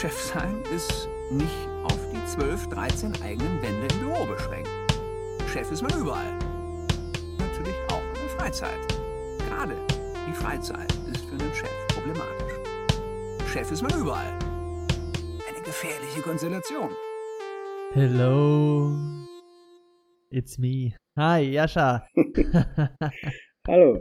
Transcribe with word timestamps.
Chef 0.00 0.12
sein 0.12 0.62
ist 0.72 1.08
nicht 1.32 1.68
auf 1.82 1.98
die 2.12 2.24
12, 2.24 2.68
13 2.68 3.20
eigenen 3.20 3.60
Wände 3.60 3.92
im 3.92 3.98
Büro 3.98 4.26
beschränkt. 4.26 4.68
Chef 5.52 5.72
ist 5.72 5.82
man 5.82 5.90
überall. 6.00 6.38
Natürlich 7.36 7.74
auch 7.90 8.02
in 8.14 8.20
der 8.20 8.30
Freizeit. 8.38 8.78
Gerade 9.48 9.74
die 10.28 10.32
Freizeit 10.34 10.92
ist 11.12 11.24
für 11.24 11.32
einen 11.32 11.52
Chef 11.52 11.68
problematisch. 11.88 12.52
Chef 13.52 13.72
ist 13.72 13.82
man 13.82 13.90
überall. 14.00 14.38
Eine 15.48 15.64
gefährliche 15.64 16.20
Konstellation. 16.22 16.90
Hello. 17.90 18.94
It's 20.30 20.58
me. 20.58 20.94
Hi, 21.16 21.40
Jascha. 21.40 22.06
Hallo. 23.66 23.98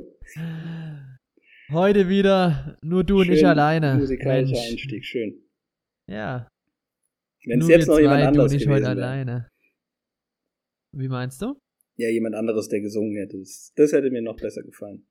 Heute 1.71 2.07
wieder 2.07 2.77
nur 2.83 3.03
du 3.03 3.23
Schön 3.23 3.29
und 3.29 3.35
ich 3.35 3.47
alleine. 3.47 3.95
Musikalischer 3.95 4.53
Mensch. 4.53 4.71
Einstieg, 4.73 5.03
schön. 5.03 5.46
Ja. 6.09 6.47
Wenn 7.45 7.61
es 7.61 7.67
jetzt 7.67 7.87
noch 7.87 7.99
jemand 7.99 8.17
zwei, 8.17 8.21
du 8.21 8.27
anderes 8.27 8.51
gewesen 8.51 8.71
heute 8.71 8.81
wäre. 8.83 8.91
alleine. 8.91 9.49
Wie 10.93 11.07
meinst 11.07 11.41
du? 11.41 11.59
Ja, 11.97 12.09
jemand 12.09 12.35
anderes, 12.35 12.67
der 12.69 12.81
gesungen 12.81 13.15
hätte. 13.15 13.37
Das, 13.39 13.71
das 13.75 13.91
hätte 13.91 14.09
mir 14.11 14.21
noch 14.21 14.37
besser 14.37 14.63
gefallen. 14.63 15.07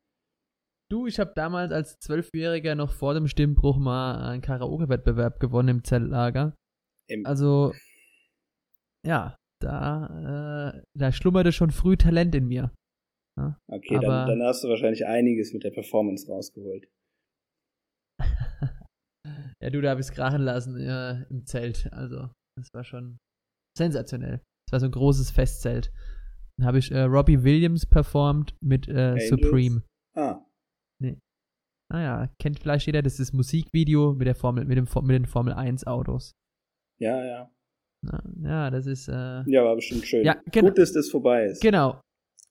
Du, 0.91 1.07
ich 1.07 1.19
habe 1.19 1.33
damals 1.35 1.73
als 1.73 1.97
Zwölfjähriger 1.99 2.75
noch 2.77 2.93
vor 2.93 3.15
dem 3.15 3.27
Stimmbruch 3.27 3.77
mal 3.79 4.31
einen 4.31 4.41
Karaoke-Wettbewerb 4.43 5.41
gewonnen 5.41 5.69
im 5.79 5.85
Zeltlager. 5.85 6.55
Im- 7.09 7.27
Also, 7.27 7.73
ja, 9.05 9.37
da, 9.61 10.73
äh, 10.77 10.83
da 10.95 11.13
schlummerte 11.13 11.51
schon 11.53 11.71
früh 11.71 11.97
Talent 11.97 12.35
in 12.35 12.47
mir. 12.47 12.73
Okay, 13.69 13.97
Aber- 13.97 14.07
dann, 14.07 14.39
dann 14.39 14.43
hast 14.49 14.63
du 14.65 14.69
wahrscheinlich 14.69 15.05
einiges 15.07 15.53
mit 15.53 15.65
der 15.65 15.71
Performance 15.73 16.27
rausgeholt. 16.31 16.89
Ja, 19.63 19.71
du, 19.71 19.81
da 19.81 19.91
hab 19.91 19.99
ich's 19.99 20.13
krachen 20.13 20.43
lassen 20.43 20.77
äh, 20.79 21.23
im 21.31 21.47
Zelt. 21.47 21.93
Also, 21.93 22.31
das 22.59 22.69
war 22.75 22.85
schon 22.85 23.19
sensationell. 23.77 24.41
Das 24.67 24.73
war 24.73 24.81
so 24.81 24.87
ein 24.87 24.93
großes 24.93 25.31
Festzelt. 25.31 25.93
Dann 26.59 26.67
habe 26.67 26.79
ich 26.79 26.91
äh, 26.91 27.03
Robbie 27.03 27.43
Williams 27.45 27.87
performt 27.87 28.55
mit 28.63 28.89
äh, 28.89 28.93
Angels? 29.13 29.29
Supreme. 29.29 29.83
Ah, 30.17 30.43
Naja, 31.93 32.29
kennt 32.41 32.59
vielleicht 32.59 32.87
jeder, 32.87 33.03
das 33.03 33.15
ist 33.21 33.31
das 33.31 33.33
Musikvideo 33.33 34.15
mit 34.15 34.27
der 34.27 34.35
Formel, 34.35 34.65
mit 34.65 34.77
dem 34.77 34.89
mit 35.03 35.15
den 35.15 35.27
Formel 35.27 35.53
1 35.53 35.87
Autos. 35.87 36.33
ja, 36.99 37.25
ja. 37.25 37.51
Ja, 38.05 38.23
ja, 38.43 38.71
das 38.71 38.87
ist 38.87 39.09
äh, 39.09 39.43
Ja, 39.47 39.65
war 39.65 39.75
bestimmt 39.77 40.05
schön. 40.07 40.25
Ja, 40.25 40.41
genau. 40.53 40.69
Gut, 40.69 40.79
dass 40.79 40.93
das 40.93 41.09
vorbei 41.11 41.47
ist. 41.47 41.61
genau. 41.63 42.01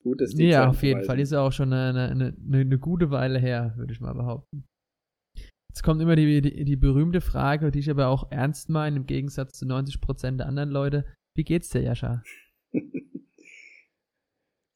Gut, 0.02 0.20
dass 0.20 0.30
die 0.34 0.44
Ja, 0.44 0.60
Zeiten 0.60 0.70
auf 0.70 0.82
jeden 0.82 1.04
Fall. 1.04 1.18
Ist 1.20 1.32
ja 1.32 1.40
auch 1.40 1.52
schon 1.52 1.72
eine, 1.72 2.08
eine, 2.10 2.34
eine, 2.36 2.60
eine 2.60 2.78
gute 2.78 3.10
Weile 3.10 3.38
her, 3.38 3.74
würde 3.76 3.92
ich 3.92 4.00
mal 4.00 4.14
behaupten. 4.14 4.64
Jetzt 5.76 5.82
kommt 5.82 6.00
immer 6.00 6.16
die, 6.16 6.40
die, 6.40 6.64
die 6.64 6.76
berühmte 6.76 7.20
Frage, 7.20 7.70
die 7.70 7.80
ich 7.80 7.90
aber 7.90 8.08
auch 8.08 8.32
ernst 8.32 8.70
meine, 8.70 8.96
im 8.96 9.04
Gegensatz 9.04 9.58
zu 9.58 9.66
90% 9.66 10.38
der 10.38 10.46
anderen 10.46 10.70
Leute. 10.70 11.04
Wie 11.34 11.44
geht's 11.44 11.68
dir, 11.68 11.82
Jascha? 11.82 12.22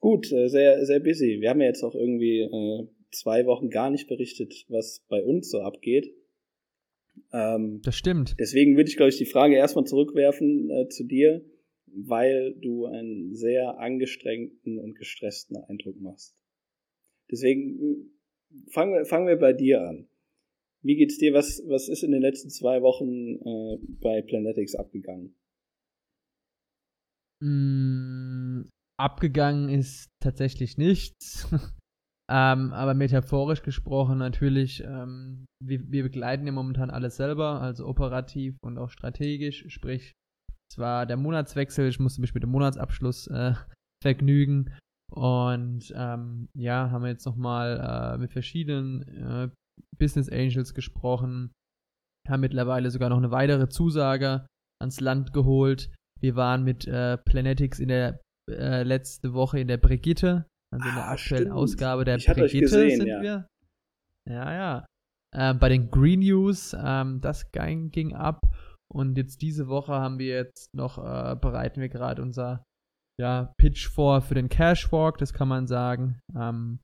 Gut, 0.00 0.30
äh, 0.30 0.48
sehr, 0.48 0.84
sehr 0.84 1.00
busy. 1.00 1.38
Wir 1.40 1.48
haben 1.48 1.62
ja 1.62 1.68
jetzt 1.68 1.82
auch 1.84 1.94
irgendwie 1.94 2.40
äh, 2.40 2.86
zwei 3.12 3.46
Wochen 3.46 3.70
gar 3.70 3.88
nicht 3.88 4.08
berichtet, 4.08 4.66
was 4.68 5.02
bei 5.08 5.24
uns 5.24 5.50
so 5.50 5.62
abgeht. 5.62 6.14
Ähm, 7.32 7.80
Das 7.82 7.96
stimmt. 7.96 8.36
deswegen 8.38 8.76
würde 8.76 8.90
ich, 8.90 8.98
glaube 8.98 9.08
ich, 9.08 9.16
die 9.16 9.24
Frage 9.24 9.54
erstmal 9.56 9.86
zurückwerfen 9.86 10.68
äh, 10.68 10.88
zu 10.88 11.04
dir, 11.04 11.42
weil 11.86 12.56
du 12.60 12.84
einen 12.84 13.34
sehr 13.34 13.78
angestrengten 13.78 14.78
und 14.78 14.98
gestressten 14.98 15.56
Eindruck 15.56 15.98
machst. 15.98 16.36
Deswegen 17.30 17.80
äh, 17.80 18.70
fangen 18.70 18.92
wir, 18.92 19.06
fangen 19.06 19.28
wir 19.28 19.38
bei 19.38 19.54
dir 19.54 19.80
an. 19.80 20.09
Wie 20.82 20.96
geht's 20.96 21.18
dir? 21.18 21.34
Was, 21.34 21.62
was 21.66 21.88
ist 21.88 22.02
in 22.02 22.12
den 22.12 22.22
letzten 22.22 22.48
zwei 22.48 22.80
Wochen 22.80 23.36
äh, 23.36 23.78
bei 24.00 24.22
Planetics 24.22 24.74
abgegangen? 24.74 25.34
Mm, 27.42 28.68
abgegangen 28.98 29.68
ist 29.68 30.08
tatsächlich 30.22 30.78
nichts. 30.78 31.48
ähm, 32.30 32.72
aber 32.72 32.94
metaphorisch 32.94 33.62
gesprochen 33.62 34.18
natürlich, 34.18 34.82
ähm, 34.84 35.46
wir, 35.62 35.90
wir 35.90 36.02
begleiten 36.02 36.46
ja 36.46 36.52
momentan 36.52 36.90
alles 36.90 37.16
selber, 37.16 37.60
also 37.60 37.86
operativ 37.86 38.56
und 38.62 38.78
auch 38.78 38.90
strategisch. 38.90 39.66
Sprich, 39.68 40.14
es 40.70 40.78
war 40.78 41.04
der 41.04 41.18
Monatswechsel, 41.18 41.88
ich 41.88 41.98
musste 41.98 42.22
mich 42.22 42.32
mit 42.32 42.42
dem 42.42 42.50
Monatsabschluss 42.50 43.26
äh, 43.26 43.54
vergnügen. 44.02 44.74
Und 45.12 45.92
ähm, 45.96 46.48
ja, 46.54 46.90
haben 46.90 47.02
wir 47.02 47.10
jetzt 47.10 47.26
nochmal 47.26 48.14
äh, 48.14 48.18
mit 48.18 48.30
verschiedenen 48.30 49.02
äh, 49.02 49.50
Business 49.98 50.28
Angels 50.28 50.74
gesprochen, 50.74 51.52
haben 52.28 52.40
mittlerweile 52.40 52.90
sogar 52.90 53.08
noch 53.08 53.18
eine 53.18 53.30
weitere 53.30 53.68
Zusage 53.68 54.46
ans 54.80 55.00
Land 55.00 55.32
geholt. 55.32 55.90
Wir 56.20 56.36
waren 56.36 56.64
mit 56.64 56.86
äh, 56.86 57.16
Planetics 57.18 57.78
in 57.78 57.88
der 57.88 58.20
äh, 58.50 58.82
letzte 58.82 59.32
Woche 59.32 59.60
in 59.60 59.68
der 59.68 59.78
Brigitte, 59.78 60.46
also 60.72 60.88
in 60.88 60.94
der 60.94 61.04
Ah, 61.04 61.10
aktuellen 61.12 61.44
stimmt. 61.44 61.56
Ausgabe 61.56 62.04
der 62.04 62.16
Ich 62.16 62.26
Brigitte 62.26 62.60
gesehen, 62.60 63.00
sind 63.00 63.08
ja. 63.08 63.22
wir. 63.22 63.46
Ja, 64.28 64.52
ja. 64.52 64.86
Ähm, 65.34 65.58
bei 65.58 65.68
den 65.68 65.90
Green 65.90 66.20
News, 66.20 66.76
ähm, 66.78 67.20
das 67.20 67.50
ging, 67.52 67.90
ging 67.90 68.14
ab. 68.14 68.40
Und 68.92 69.16
jetzt 69.16 69.40
diese 69.42 69.68
Woche 69.68 69.92
haben 69.92 70.18
wir 70.18 70.34
jetzt 70.34 70.74
noch, 70.74 70.98
äh, 70.98 71.36
bereiten 71.36 71.80
wir 71.80 71.88
gerade 71.88 72.20
unser 72.22 72.64
ja, 73.20 73.52
Pitch 73.58 73.88
vor 73.88 74.22
für 74.22 74.34
den 74.34 74.48
Cashwalk, 74.48 75.18
das 75.18 75.32
kann 75.32 75.46
man 75.46 75.66
sagen. 75.66 76.18
Ähm, 76.34 76.80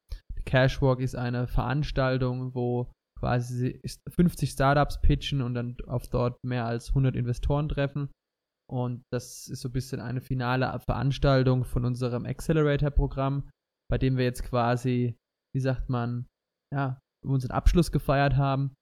Cashwalk 0.47 1.01
ist 1.01 1.17
eine 1.17 1.47
Veranstaltung, 1.47 2.55
wo 2.55 2.91
quasi 3.19 3.81
50 4.09 4.51
Startups 4.51 5.01
pitchen 5.01 5.43
und 5.43 5.55
dann 5.55 5.77
auf 5.87 6.09
dort 6.09 6.43
mehr 6.45 6.67
als 6.67 6.91
100 6.91 7.17
Investoren 7.17 7.69
treffen. 7.69 8.11
Und 8.69 9.05
das 9.13 9.49
ist 9.49 9.61
so 9.61 9.69
ein 9.69 9.73
bisschen 9.73 10.01
eine 10.01 10.21
finale 10.21 10.79
Veranstaltung 10.81 11.65
von 11.65 11.85
unserem 11.85 12.27
Accelerator-Programm, 12.27 13.49
bei 13.91 13.99
dem 13.99 14.17
wir 14.17 14.25
jetzt 14.25 14.43
quasi, 14.43 15.17
wie 15.55 15.61
sagt 15.61 15.89
man, 15.89 16.27
ja, 16.75 16.99
unseren 17.25 17.53
Abschluss 17.53 17.93
gefeiert 17.93 18.37
haben. 18.37 18.75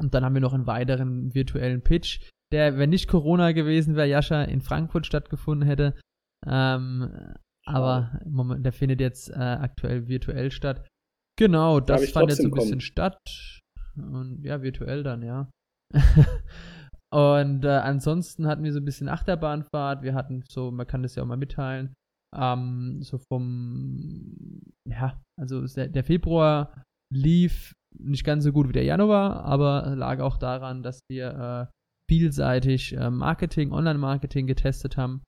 Und 0.00 0.14
dann 0.14 0.24
haben 0.24 0.34
wir 0.34 0.40
noch 0.40 0.54
einen 0.54 0.66
weiteren 0.66 1.34
virtuellen 1.34 1.82
Pitch, 1.82 2.28
der, 2.52 2.78
wenn 2.78 2.90
nicht 2.90 3.08
Corona 3.08 3.52
gewesen 3.52 3.96
wäre, 3.96 4.08
Jascha 4.08 4.42
in 4.44 4.60
Frankfurt 4.60 5.06
stattgefunden 5.06 5.68
hätte. 5.68 5.98
Ähm, 6.46 7.34
aber 7.64 8.20
Moment, 8.24 8.64
der 8.64 8.72
findet 8.72 9.00
jetzt 9.00 9.30
äh, 9.30 9.34
aktuell 9.34 10.08
virtuell 10.08 10.50
statt. 10.50 10.86
Genau, 11.38 11.80
das 11.80 12.10
fand 12.10 12.28
jetzt 12.28 12.42
so 12.42 12.48
ein 12.48 12.50
bisschen 12.50 12.70
kommen? 12.70 12.80
statt. 12.80 13.18
Und 13.96 14.44
ja, 14.44 14.62
virtuell 14.62 15.02
dann, 15.02 15.22
ja. 15.22 15.50
Und 17.12 17.64
äh, 17.64 17.68
ansonsten 17.68 18.46
hatten 18.46 18.64
wir 18.64 18.72
so 18.72 18.80
ein 18.80 18.86
bisschen 18.86 19.08
Achterbahnfahrt. 19.08 20.02
Wir 20.02 20.14
hatten 20.14 20.44
so, 20.48 20.70
man 20.70 20.86
kann 20.86 21.02
das 21.02 21.14
ja 21.14 21.22
auch 21.22 21.26
mal 21.26 21.36
mitteilen, 21.36 21.94
ähm, 22.34 23.02
so 23.02 23.18
vom, 23.18 24.62
ja, 24.88 25.20
also 25.38 25.66
der, 25.66 25.88
der 25.88 26.04
Februar 26.04 26.82
lief 27.12 27.74
nicht 27.98 28.24
ganz 28.24 28.44
so 28.44 28.52
gut 28.52 28.68
wie 28.68 28.72
der 28.72 28.84
Januar, 28.84 29.44
aber 29.44 29.94
lag 29.94 30.20
auch 30.20 30.38
daran, 30.38 30.82
dass 30.82 31.00
wir 31.10 31.68
äh, 31.70 31.72
vielseitig 32.08 32.96
äh, 32.96 33.10
Marketing, 33.10 33.72
Online-Marketing 33.72 34.46
getestet 34.46 34.96
haben 34.96 35.22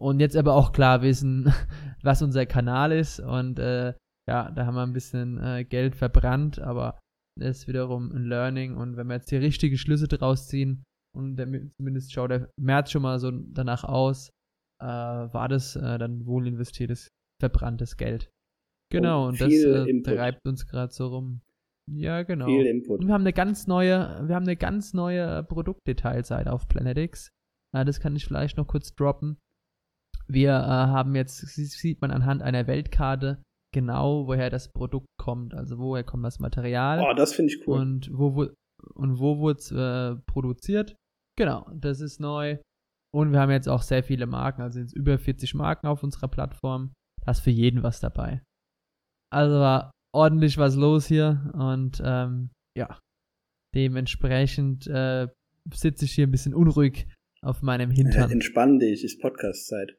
und 0.00 0.20
jetzt 0.20 0.36
aber 0.36 0.54
auch 0.54 0.72
klar 0.72 1.02
wissen, 1.02 1.52
was 2.02 2.22
unser 2.22 2.46
Kanal 2.46 2.92
ist 2.92 3.20
und 3.20 3.58
äh, 3.58 3.94
ja, 4.28 4.50
da 4.50 4.66
haben 4.66 4.74
wir 4.74 4.82
ein 4.82 4.92
bisschen 4.92 5.38
äh, 5.38 5.64
Geld 5.64 5.94
verbrannt, 5.94 6.58
aber 6.58 6.98
das 7.38 7.58
ist 7.58 7.68
wiederum 7.68 8.10
ein 8.12 8.24
Learning 8.24 8.76
und 8.76 8.96
wenn 8.96 9.08
wir 9.08 9.14
jetzt 9.14 9.30
die 9.30 9.36
richtigen 9.36 9.76
Schlüsse 9.76 10.08
draus 10.08 10.48
ziehen 10.48 10.84
und 11.16 11.36
der, 11.36 11.46
zumindest 11.76 12.12
schaut 12.12 12.30
der 12.30 12.50
März 12.58 12.90
schon 12.90 13.02
mal 13.02 13.18
so 13.18 13.30
danach 13.30 13.84
aus, 13.84 14.30
äh, 14.80 14.86
war 14.86 15.48
das 15.48 15.76
äh, 15.76 15.98
dann 15.98 16.24
wohl 16.26 16.46
investiertes, 16.46 17.08
verbranntes 17.40 17.96
Geld. 17.96 18.30
Genau, 18.90 19.28
und, 19.28 19.40
Und 19.40 19.40
das 19.40 19.52
äh, 19.52 20.02
treibt 20.02 20.46
uns 20.46 20.66
gerade 20.66 20.92
so 20.92 21.08
rum. 21.08 21.42
Ja, 21.92 22.22
genau. 22.22 22.46
Viel 22.46 22.66
Input. 22.66 23.00
Und 23.00 23.06
wir 23.06 23.14
haben 23.14 23.22
eine 23.22 23.32
ganz 23.32 23.66
neue, 23.66 24.24
wir 24.26 24.34
haben 24.34 24.46
eine 24.46 24.56
ganz 24.56 24.94
neue 24.94 25.42
Produktdetailseite 25.44 26.52
auf 26.52 26.68
Planetics. 26.68 27.30
Äh, 27.74 27.84
das 27.84 28.00
kann 28.00 28.16
ich 28.16 28.24
vielleicht 28.24 28.56
noch 28.56 28.66
kurz 28.66 28.94
droppen. 28.94 29.38
Wir 30.32 30.50
äh, 30.50 30.54
haben 30.54 31.14
jetzt, 31.16 31.38
sie- 31.38 31.64
sieht 31.64 32.00
man 32.00 32.10
anhand 32.10 32.42
einer 32.42 32.66
Weltkarte 32.66 33.42
genau, 33.74 34.26
woher 34.26 34.50
das 34.50 34.70
Produkt 34.72 35.06
kommt. 35.18 35.54
Also 35.54 35.78
woher 35.78 36.04
kommt 36.04 36.24
das 36.24 36.38
Material 36.40 37.00
Oh, 37.00 37.14
das 37.14 37.32
finde 37.34 37.52
ich 37.52 37.66
cool. 37.66 37.78
und 37.80 38.10
wo 38.12 38.34
wu- 38.36 38.52
und 38.94 39.18
wo 39.18 39.38
wurde 39.38 39.58
es 39.58 39.70
äh, 39.72 40.16
produziert. 40.26 40.96
Genau, 41.38 41.70
das 41.74 42.00
ist 42.00 42.20
neu. 42.20 42.58
Und 43.12 43.32
wir 43.32 43.40
haben 43.40 43.50
jetzt 43.50 43.68
auch 43.68 43.82
sehr 43.82 44.02
viele 44.04 44.26
Marken, 44.26 44.62
also 44.62 44.78
jetzt 44.80 44.94
über 44.96 45.18
40 45.18 45.54
Marken 45.54 45.86
auf 45.86 46.02
unserer 46.02 46.28
Plattform. 46.28 46.92
Da 47.24 47.32
ist 47.32 47.40
für 47.40 47.50
jeden 47.50 47.82
was 47.82 48.00
dabei. 48.00 48.42
Also 49.32 49.56
war 49.56 49.90
ordentlich 50.14 50.58
was 50.58 50.76
los 50.76 51.06
hier 51.06 51.50
und 51.54 52.00
ähm, 52.04 52.50
ja, 52.76 52.98
dementsprechend 53.74 54.86
äh, 54.86 55.28
sitze 55.72 56.04
ich 56.04 56.12
hier 56.12 56.26
ein 56.26 56.30
bisschen 56.30 56.54
unruhig 56.54 57.06
auf 57.42 57.62
meinem 57.62 57.90
Ja, 57.90 57.96
Hintern. 57.96 58.30
entspann 58.30 58.78
dich, 58.78 59.04
ist 59.04 59.20
Podcast-Zeit. 59.20 59.96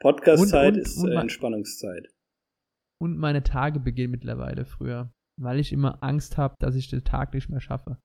Podcast-Zeit 0.00 0.76
ist 0.76 0.98
und 0.98 1.12
äh, 1.12 1.20
Entspannungszeit. 1.20 2.08
Und 3.00 3.18
meine 3.18 3.42
Tage 3.42 3.80
beginnen 3.80 4.12
mittlerweile 4.12 4.64
früher, 4.64 5.12
weil 5.40 5.58
ich 5.58 5.72
immer 5.72 6.02
Angst 6.02 6.36
habe, 6.38 6.54
dass 6.58 6.74
ich 6.74 6.88
den 6.88 7.04
Tag 7.04 7.34
nicht 7.34 7.48
mehr 7.48 7.60
schaffe. 7.60 7.98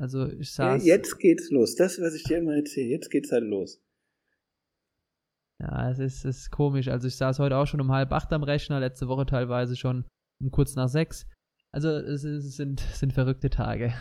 Also 0.00 0.30
ich 0.30 0.52
saß. 0.52 0.84
Ja, 0.84 0.94
jetzt 0.94 1.18
geht's 1.18 1.50
los. 1.50 1.74
Das, 1.74 2.00
was 2.00 2.14
ich 2.14 2.24
dir 2.24 2.38
immer 2.38 2.54
erzähle, 2.54 2.88
jetzt 2.88 3.10
geht's 3.10 3.32
halt 3.32 3.44
los. 3.44 3.80
Ja, 5.60 5.90
es 5.90 5.98
ist, 5.98 6.24
es 6.24 6.38
ist 6.38 6.50
komisch. 6.50 6.88
Also 6.88 7.08
ich 7.08 7.16
saß 7.16 7.40
heute 7.40 7.56
auch 7.56 7.66
schon 7.66 7.80
um 7.80 7.90
halb 7.90 8.12
acht 8.12 8.32
am 8.32 8.44
Rechner, 8.44 8.78
letzte 8.78 9.08
Woche 9.08 9.26
teilweise 9.26 9.76
schon 9.76 10.04
um 10.40 10.50
kurz 10.52 10.76
nach 10.76 10.88
sechs. 10.88 11.26
Also 11.72 11.88
es, 11.88 12.22
es 12.22 12.56
sind, 12.56 12.80
sind 12.80 13.12
verrückte 13.12 13.50
Tage. 13.50 13.92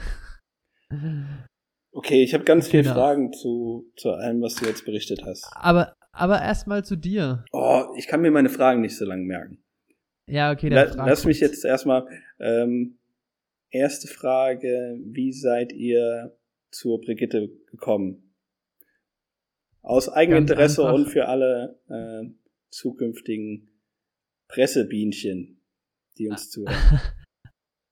Okay, 1.91 2.23
ich 2.23 2.33
habe 2.33 2.43
ganz 2.43 2.67
viele 2.67 2.83
Genau. 2.83 2.95
Fragen 2.95 3.33
zu, 3.33 3.91
zu 3.97 4.11
allem, 4.11 4.41
was 4.41 4.55
du 4.55 4.65
jetzt 4.65 4.85
berichtet 4.85 5.23
hast. 5.25 5.49
Aber, 5.53 5.93
aber 6.17 6.41
erstmal 6.41 6.83
zu 6.83 6.95
dir. 6.95 7.45
Oh, 7.51 7.85
ich 7.97 8.07
kann 8.07 8.21
mir 8.21 8.31
meine 8.31 8.49
Fragen 8.49 8.81
nicht 8.81 8.97
so 8.97 9.05
lange 9.05 9.23
merken. 9.23 9.63
Ja, 10.27 10.51
okay, 10.51 10.69
La 10.69 10.85
dann 10.85 10.95
frag 10.95 11.07
lass 11.07 11.25
mich 11.25 11.39
jetzt 11.39 11.63
erstmal. 11.63 12.05
Ähm, 12.39 12.97
erste 13.69 14.07
Frage: 14.07 14.97
Wie 15.03 15.31
seid 15.31 15.71
ihr 15.73 16.37
zur 16.71 16.99
Brigitte 17.01 17.49
gekommen? 17.71 18.33
Aus 19.81 20.09
eigenem 20.09 20.39
Ganz 20.39 20.51
Interesse 20.51 20.81
einfach. 20.83 20.95
und 20.95 21.05
für 21.07 21.27
alle 21.27 21.79
äh, 21.87 22.29
zukünftigen 22.69 23.69
Pressebienchen, 24.49 25.61
die 26.17 26.27
uns 26.27 26.49
zuhören. 26.51 26.75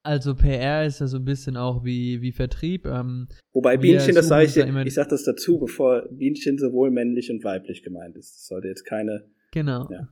Also 0.06 0.36
PR 0.36 0.86
ist 0.86 1.00
ja 1.00 1.08
so 1.08 1.16
ein 1.16 1.24
bisschen 1.24 1.56
auch 1.56 1.84
wie, 1.84 2.20
wie 2.22 2.30
Vertrieb. 2.30 2.86
Ähm, 2.86 3.26
Wobei 3.52 3.76
Bienchen, 3.76 4.14
das 4.14 4.28
sage 4.28 4.44
ich 4.46 4.56
immer- 4.56 4.86
ich 4.86 4.94
sage 4.94 5.10
das 5.10 5.24
dazu, 5.24 5.58
bevor 5.58 6.06
Bienchen 6.10 6.58
sowohl 6.58 6.90
männlich 6.92 7.28
und 7.30 7.42
weiblich 7.42 7.82
gemeint 7.82 8.16
ist. 8.16 8.34
Das 8.36 8.46
sollte 8.46 8.68
jetzt 8.68 8.84
keine. 8.84 9.28
genau. 9.52 9.88
Ja. 9.90 10.08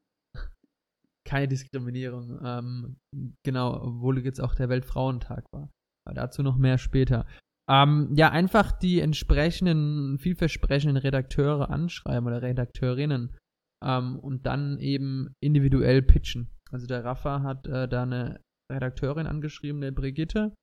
Keine 1.26 1.48
Diskriminierung. 1.48 2.38
Ähm, 2.44 2.96
genau, 3.44 3.80
obwohl 3.82 4.22
jetzt 4.24 4.40
auch 4.40 4.54
der 4.54 4.68
Weltfrauentag 4.68 5.44
war. 5.52 5.70
Aber 6.06 6.14
dazu 6.14 6.42
noch 6.42 6.58
mehr 6.58 6.76
später. 6.76 7.24
Ähm, 7.70 8.10
ja, 8.14 8.30
einfach 8.30 8.72
die 8.72 9.00
entsprechenden, 9.00 10.18
vielversprechenden 10.18 10.98
Redakteure 10.98 11.70
anschreiben 11.70 12.26
oder 12.26 12.42
Redakteurinnen 12.42 13.34
ähm, 13.82 14.18
und 14.18 14.44
dann 14.44 14.78
eben 14.80 15.32
individuell 15.40 16.02
pitchen. 16.02 16.50
Also 16.70 16.86
der 16.86 17.04
Rafa 17.04 17.42
hat 17.42 17.66
äh, 17.68 17.88
da 17.88 18.02
eine 18.02 18.40
Redakteurin 18.72 19.26
angeschrieben, 19.26 19.80
der 19.80 19.92
Brigitte, 19.92 20.54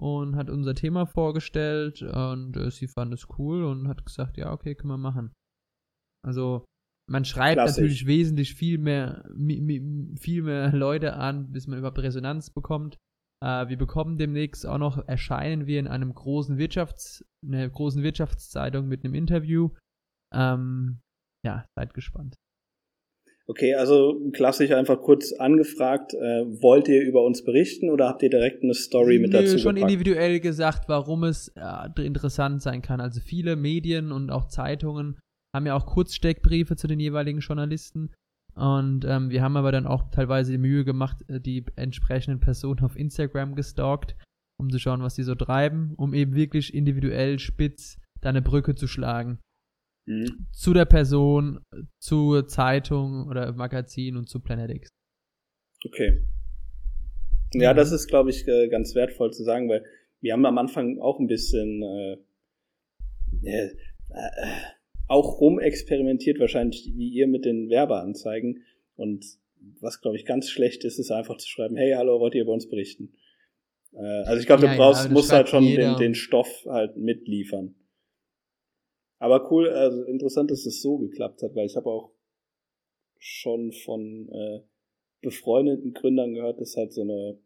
und 0.00 0.36
hat 0.36 0.50
unser 0.50 0.74
Thema 0.74 1.06
vorgestellt 1.06 2.02
und 2.02 2.56
äh, 2.56 2.70
sie 2.70 2.88
fand 2.88 3.12
es 3.12 3.28
cool 3.38 3.64
und 3.64 3.88
hat 3.88 4.04
gesagt, 4.04 4.36
ja, 4.36 4.52
okay, 4.52 4.74
können 4.74 4.92
wir 4.92 4.98
machen. 4.98 5.32
Also 6.24 6.64
man 7.10 7.24
schreibt 7.24 7.56
Klassisch. 7.56 7.76
natürlich 7.76 8.06
wesentlich 8.06 8.54
viel 8.54 8.78
mehr, 8.78 9.28
viel 10.18 10.42
mehr 10.42 10.72
Leute 10.72 11.14
an, 11.14 11.52
bis 11.52 11.66
man 11.66 11.78
überhaupt 11.78 11.98
Resonanz 11.98 12.50
bekommt. 12.50 12.96
Äh, 13.44 13.68
wir 13.68 13.76
bekommen 13.76 14.18
demnächst 14.18 14.66
auch 14.66 14.78
noch, 14.78 15.06
erscheinen 15.08 15.66
wir 15.66 15.80
in 15.80 15.88
einem 15.88 16.14
großen 16.14 16.58
Wirtschafts, 16.58 17.24
einer 17.44 17.68
großen 17.68 18.02
Wirtschaftszeitung 18.02 18.86
mit 18.86 19.04
einem 19.04 19.14
Interview. 19.14 19.70
Ähm, 20.32 21.00
ja, 21.44 21.66
seid 21.76 21.92
gespannt. 21.92 22.36
Okay, 23.48 23.74
also 23.74 24.20
klassisch 24.32 24.70
einfach 24.70 25.00
kurz 25.00 25.32
angefragt, 25.32 26.14
äh, 26.14 26.44
wollt 26.62 26.88
ihr 26.88 27.02
über 27.02 27.24
uns 27.24 27.44
berichten 27.44 27.90
oder 27.90 28.08
habt 28.08 28.22
ihr 28.22 28.30
direkt 28.30 28.62
eine 28.62 28.74
Story 28.74 29.18
mit 29.18 29.32
Nö, 29.32 29.38
dazu 29.38 29.58
schon 29.58 29.74
gepackt? 29.74 29.92
individuell 29.92 30.38
gesagt, 30.38 30.88
warum 30.88 31.24
es 31.24 31.48
äh, 31.56 32.04
interessant 32.04 32.62
sein 32.62 32.82
kann. 32.82 33.00
Also 33.00 33.20
viele 33.20 33.56
Medien 33.56 34.12
und 34.12 34.30
auch 34.30 34.46
Zeitungen 34.46 35.18
haben 35.54 35.66
ja 35.66 35.74
auch 35.74 35.86
Kurzsteckbriefe 35.86 36.76
zu 36.76 36.86
den 36.86 37.00
jeweiligen 37.00 37.40
Journalisten. 37.40 38.12
Und 38.54 39.04
ähm, 39.06 39.30
wir 39.30 39.42
haben 39.42 39.56
aber 39.56 39.72
dann 39.72 39.86
auch 39.86 40.10
teilweise 40.10 40.52
die 40.52 40.58
Mühe 40.58 40.84
gemacht, 40.84 41.18
äh, 41.28 41.40
die 41.40 41.64
entsprechenden 41.76 42.38
Personen 42.38 42.80
auf 42.84 42.96
Instagram 42.96 43.54
gestalkt, 43.54 44.16
um 44.60 44.70
zu 44.70 44.78
schauen, 44.78 45.02
was 45.02 45.14
die 45.14 45.22
so 45.24 45.34
treiben, 45.34 45.94
um 45.96 46.14
eben 46.14 46.34
wirklich 46.34 46.72
individuell 46.74 47.38
spitz 47.38 47.98
da 48.20 48.28
eine 48.28 48.42
Brücke 48.42 48.74
zu 48.74 48.86
schlagen. 48.86 49.40
Mhm. 50.06 50.46
Zu 50.52 50.72
der 50.72 50.84
Person, 50.84 51.60
zur 51.98 52.46
Zeitung 52.48 53.28
oder 53.28 53.52
Magazin 53.52 54.16
und 54.16 54.28
zu 54.28 54.40
Planet 54.40 54.70
X. 54.70 54.88
Okay. 55.86 56.22
Ja, 57.54 57.72
Mhm. 57.72 57.76
das 57.76 57.92
ist, 57.92 58.08
glaube 58.08 58.30
ich, 58.30 58.46
äh, 58.48 58.68
ganz 58.68 58.94
wertvoll 58.94 59.32
zu 59.32 59.42
sagen, 59.44 59.68
weil 59.68 59.84
wir 60.20 60.32
haben 60.32 60.46
am 60.46 60.58
Anfang 60.58 60.98
auch 61.00 61.18
ein 61.20 61.26
bisschen 61.26 61.82
äh, 61.82 62.16
äh, 63.42 63.66
äh, 63.66 63.70
auch 65.08 65.40
rumexperimentiert, 65.40 66.38
wahrscheinlich 66.40 66.90
wie 66.94 67.08
ihr 67.10 67.26
mit 67.26 67.44
den 67.44 67.68
Werbeanzeigen. 67.68 68.62
Und 68.96 69.24
was, 69.80 70.00
glaube 70.00 70.16
ich, 70.16 70.24
ganz 70.24 70.48
schlecht 70.48 70.84
ist, 70.84 70.98
ist 70.98 71.10
einfach 71.10 71.36
zu 71.36 71.48
schreiben, 71.48 71.76
hey, 71.76 71.92
hallo, 71.92 72.18
wollt 72.20 72.34
ihr 72.34 72.42
über 72.42 72.52
uns 72.52 72.68
berichten? 72.68 73.12
Äh, 73.92 73.98
also 73.98 74.40
ich 74.40 74.46
glaube, 74.46 74.62
Ja, 74.62 74.68
du 74.68 74.74
ja, 74.74 74.78
brauchst, 74.78 75.04
das 75.04 75.12
musst 75.12 75.32
halt 75.32 75.48
schon 75.48 75.64
den, 75.64 75.96
den 75.96 76.14
Stoff 76.14 76.64
halt 76.66 76.96
mitliefern. 76.96 77.74
Aber 79.22 79.52
cool, 79.52 79.68
also 79.68 80.02
interessant, 80.02 80.50
dass 80.50 80.66
es 80.66 80.82
so 80.82 80.98
geklappt 80.98 81.42
hat, 81.44 81.54
weil 81.54 81.66
ich 81.66 81.76
habe 81.76 81.88
auch 81.88 82.12
schon 83.20 83.70
von 83.70 84.28
äh, 84.28 84.62
befreundeten 85.22 85.94
Gründern 85.94 86.34
gehört, 86.34 86.60
dass 86.60 86.76
halt 86.76 86.92
so 86.92 87.02
eine 87.02 87.38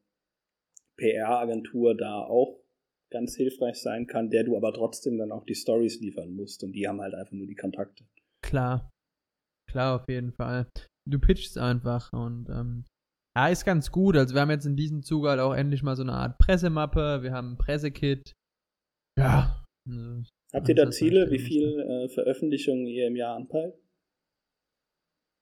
PR-Agentur 0.96 1.94
da 1.94 2.25
auch 2.25 2.62
ganz 3.11 3.37
hilfreich 3.37 3.76
sein 3.76 4.06
kann, 4.06 4.31
der 4.31 4.44
du 4.44 4.56
aber 4.56 4.73
trotzdem 4.73 5.19
dann 5.19 5.31
auch 5.31 5.44
die 5.44 5.55
Stories 5.55 6.00
liefern 6.00 6.34
musst 6.34 6.64
und 6.64 6.73
die 6.73 6.88
haben 6.88 7.02
halt 7.02 7.12
einfach 7.12 7.34
nur 7.34 7.46
die 7.46 7.55
Kontakte. 7.55 8.06
Klar. 8.43 8.90
Klar, 9.70 10.00
auf 10.00 10.08
jeden 10.08 10.32
Fall. 10.32 10.70
Du 11.06 11.20
pitchst 11.20 11.58
einfach 11.58 12.11
und 12.14 12.49
ähm, 12.49 12.87
ja, 13.37 13.49
ist 13.49 13.67
ganz 13.67 13.93
gut. 13.93 14.17
Also 14.17 14.34
wir 14.34 14.40
haben 14.40 14.50
jetzt 14.50 14.64
in 14.64 14.76
diesem 14.76 15.02
Zuge 15.02 15.28
halt 15.28 15.40
auch 15.40 15.52
endlich 15.52 15.82
mal 15.82 15.94
so 15.94 16.05
eine 16.05 16.14
Art 16.14 16.38
Pressemappe, 16.38 17.23
wir 17.23 17.32
haben 17.32 17.52
ein 17.52 17.58
Pressekit. 17.58 18.32
Ja. 19.19 19.62
Habt 20.56 20.70
ihr 20.70 20.74
da 20.74 20.88
ist 20.88 20.96
Ziele, 20.96 21.26
wie 21.26 21.36
bestimmt 21.36 21.48
viel 21.48 21.80
äh, 21.80 22.08
Veröffentlichungen 22.08 22.86
ihr 22.86 23.06
im 23.06 23.16
Jahr 23.16 23.36
anpeilt? 23.36 23.74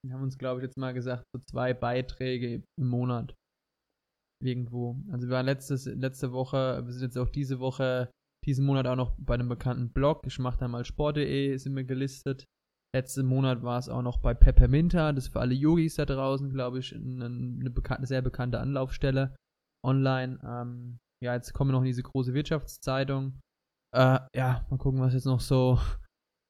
Wir 0.05 0.13
haben 0.13 0.25
uns, 0.25 0.37
glaube 0.37 0.61
ich, 0.61 0.65
jetzt 0.65 0.77
mal 0.77 0.93
gesagt, 0.93 1.25
so 1.33 1.41
zwei 1.49 1.73
Beiträge 1.73 2.65
im 2.77 2.89
Monat. 2.89 3.33
Irgendwo. 4.43 4.97
Also 5.13 5.29
wir 5.29 5.35
waren 5.35 5.47
letztes, 5.47 5.87
letzte 5.87 6.33
Woche, 6.33 6.83
wir 6.85 6.93
sind 6.93 7.05
jetzt 7.05 7.17
auch 7.17 7.31
diese 7.31 7.61
Woche, 7.61 8.11
diesen 8.45 8.67
Monat 8.67 8.89
auch 8.89 8.97
noch 8.97 9.17
bei 9.17 9.35
einem 9.35 9.49
bekannten 9.49 9.93
Blog. 9.93 10.27
Ich 10.27 10.41
mache 10.41 10.59
da 10.59 10.67
mal 10.67 10.85
sport.de, 10.85 11.57
sind 11.57 11.77
wir 11.77 11.85
gelistet. 11.85 12.45
Letzten 12.93 13.27
Monat 13.27 13.63
war 13.63 13.79
es 13.79 13.89
auch 13.89 14.03
noch 14.03 14.19
bei 14.19 14.35
Pepperminta, 14.35 15.13
das 15.13 15.27
ist 15.27 15.33
für 15.33 15.41
alle 15.41 15.55
Yogis 15.55 15.95
da 15.95 16.05
draußen, 16.07 16.51
glaube 16.51 16.81
ich, 16.81 16.95
eine, 16.95 17.27
eine 17.27 17.71
bekannte, 17.71 18.07
sehr 18.07 18.23
bekannte 18.23 18.59
Anlaufstelle 18.59 19.35
online. 19.85 20.39
Ähm, 20.45 20.99
ja, 21.23 21.35
jetzt 21.35 21.53
kommen 21.55 21.71
wir 21.71 21.73
noch 21.73 21.83
in 21.83 21.87
diese 21.87 22.03
große 22.03 22.35
Wirtschaftszeitung. 22.35 23.41
Äh, 23.95 24.19
ja, 24.37 24.67
mal 24.71 24.77
gucken, 24.79 25.01
was 25.01 25.15
jetzt 25.15 25.25
noch 25.25 25.41
so, 25.41 25.79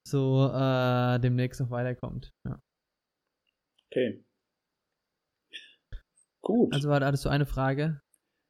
so 0.06 0.50
äh, 0.50 1.20
demnächst 1.20 1.60
noch 1.60 1.70
weiterkommt. 1.70 2.32
Ja. 2.46 2.58
Okay. 3.90 4.24
Gut. 6.40 6.72
Also 6.74 6.88
war 6.88 7.00
da 7.00 7.06
hattest 7.06 7.24
du 7.24 7.28
eine 7.28 7.46
Frage? 7.46 8.00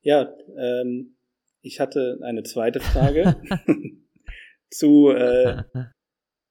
ja, 0.02 0.32
ähm, 0.56 1.16
ich 1.62 1.80
hatte 1.80 2.18
eine 2.22 2.42
zweite 2.42 2.78
Frage 2.80 3.36
zu, 4.70 5.08
äh, 5.10 5.62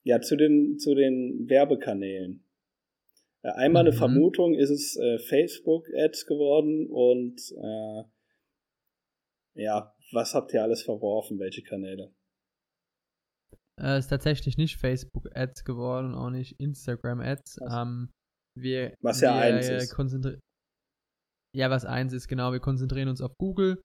ja, 0.03 0.21
zu 0.21 0.35
den, 0.35 0.79
zu 0.79 0.95
den 0.95 1.47
Werbekanälen. 1.47 2.43
Äh, 3.43 3.51
einmal 3.51 3.81
eine 3.81 3.91
Mhm. 3.91 3.97
Vermutung, 3.97 4.53
ist 4.55 4.69
es 4.71 4.97
äh, 4.97 5.19
Facebook-Ads 5.19 6.25
geworden 6.25 6.87
und 6.89 7.39
äh, 7.55 8.03
ja, 9.61 9.95
was 10.11 10.33
habt 10.33 10.53
ihr 10.53 10.63
alles 10.63 10.81
verworfen, 10.83 11.39
welche 11.39 11.61
Kanäle? 11.61 12.11
Äh, 13.81 13.99
ist 13.99 14.07
tatsächlich 14.07 14.57
nicht 14.57 14.77
Facebook-Ads 14.77 15.63
geworden 15.63 16.13
und 16.13 16.15
auch 16.15 16.29
nicht 16.29 16.59
Instagram-Ads. 16.59 17.59
Was? 17.61 17.73
Ähm, 17.73 18.09
wir, 18.57 18.93
Was 19.01 19.21
ja 19.21 19.35
wir, 19.35 19.41
eins 19.41 19.67
äh, 19.67 19.77
ist. 19.77 20.39
Ja, 21.55 21.69
was 21.69 21.85
eins 21.85 22.13
ist, 22.13 22.27
genau. 22.27 22.51
Wir 22.51 22.59
konzentrieren 22.59 23.09
uns 23.09 23.21
auf 23.21 23.33
Google. 23.39 23.81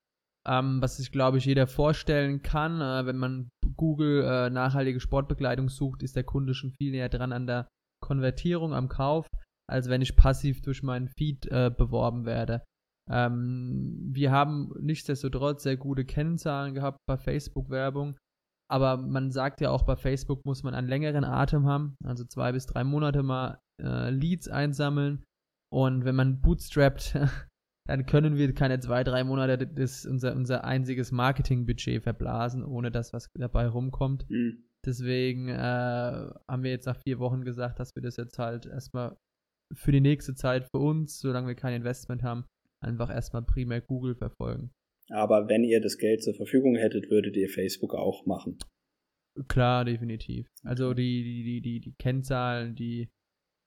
Ähm, 0.47 0.81
was 0.81 0.97
sich, 0.97 1.13
glaube 1.13 1.39
ich, 1.39 1.45
jeder 1.45 1.67
vorstellen 1.67 2.43
kann. 2.43 2.81
Äh, 2.81 3.07
wenn 3.07 3.19
man 3.19 3.51
Google 3.77 4.25
äh, 4.25 4.51
nachhaltige 4.51 5.01
Sportbekleidung 5.01 5.69
sucht, 5.69 6.03
ist 6.03 6.17
der 6.17 6.25
Kunde 6.25 6.55
schon 6.55 6.73
viel 6.73 6.91
näher 6.91 7.09
dran 7.09 7.33
an 7.33 7.47
der 7.47 7.69
Konvertierung, 8.03 8.73
am 8.73 8.89
Kauf, 8.89 9.27
als 9.69 9.89
wenn 9.89 10.01
ich 10.01 10.17
passiv 10.17 10.63
durch 10.63 10.83
meinen 10.83 11.09
Feed 11.09 11.47
äh, 11.47 11.71
beworben 11.71 12.25
werde. 12.25 12.65
Ähm, 13.11 14.11
wir 14.13 14.31
haben 14.31 14.73
nichtsdestotrotz 14.81 15.63
sehr 15.63 15.77
gute 15.77 16.05
Kennzahlen 16.05 16.75
gehabt 16.75 16.99
bei 17.07 17.17
Facebook-Werbung. 17.17 18.17
Aber 18.71 18.99
man 18.99 19.31
sagt 19.31 19.61
ja 19.61 19.71
auch, 19.71 19.85
bei 19.85 19.97
Facebook 19.97 20.45
muss 20.45 20.63
man 20.63 20.75
einen 20.75 20.89
längeren 20.89 21.25
Atem 21.25 21.67
haben, 21.67 21.97
also 22.05 22.25
zwei 22.25 22.53
bis 22.53 22.67
drei 22.67 22.85
Monate 22.85 23.23
mal 23.23 23.61
äh, 23.83 24.11
Leads 24.11 24.49
einsammeln. 24.49 25.25
Und 25.73 26.05
wenn 26.05 26.17
man 26.17 26.41
bootstrappt, 26.41 27.19
dann 27.89 28.07
können 28.07 28.37
wir 28.37 28.55
keine 28.55 28.81
zwei, 28.81 29.05
drei 29.05 29.25
Monate 29.25 29.67
das, 29.67 30.05
unser, 30.05 30.35
unser 30.35 30.65
einziges 30.65 31.13
Marketingbudget 31.13 32.03
verblasen, 32.03 32.65
ohne 32.65 32.91
dass 32.91 33.13
was 33.13 33.31
dabei 33.35 33.69
rumkommt. 33.69 34.29
Hm. 34.29 34.65
Deswegen 34.85 35.49
äh, 35.49 36.31
haben 36.49 36.63
wir 36.63 36.71
jetzt 36.71 36.87
nach 36.87 36.99
vier 37.03 37.19
Wochen 37.19 37.45
gesagt, 37.45 37.81
dass 37.81 37.95
wir 37.97 38.03
das 38.03 38.17
jetzt 38.17 38.39
halt 38.39 38.67
erstmal 38.67 39.17
für 39.75 39.93
die 39.93 40.01
nächste 40.01 40.35
Zeit 40.35 40.69
für 40.71 40.79
uns, 40.79 41.19
solange 41.19 41.49
wir 41.49 41.55
kein 41.55 41.75
Investment 41.75 42.23
haben, 42.23 42.45
einfach 42.83 43.11
erstmal 43.11 43.43
primär 43.43 43.81
Google 43.81 44.15
verfolgen. 44.15 44.71
Aber 45.11 45.49
wenn 45.49 45.65
ihr 45.65 45.81
das 45.81 45.99
Geld 45.99 46.23
zur 46.23 46.35
Verfügung 46.35 46.77
hättet, 46.77 47.11
würdet 47.11 47.37
ihr 47.37 47.49
Facebook 47.49 47.95
auch 47.95 48.27
machen. 48.27 48.59
Klar, 49.47 49.85
definitiv. 49.85 50.49
Also 50.63 50.95
die, 50.95 51.23
die, 51.23 51.43
die, 51.45 51.61
die, 51.61 51.81
die 51.81 51.95
Kennzahlen, 51.95 52.75
die 52.75 53.09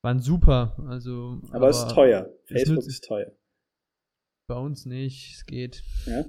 waren 0.03 0.19
super. 0.19 0.77
Also, 0.87 1.39
aber, 1.47 1.55
aber 1.55 1.69
es 1.69 1.77
ist 1.77 1.91
teuer. 1.91 2.29
Facebook 2.45 2.85
ist 2.85 3.03
teuer. 3.05 3.31
Bei 4.49 4.57
uns 4.57 4.85
nicht, 4.85 5.35
es 5.35 5.45
geht. 5.45 5.83
Ja. 6.05 6.25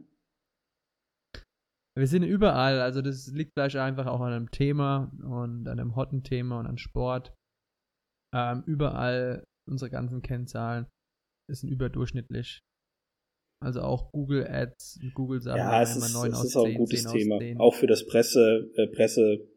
Wir 1.95 2.07
sind 2.07 2.23
überall, 2.23 2.81
also 2.81 3.02
das 3.02 3.26
liegt 3.26 3.52
vielleicht 3.54 3.76
einfach 3.76 4.07
auch 4.07 4.21
an 4.21 4.33
einem 4.33 4.50
Thema 4.50 5.12
und 5.23 5.69
an 5.69 5.78
einem 5.78 5.95
hotten 5.95 6.23
Thema 6.23 6.61
und 6.61 6.66
an 6.66 6.78
Sport. 6.78 7.35
Ähm, 8.35 8.62
überall 8.66 9.45
unsere 9.69 9.90
ganzen 9.90 10.23
Kennzahlen 10.23 10.87
sind 11.50 11.69
überdurchschnittlich. 11.69 12.61
Also 13.62 13.83
auch 13.83 14.11
Google 14.12 14.47
Ads, 14.47 15.00
Google 15.14 15.40
sagen 15.40 15.59
ja, 15.59 15.83
es 15.83 15.97
ist, 15.97 16.12
9 16.12 16.33
es 16.33 16.45
ist 16.45 16.57
auch 16.57 16.66
ein 16.66 16.75
gutes 16.75 17.04
Thema. 17.04 17.38
Auch 17.61 17.75
für 17.75 17.87
das 17.87 18.07
Presse, 18.07 18.71
äh, 18.76 18.87
Presse, 18.88 19.49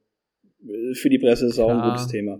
äh, 0.63 0.93
für 0.93 1.09
die 1.09 1.19
Presse 1.19 1.47
ist 1.47 1.55
Klar. 1.55 1.67
auch 1.67 1.71
ein 1.71 1.89
gutes 1.89 2.07
Thema. 2.07 2.39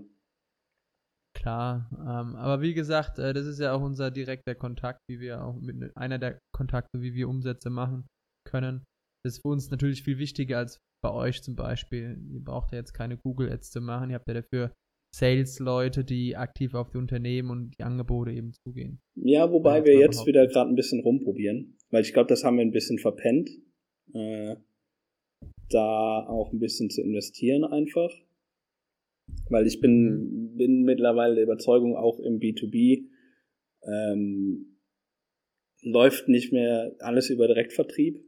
Klar, 1.34 1.90
ähm, 1.92 2.34
aber 2.36 2.62
wie 2.62 2.72
gesagt, 2.72 3.18
äh, 3.18 3.34
das 3.34 3.46
ist 3.46 3.60
ja 3.60 3.72
auch 3.72 3.82
unser 3.82 4.10
direkter 4.10 4.54
Kontakt, 4.54 5.00
wie 5.08 5.20
wir 5.20 5.44
auch 5.44 5.54
mit 5.60 5.96
einer 5.96 6.18
der 6.18 6.38
Kontakte, 6.54 7.02
wie 7.02 7.14
wir 7.14 7.28
Umsätze 7.28 7.68
machen 7.68 8.06
können. 8.48 8.84
Das 9.22 9.34
ist 9.34 9.42
für 9.42 9.48
uns 9.48 9.70
natürlich 9.70 10.02
viel 10.02 10.18
wichtiger 10.18 10.58
als 10.58 10.78
bei 11.04 11.10
euch 11.10 11.42
zum 11.42 11.54
Beispiel. 11.54 12.18
Ihr 12.32 12.42
braucht 12.42 12.72
ja 12.72 12.78
jetzt 12.78 12.94
keine 12.94 13.18
Google 13.18 13.52
Ads 13.52 13.70
zu 13.70 13.80
machen, 13.80 14.10
ihr 14.10 14.16
habt 14.16 14.28
ja 14.28 14.34
dafür 14.34 14.72
Sales-Leute, 15.16 16.04
die 16.04 16.36
aktiv 16.36 16.74
auf 16.74 16.90
die 16.90 16.98
Unternehmen 16.98 17.50
und 17.50 17.78
die 17.78 17.82
Angebote 17.82 18.32
eben 18.32 18.52
zugehen. 18.52 19.00
Ja, 19.14 19.50
wobei 19.50 19.84
wir 19.84 19.98
jetzt 19.98 20.26
wieder 20.26 20.46
gerade 20.46 20.70
ein 20.70 20.76
bisschen 20.76 21.00
rumprobieren, 21.00 21.78
weil 21.90 22.02
ich 22.02 22.12
glaube, 22.12 22.28
das 22.28 22.44
haben 22.44 22.56
wir 22.56 22.64
ein 22.64 22.70
bisschen 22.70 22.98
verpennt, 22.98 23.48
äh, 24.12 24.56
da 25.70 26.26
auch 26.26 26.52
ein 26.52 26.58
bisschen 26.58 26.90
zu 26.90 27.02
investieren 27.02 27.64
einfach. 27.64 28.12
Weil 29.48 29.66
ich 29.66 29.80
bin, 29.80 30.52
mhm. 30.52 30.56
bin 30.56 30.82
mittlerweile 30.82 31.34
der 31.34 31.44
Überzeugung, 31.44 31.96
auch 31.96 32.20
im 32.20 32.38
B2B 32.38 33.08
ähm, 33.82 34.78
läuft 35.82 36.28
nicht 36.28 36.52
mehr 36.52 36.94
alles 37.00 37.30
über 37.30 37.46
Direktvertrieb. 37.46 38.22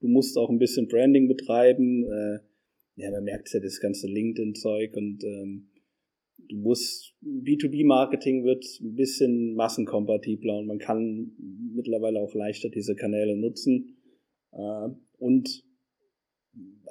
Du 0.00 0.08
musst 0.08 0.36
auch 0.36 0.50
ein 0.50 0.58
bisschen 0.58 0.88
Branding 0.88 1.26
betreiben. 1.26 2.04
Äh, 2.04 2.38
ja, 2.96 3.10
man 3.10 3.24
merkt 3.24 3.52
ja 3.52 3.60
das 3.60 3.80
ganze 3.80 4.06
LinkedIn-Zeug 4.06 4.94
und 4.96 5.24
ähm, 5.24 5.70
du 6.38 6.56
musst, 6.56 7.14
B2B-Marketing 7.22 8.44
wird 8.44 8.64
ein 8.80 8.94
bisschen 8.94 9.54
massenkompatibler 9.54 10.58
und 10.58 10.66
man 10.66 10.78
kann 10.78 11.32
mittlerweile 11.74 12.20
auch 12.20 12.34
leichter 12.34 12.68
diese 12.68 12.94
Kanäle 12.94 13.36
nutzen. 13.36 13.96
Äh, 14.52 14.88
und 15.18 15.64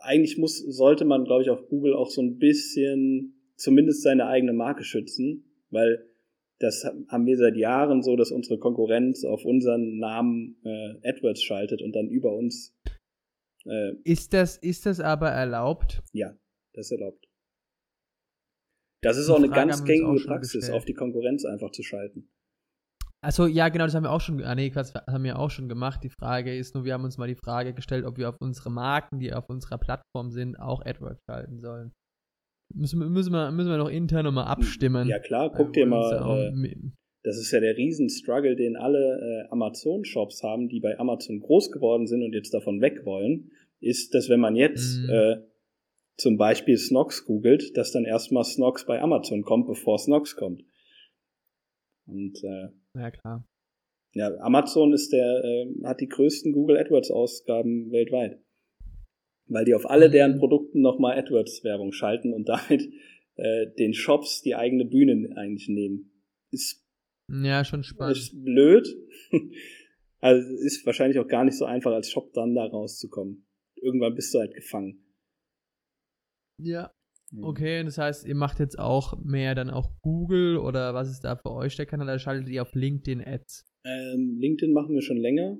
eigentlich 0.02 0.38
muss, 0.38 0.58
sollte 0.60 1.06
man, 1.06 1.24
glaube 1.24 1.44
ich, 1.44 1.50
auf 1.50 1.68
Google 1.68 1.94
auch 1.94 2.10
so 2.10 2.22
ein 2.22 2.38
bisschen 2.38 3.40
zumindest 3.56 4.02
seine 4.02 4.28
eigene 4.28 4.54
Marke 4.54 4.84
schützen, 4.84 5.46
weil 5.70 6.06
das 6.60 6.86
haben 7.10 7.26
wir 7.26 7.38
seit 7.38 7.58
Jahren 7.58 8.04
so, 8.04 8.16
dass 8.16 8.32
unsere 8.32 8.58
Konkurrenz 8.58 9.26
auf 9.26 9.44
unseren 9.44 9.98
Namen 9.98 10.58
äh, 10.64 11.10
AdWords 11.10 11.44
schaltet 11.44 11.82
und 11.82 11.94
dann 11.94 12.08
über 12.08 12.34
uns. 12.36 12.76
Äh, 13.66 13.94
ist, 14.04 14.34
das, 14.34 14.58
ist 14.58 14.86
das 14.86 15.00
aber 15.00 15.30
erlaubt? 15.30 16.02
Ja, 16.14 16.38
das 16.74 16.88
ist 16.88 16.92
erlaubt. 16.92 17.23
Das 19.04 19.18
ist 19.18 19.30
auch 19.30 19.38
eine 19.38 19.50
ganz 19.50 19.84
gängige 19.84 20.26
Praxis, 20.26 20.54
gestellt. 20.54 20.78
auf 20.78 20.86
die 20.86 20.94
Konkurrenz 20.94 21.46
einfach 21.46 21.72
zu 21.72 21.84
schalten. 21.84 22.30
Also 23.22 23.48
ja, 23.48 23.70
genau, 23.70 23.86
das 23.86 23.96
haben 23.96 24.04
wir 24.04 24.12
auch 24.12 24.20
schon, 24.20 24.44
ah, 24.44 24.54
nee, 24.54 24.70
das 24.70 24.94
haben 24.94 25.24
wir 25.24 25.40
auch 25.40 25.50
schon 25.50 25.70
gemacht. 25.70 26.04
Die 26.04 26.10
Frage 26.10 26.56
ist 26.56 26.76
nur, 26.76 26.84
wir 26.84 26.94
haben 26.94 27.06
uns 27.06 27.18
mal 27.18 27.28
die 27.28 27.36
Frage 27.36 27.74
gestellt, 27.74 28.04
ob 28.06 28.18
wir 28.18 28.28
auf 28.28 28.36
unsere 28.42 28.70
Marken, 28.70 29.20
die 29.20 29.32
auf 29.34 29.50
unserer 29.50 29.78
Plattform 29.78 30.32
sind, 30.32 30.60
auch 30.60 30.86
AdWords 30.86 31.22
schalten 31.30 31.60
sollen. 31.62 31.94
Müssen, 32.74 33.00
müssen, 33.00 33.32
wir, 33.32 33.52
müssen 33.52 33.70
wir 33.70 33.78
noch 33.78 33.90
intern 33.90 34.26
nochmal 34.26 34.48
abstimmen. 34.48 35.08
Ja 35.08 35.20
klar, 35.20 35.54
guck 35.56 35.72
dir 35.72 35.86
mal, 35.86 36.52
äh, 36.52 36.76
das 37.24 37.38
ist 37.38 37.52
ja 37.52 37.62
der 37.62 37.78
Riesen-Struggle, 37.78 38.58
den 38.58 38.76
alle 38.76 39.46
äh, 39.46 39.52
Amazon-Shops 39.52 40.44
haben, 40.44 40.68
die 40.68 40.82
bei 40.82 41.00
Amazon 41.00 41.40
groß 41.40 41.72
geworden 41.72 42.08
sind 42.08 42.24
und 42.24 42.34
jetzt 42.34 42.54
davon 42.54 42.82
weg 42.82 43.06
wollen, 43.06 43.52
ist, 43.80 44.14
dass 44.14 44.28
wenn 44.28 44.42
man 44.42 44.56
jetzt 44.56 45.00
mhm. 45.00 45.10
äh, 45.10 45.38
zum 46.18 46.38
Beispiel 46.38 46.78
Snox 46.78 47.26
googelt, 47.26 47.76
dass 47.76 47.92
dann 47.92 48.06
erstmal 48.06 48.44
Snox 48.44 48.86
bei 48.86 49.02
Amazon 49.02 49.44
kommt, 49.44 49.68
bevor 49.68 49.98
Snox 49.98 50.36
kommt. 50.36 50.64
Und 52.06 52.44
äh, 52.44 52.70
ja 52.96 53.12
klar. 53.12 53.48
Ja, 54.14 54.32
Amazon 54.42 54.94
ist 54.94 55.12
der, 55.12 55.44
äh, 55.44 55.86
hat 55.86 56.00
die 56.00 56.08
größten 56.08 56.54
Google 56.54 56.78
AdWords 56.78 57.10
Ausgaben 57.10 57.92
weltweit. 57.92 58.40
Weil 59.48 59.66
die 59.66 59.74
auf 59.74 59.90
alle 59.90 60.10
deren 60.10 60.38
Produkten 60.38 60.82
nochmal 60.82 61.18
AdWords 61.18 61.64
Werbung 61.64 61.92
schalten 61.92 62.32
und 62.34 62.48
damit 62.48 62.90
äh, 63.36 63.68
den 63.78 63.94
Shops 63.94 64.42
die 64.42 64.56
eigene 64.56 64.86
Bühne 64.86 65.36
eigentlich 65.36 65.68
nehmen. 65.68 66.12
Ist 66.52 66.86
ja 67.30 67.66
schon 67.66 67.84
spannend. 67.84 68.18
Ist 68.18 68.44
blöd. 68.44 68.88
also 70.20 70.54
ist 70.64 70.86
wahrscheinlich 70.86 71.18
auch 71.18 71.28
gar 71.28 71.44
nicht 71.44 71.58
so 71.58 71.66
einfach 71.66 71.92
als 71.92 72.12
Shop 72.12 72.34
dann 72.34 72.54
da 72.54 72.66
rauszukommen. 72.66 73.48
Irgendwann 73.76 74.16
bist 74.16 74.34
du 74.34 74.40
halt 74.40 74.54
gefangen. 74.54 75.03
Ja. 76.58 76.92
Mhm. 77.32 77.44
Okay, 77.44 77.84
das 77.84 77.98
heißt, 77.98 78.26
ihr 78.26 78.36
macht 78.36 78.60
jetzt 78.60 78.78
auch 78.78 79.18
mehr 79.24 79.56
dann 79.56 79.70
auch 79.70 79.90
Google 80.02 80.58
oder 80.58 80.94
was 80.94 81.10
ist 81.10 81.22
da 81.22 81.36
für 81.36 81.52
euch 81.52 81.76
der 81.76 81.86
Kanal? 81.86 82.08
Da 82.08 82.20
schaltet 82.20 82.50
ihr 82.50 82.62
auf 82.62 82.74
LinkedIn 82.74 83.22
Ads? 83.26 83.66
Ähm, 83.86 84.38
LinkedIn 84.40 84.74
machen 84.74 84.94
wir 84.94 85.02
schon 85.02 85.18
länger. 85.18 85.58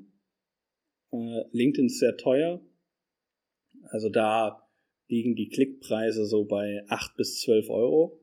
Äh, 1.12 1.44
LinkedIn 1.52 1.88
ist 1.88 2.00
sehr 2.00 2.16
teuer. 2.18 2.62
Also 3.90 4.10
da 4.10 4.68
liegen 5.08 5.36
die 5.36 5.50
Klickpreise 5.50 6.26
so 6.26 6.46
bei 6.46 6.84
8 6.88 7.16
bis 7.18 7.42
12 7.42 7.70
Euro. 7.70 8.20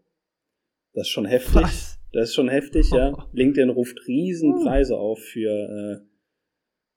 Das 0.92 1.06
ist 1.06 1.12
schon 1.12 1.26
heftig. 1.26 1.62
Was? 1.62 1.98
Das 2.12 2.30
ist 2.30 2.34
schon 2.34 2.48
heftig, 2.48 2.90
ja. 2.90 3.28
LinkedIn 3.32 3.70
ruft 3.70 4.06
Riesenpreise 4.06 4.94
oh. 4.94 5.12
auf 5.12 5.20
für, 5.20 5.50
äh, 5.50 6.06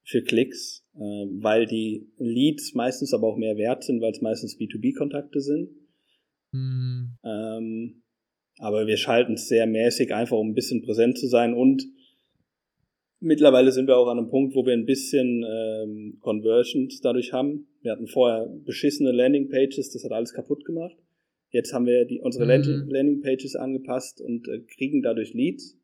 für 0.03 0.24
Klicks, 0.24 0.82
weil 0.95 1.65
die 1.65 2.07
Leads 2.17 2.73
meistens 2.75 3.13
aber 3.13 3.27
auch 3.27 3.38
mehr 3.38 3.57
wert 3.57 3.83
sind, 3.83 4.01
weil 4.01 4.12
es 4.12 4.21
meistens 4.21 4.57
B2B-Kontakte 4.57 5.41
sind. 5.41 5.69
Mhm. 6.51 7.17
Ähm, 7.23 8.03
aber 8.59 8.85
wir 8.85 8.97
schalten 8.97 9.33
es 9.33 9.47
sehr 9.47 9.65
mäßig, 9.65 10.13
einfach 10.13 10.38
um 10.38 10.50
ein 10.50 10.55
bisschen 10.55 10.83
präsent 10.83 11.17
zu 11.17 11.27
sein 11.27 11.53
und 11.53 11.83
mittlerweile 13.19 13.71
sind 13.71 13.88
wir 13.88 13.97
auch 13.97 14.07
an 14.07 14.19
einem 14.19 14.29
Punkt, 14.29 14.53
wo 14.53 14.65
wir 14.65 14.73
ein 14.73 14.85
bisschen 14.85 15.43
ähm, 15.43 16.17
Conversions 16.19 17.01
dadurch 17.01 17.33
haben. 17.33 17.67
Wir 17.81 17.93
hatten 17.93 18.07
vorher 18.07 18.45
beschissene 18.63 19.12
Landingpages, 19.12 19.91
das 19.91 20.03
hat 20.03 20.12
alles 20.12 20.33
kaputt 20.33 20.65
gemacht. 20.65 20.95
Jetzt 21.50 21.73
haben 21.73 21.85
wir 21.85 22.05
die, 22.05 22.19
unsere 22.19 22.45
mhm. 22.45 22.89
Landingpages 22.89 23.55
angepasst 23.55 24.21
und 24.21 24.47
äh, 24.47 24.59
kriegen 24.62 25.01
dadurch 25.01 25.33
Leads. 25.33 25.79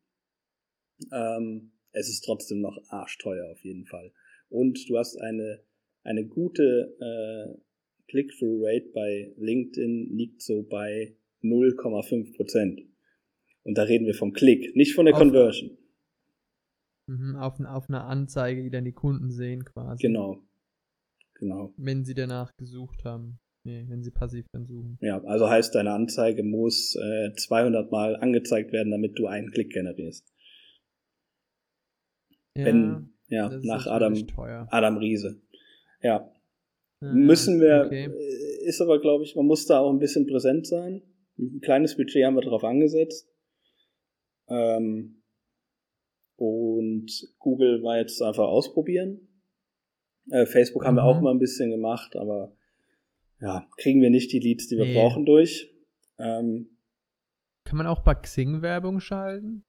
Ähm, 1.12 1.72
es 1.92 2.08
ist 2.08 2.20
trotzdem 2.22 2.60
noch 2.60 2.78
arschteuer 2.88 3.50
auf 3.50 3.60
jeden 3.64 3.86
Fall. 3.86 4.12
Und 4.50 4.88
du 4.88 4.98
hast 4.98 5.16
eine, 5.16 5.60
eine 6.02 6.26
gute 6.26 6.96
äh, 7.00 7.58
Click-Through-Rate 8.08 8.90
bei 8.92 9.32
LinkedIn 9.38 10.16
liegt 10.16 10.42
so 10.42 10.62
bei 10.62 11.16
0,5 11.42 12.36
Prozent. 12.36 12.82
Und 13.62 13.78
da 13.78 13.84
reden 13.84 14.06
wir 14.06 14.14
vom 14.14 14.32
Klick, 14.32 14.74
nicht 14.76 14.94
von 14.94 15.06
der 15.06 15.14
auf, 15.14 15.20
Conversion. 15.20 15.78
Mhm, 17.06 17.36
auf, 17.36 17.60
auf 17.60 17.88
eine 17.88 18.02
Anzeige, 18.02 18.62
die 18.62 18.70
dann 18.70 18.84
die 18.84 18.92
Kunden 18.92 19.30
sehen 19.30 19.64
quasi. 19.64 20.02
Genau. 20.02 20.42
Genau. 21.34 21.72
Wenn 21.76 22.04
sie 22.04 22.14
danach 22.14 22.56
gesucht 22.56 23.04
haben. 23.04 23.38
Nee, 23.62 23.84
wenn 23.88 24.02
sie 24.02 24.10
passiv 24.10 24.46
dann 24.52 24.66
suchen. 24.66 24.96
Ja, 25.02 25.22
also 25.24 25.48
heißt, 25.48 25.74
deine 25.74 25.92
Anzeige 25.92 26.42
muss 26.42 26.96
äh, 26.96 27.34
200 27.34 27.90
Mal 27.90 28.16
angezeigt 28.16 28.72
werden, 28.72 28.90
damit 28.90 29.18
du 29.18 29.26
einen 29.26 29.50
Klick 29.50 29.70
generierst. 29.70 30.26
Ja, 32.56 32.64
wenn, 32.64 33.12
ja, 33.30 33.48
nach 33.62 33.86
Adam, 33.86 34.14
Adam 34.70 34.96
Riese. 34.98 35.40
Ja. 36.02 36.30
Ah, 37.00 37.12
Müssen 37.14 37.60
wir, 37.60 37.84
okay. 37.86 38.04
Äh, 38.06 38.66
ist 38.66 38.80
aber, 38.80 39.00
glaube 39.00 39.24
ich, 39.24 39.34
man 39.34 39.46
muss 39.46 39.66
da 39.66 39.78
auch 39.78 39.90
ein 39.90 39.98
bisschen 39.98 40.26
präsent 40.26 40.66
sein. 40.66 41.02
Ein 41.38 41.60
kleines 41.60 41.96
Budget 41.96 42.24
haben 42.24 42.34
wir 42.34 42.42
darauf 42.42 42.64
angesetzt. 42.64 43.28
Ähm, 44.48 45.22
und 46.36 47.06
Google 47.38 47.82
war 47.82 47.98
jetzt 47.98 48.20
einfach 48.20 48.48
ausprobieren. 48.48 49.28
Äh, 50.30 50.46
Facebook 50.46 50.84
haben 50.84 50.94
mhm. 50.94 50.98
wir 50.98 51.04
auch 51.04 51.16
mhm. 51.16 51.24
mal 51.24 51.30
ein 51.30 51.38
bisschen 51.38 51.70
gemacht, 51.70 52.16
aber 52.16 52.54
ja, 53.40 53.66
kriegen 53.78 54.02
wir 54.02 54.10
nicht 54.10 54.32
die 54.32 54.38
Leads, 54.38 54.68
die 54.68 54.76
wir 54.76 54.84
nee. 54.84 54.94
brauchen, 54.94 55.24
durch. 55.24 55.72
Ähm, 56.18 56.76
Kann 57.64 57.78
man 57.78 57.86
auch 57.86 58.00
bei 58.00 58.14
Xing 58.14 58.60
Werbung 58.60 59.00
schalten? 59.00 59.64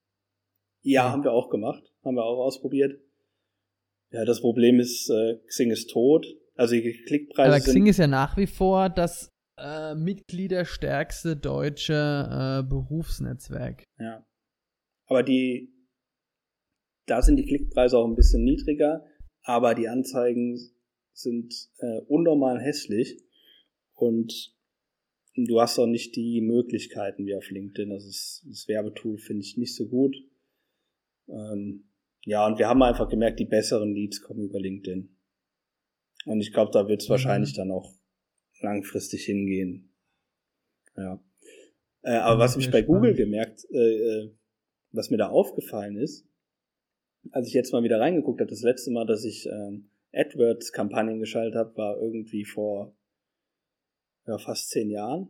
Ja, 0.81 1.11
haben 1.11 1.23
wir 1.23 1.31
auch 1.31 1.49
gemacht. 1.49 1.83
Haben 2.03 2.15
wir 2.15 2.25
auch 2.25 2.43
ausprobiert. 2.43 2.99
Ja, 4.11 4.25
das 4.25 4.41
Problem 4.41 4.79
ist, 4.79 5.09
äh, 5.09 5.37
Xing 5.47 5.71
ist 5.71 5.89
tot. 5.89 6.27
Also 6.55 6.75
die 6.75 7.01
Klickpreise. 7.05 7.55
Aber 7.55 7.59
Xing 7.59 7.87
ist 7.87 7.97
ja 7.97 8.07
nach 8.07 8.37
wie 8.37 8.47
vor 8.47 8.89
das 8.89 9.29
äh, 9.57 9.95
mitgliederstärkste 9.95 11.37
deutsche 11.37 11.93
äh, 11.93 12.67
Berufsnetzwerk. 12.67 13.83
Ja. 13.99 14.25
Aber 15.05 15.23
die, 15.23 15.73
da 17.05 17.21
sind 17.21 17.37
die 17.37 17.45
Klickpreise 17.45 17.97
auch 17.97 18.07
ein 18.07 18.15
bisschen 18.15 18.43
niedriger, 18.43 19.05
aber 19.43 19.75
die 19.75 19.87
Anzeigen 19.87 20.59
sind 21.13 21.53
äh, 21.79 22.01
unnormal 22.07 22.59
hässlich 22.59 23.17
und 23.93 24.53
du 25.35 25.61
hast 25.61 25.79
auch 25.79 25.87
nicht 25.87 26.15
die 26.15 26.41
Möglichkeiten 26.41 27.25
wie 27.25 27.35
auf 27.35 27.49
LinkedIn. 27.49 27.91
Also 27.91 28.07
das, 28.07 28.45
das 28.47 28.67
Werbetool 28.67 29.17
finde 29.17 29.43
ich 29.43 29.57
nicht 29.57 29.75
so 29.75 29.87
gut. 29.87 30.15
Ähm, 31.27 31.90
ja, 32.25 32.45
und 32.45 32.59
wir 32.59 32.67
haben 32.67 32.81
einfach 32.83 33.09
gemerkt, 33.09 33.39
die 33.39 33.45
besseren 33.45 33.93
Leads 33.93 34.21
kommen 34.21 34.43
über 34.43 34.59
LinkedIn. 34.59 35.15
Und 36.25 36.41
ich 36.41 36.53
glaube, 36.53 36.71
da 36.71 36.87
wird 36.87 37.01
es 37.01 37.07
mhm. 37.07 37.11
wahrscheinlich 37.11 37.53
dann 37.53 37.71
auch 37.71 37.93
langfristig 38.59 39.25
hingehen. 39.25 39.93
Ja. 40.95 41.23
Äh, 42.03 42.17
aber 42.17 42.39
was 42.39 42.57
mich 42.57 42.69
bei 42.69 42.81
Google 42.81 43.15
gemerkt, 43.15 43.65
äh, 43.71 43.77
äh, 43.77 44.35
was 44.91 45.09
mir 45.09 45.17
da 45.17 45.29
aufgefallen 45.29 45.97
ist, 45.97 46.27
als 47.31 47.47
ich 47.47 47.53
jetzt 47.53 47.71
mal 47.71 47.83
wieder 47.83 47.99
reingeguckt 47.99 48.39
habe, 48.39 48.49
das 48.49 48.61
letzte 48.61 48.91
Mal, 48.91 49.05
dass 49.05 49.23
ich 49.23 49.47
ähm, 49.47 49.89
AdWords-Kampagnen 50.13 51.19
geschaltet 51.19 51.55
habe, 51.55 51.75
war 51.77 51.97
irgendwie 52.01 52.45
vor 52.45 52.95
ja, 54.27 54.37
fast 54.37 54.69
zehn 54.69 54.89
Jahren. 54.89 55.29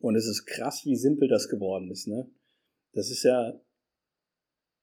Und 0.00 0.16
es 0.16 0.26
ist 0.26 0.46
krass, 0.46 0.84
wie 0.84 0.96
simpel 0.96 1.28
das 1.28 1.48
geworden 1.48 1.90
ist. 1.90 2.06
Ne? 2.06 2.30
Das 2.92 3.10
ist 3.10 3.24
ja, 3.24 3.60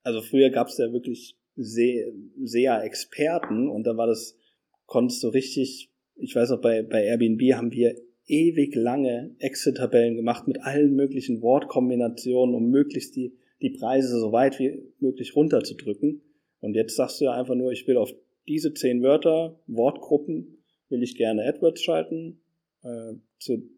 also 0.06 0.22
früher 0.22 0.52
gab 0.52 0.68
es 0.68 0.78
ja 0.78 0.94
wirklich 0.94 1.36
sehr, 1.56 2.12
sehr 2.44 2.84
Experten 2.84 3.68
und 3.68 3.86
da 3.86 3.98
war 3.98 4.08
das, 4.08 4.38
konntest 4.86 5.24
du 5.24 5.30
richtig, 5.30 5.92
ich 6.16 6.36
weiß 6.36 6.52
auch, 6.52 6.62
bei, 6.62 6.84
bei 6.84 7.04
Airbnb 7.04 7.42
haben 7.54 7.72
wir 7.72 7.96
ewig 8.28 8.76
lange 8.76 9.36
Excel-Tabellen 9.40 10.16
gemacht 10.16 10.48
mit 10.48 10.62
allen 10.62 10.96
möglichen 10.96 11.42
Wortkombinationen, 11.42 12.54
um 12.54 12.70
möglichst 12.70 13.16
die, 13.16 13.36
die 13.62 13.72
Preise 13.72 14.20
so 14.20 14.32
weit 14.32 14.60
wie 14.60 14.80
möglich 15.00 15.36
runterzudrücken. 15.36 16.22
Und 16.60 16.76
jetzt 16.76 16.96
sagst 16.96 17.20
du 17.20 17.26
ja 17.26 17.34
einfach 17.34 17.56
nur, 17.56 17.72
ich 17.72 17.88
will 17.88 17.98
auf 17.98 18.14
diese 18.48 18.74
zehn 18.74 19.02
Wörter, 19.02 19.60
Wortgruppen, 19.66 20.64
will 20.90 21.02
ich 21.02 21.16
gerne 21.18 21.48
AdWords 21.48 21.82
schalten, 21.82 22.42
äh, 22.84 23.14
zu 23.40 23.70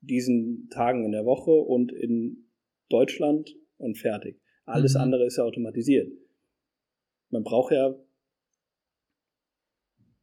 diesen 0.00 0.68
Tagen 0.70 1.04
in 1.04 1.12
der 1.12 1.24
Woche 1.24 1.52
und 1.52 1.92
in 1.92 2.48
Deutschland 2.88 3.54
und 3.78 3.98
fertig. 3.98 4.41
Alles 4.66 4.94
mhm. 4.94 5.00
andere 5.00 5.26
ist 5.26 5.36
ja 5.36 5.44
automatisiert. 5.44 6.12
Man 7.30 7.44
braucht 7.44 7.72
ja 7.72 7.94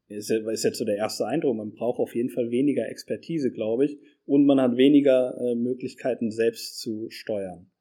ist, 0.10 0.31
ist 0.31 0.63
jetzt 0.63 0.79
so 0.79 0.86
der 0.86 0.98
erste 0.98 1.27
Eindruck, 1.27 1.55
man 1.55 1.72
braucht 1.72 2.00
auf 2.00 2.15
jeden 2.15 2.29
Fall 2.29 2.50
weniger 2.50 2.89
Expertise, 2.89 3.51
glaube 3.51 3.86
ich, 3.86 4.00
und 4.25 4.46
man 4.46 4.60
hat 4.60 4.75
weniger 4.75 5.38
äh, 5.39 5.55
Möglichkeiten, 5.55 6.31
selbst 6.31 6.79
zu 6.79 7.08
steuern. 7.10 7.72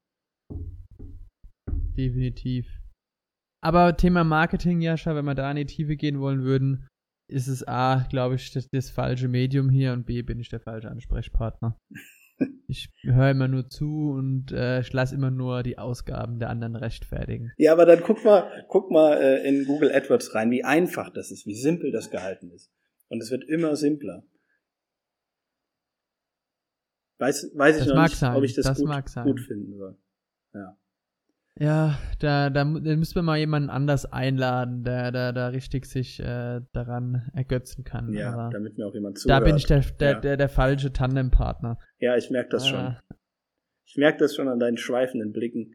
Definitiv. 1.96 2.66
Aber 3.60 3.96
Thema 3.96 4.24
Marketing, 4.24 4.80
Jascha, 4.80 5.14
wenn 5.16 5.24
wir 5.24 5.34
da 5.34 5.50
in 5.50 5.56
die 5.56 5.66
Tiefe 5.66 5.96
gehen 5.96 6.20
wollen 6.20 6.42
würden, 6.42 6.86
ist 7.30 7.48
es 7.48 7.66
A, 7.66 8.06
glaube 8.08 8.36
ich, 8.36 8.52
das, 8.52 8.68
das 8.68 8.90
falsche 8.90 9.28
Medium 9.28 9.68
hier 9.68 9.92
und 9.92 10.06
B, 10.06 10.22
bin 10.22 10.38
ich 10.38 10.48
der 10.48 10.60
falsche 10.60 10.90
Ansprechpartner. 10.90 11.78
Ich 12.68 12.88
höre 13.02 13.30
immer 13.30 13.48
nur 13.48 13.68
zu 13.68 14.12
und 14.12 14.52
äh, 14.52 14.80
ich 14.80 14.92
lasse 14.92 15.14
immer 15.14 15.30
nur 15.30 15.62
die 15.62 15.78
Ausgaben 15.78 16.38
der 16.38 16.50
anderen 16.50 16.76
rechtfertigen. 16.76 17.50
Ja, 17.56 17.72
aber 17.72 17.86
dann 17.86 18.00
guck 18.00 18.24
mal, 18.24 18.64
guck 18.68 18.90
mal 18.90 19.14
äh, 19.14 19.48
in 19.48 19.64
Google 19.64 19.90
AdWords 19.92 20.34
rein, 20.34 20.50
wie 20.50 20.62
einfach 20.64 21.10
das 21.10 21.30
ist, 21.30 21.46
wie 21.46 21.54
simpel 21.54 21.90
das 21.90 22.10
gehalten 22.10 22.50
ist. 22.50 22.70
Und 23.08 23.22
es 23.22 23.30
wird 23.30 23.44
immer 23.44 23.74
simpler. 23.74 24.22
Weiß, 27.18 27.50
weiß 27.54 27.80
ich 27.80 27.86
noch 27.88 28.02
nicht, 28.02 28.16
sein. 28.16 28.36
ob 28.36 28.44
ich 28.44 28.54
das, 28.54 28.66
das 28.66 28.78
gut, 28.78 29.24
gut 29.24 29.40
finden 29.40 29.76
soll. 29.76 29.98
Ja. 30.54 30.78
Ja, 31.60 31.98
da, 32.20 32.50
da, 32.50 32.64
da 32.64 32.96
müssen 32.96 33.14
wir 33.16 33.22
mal 33.22 33.38
jemanden 33.38 33.68
anders 33.68 34.06
einladen, 34.06 34.84
der, 34.84 35.10
der 35.10 35.32
da 35.32 35.48
richtig 35.48 35.86
sich 35.86 36.20
äh, 36.20 36.60
daran 36.72 37.30
ergötzen 37.34 37.82
kann. 37.82 38.12
Ja, 38.12 38.32
Aber 38.32 38.50
damit 38.50 38.78
mir 38.78 38.86
auch 38.86 38.94
jemand 38.94 39.18
zuhört. 39.18 39.40
Da 39.40 39.44
bin 39.44 39.56
ich 39.56 39.66
der, 39.66 39.80
der, 39.80 40.10
ja. 40.10 40.20
der, 40.20 40.36
der 40.36 40.48
falsche 40.48 40.92
Tandempartner. 40.92 41.78
Ja, 41.98 42.16
ich 42.16 42.30
merke 42.30 42.50
das 42.50 42.64
ah. 42.64 42.66
schon. 42.66 43.18
Ich 43.86 43.96
merke 43.96 44.18
das 44.18 44.36
schon 44.36 44.48
an 44.48 44.60
deinen 44.60 44.76
schweifenden 44.76 45.32
Blicken. 45.32 45.74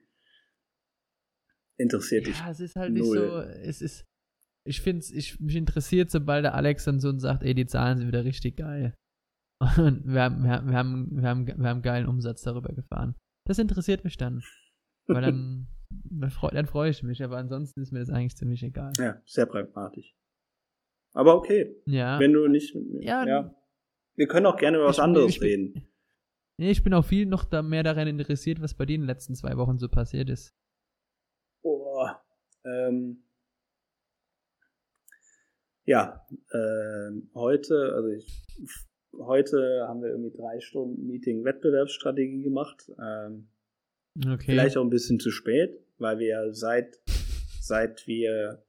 Interessiert 1.77 2.27
dich. 2.27 2.39
Ja, 2.39 2.51
es 2.51 2.61
ist 2.61 2.75
halt 2.75 2.93
null. 2.93 3.01
nicht 3.01 3.29
so, 3.29 3.39
es 3.41 3.81
ist, 3.81 4.05
ich 4.65 4.81
finde 4.81 5.05
ich, 5.13 5.39
mich 5.41 5.55
interessiert, 5.55 6.11
sobald 6.11 6.45
der 6.45 6.53
Alex 6.53 6.85
dann 6.85 7.01
so 7.01 7.09
und 7.09 7.19
sagt, 7.19 7.43
ey, 7.43 7.53
die 7.53 7.65
Zahlen 7.65 7.97
sind 7.97 8.07
wieder 8.07 8.23
richtig 8.23 8.55
geil. 8.55 8.95
Und 9.77 10.05
wir 10.05 10.21
haben, 10.21 10.43
wir 10.43 10.51
haben, 10.51 10.69
wir 10.69 10.77
haben, 10.77 11.21
wir 11.21 11.29
haben, 11.29 11.47
wir 11.47 11.69
haben 11.69 11.81
geilen 11.81 12.07
Umsatz 12.07 12.41
darüber 12.41 12.73
gefahren. 12.73 13.15
Das 13.45 13.59
interessiert 13.59 14.03
mich 14.03 14.17
dann. 14.17 14.43
Weil 15.07 15.21
dann, 15.21 15.67
dann 15.89 16.29
freue 16.31 16.65
freu 16.65 16.89
ich 16.89 17.03
mich, 17.03 17.23
aber 17.23 17.37
ansonsten 17.37 17.81
ist 17.81 17.91
mir 17.91 17.99
das 17.99 18.09
eigentlich 18.09 18.35
ziemlich 18.35 18.63
egal. 18.63 18.93
Ja, 18.97 19.21
sehr 19.25 19.45
pragmatisch. 19.45 20.15
Aber 21.13 21.35
okay. 21.35 21.75
Ja. 21.85 22.19
Wenn 22.19 22.33
du 22.33 22.47
nicht 22.47 22.73
mit 22.75 22.89
mir. 22.89 23.03
Ja. 23.03 23.25
ja. 23.25 23.55
Wir 24.15 24.27
können 24.27 24.45
auch 24.45 24.57
gerne 24.57 24.77
über 24.77 24.87
was 24.87 24.99
anderes 24.99 25.39
bin, 25.39 25.47
reden. 25.47 25.73
Bin, 25.73 25.87
nee, 26.57 26.71
ich 26.71 26.83
bin 26.83 26.93
auch 26.93 27.05
viel 27.05 27.25
noch 27.25 27.45
da 27.45 27.61
mehr 27.61 27.83
daran 27.83 28.07
interessiert, 28.07 28.61
was 28.61 28.73
bei 28.73 28.85
dir 28.85 28.95
in 28.95 29.01
den 29.01 29.07
letzten 29.07 29.35
zwei 29.35 29.57
Wochen 29.57 29.77
so 29.77 29.89
passiert 29.89 30.29
ist. 30.29 30.55
Oh, 31.61 32.07
ähm. 32.65 33.23
Ja, 35.85 36.25
äh, 36.51 37.11
heute, 37.35 37.93
also 37.93 38.07
ich, 38.07 38.45
heute 39.17 39.85
haben 39.87 40.01
wir 40.01 40.11
irgendwie 40.11 40.35
drei 40.35 40.61
Stunden 40.61 41.05
Meeting 41.05 41.43
Wettbewerbsstrategie 41.43 42.41
gemacht. 42.41 42.89
Ähm, 42.97 43.49
Okay. 44.17 44.45
Vielleicht 44.45 44.77
auch 44.77 44.83
ein 44.83 44.89
bisschen 44.89 45.19
zu 45.19 45.31
spät, 45.31 45.79
weil 45.97 46.19
wir 46.19 46.53
seit, 46.53 46.99
seit 47.59 48.05
wir 48.07 48.63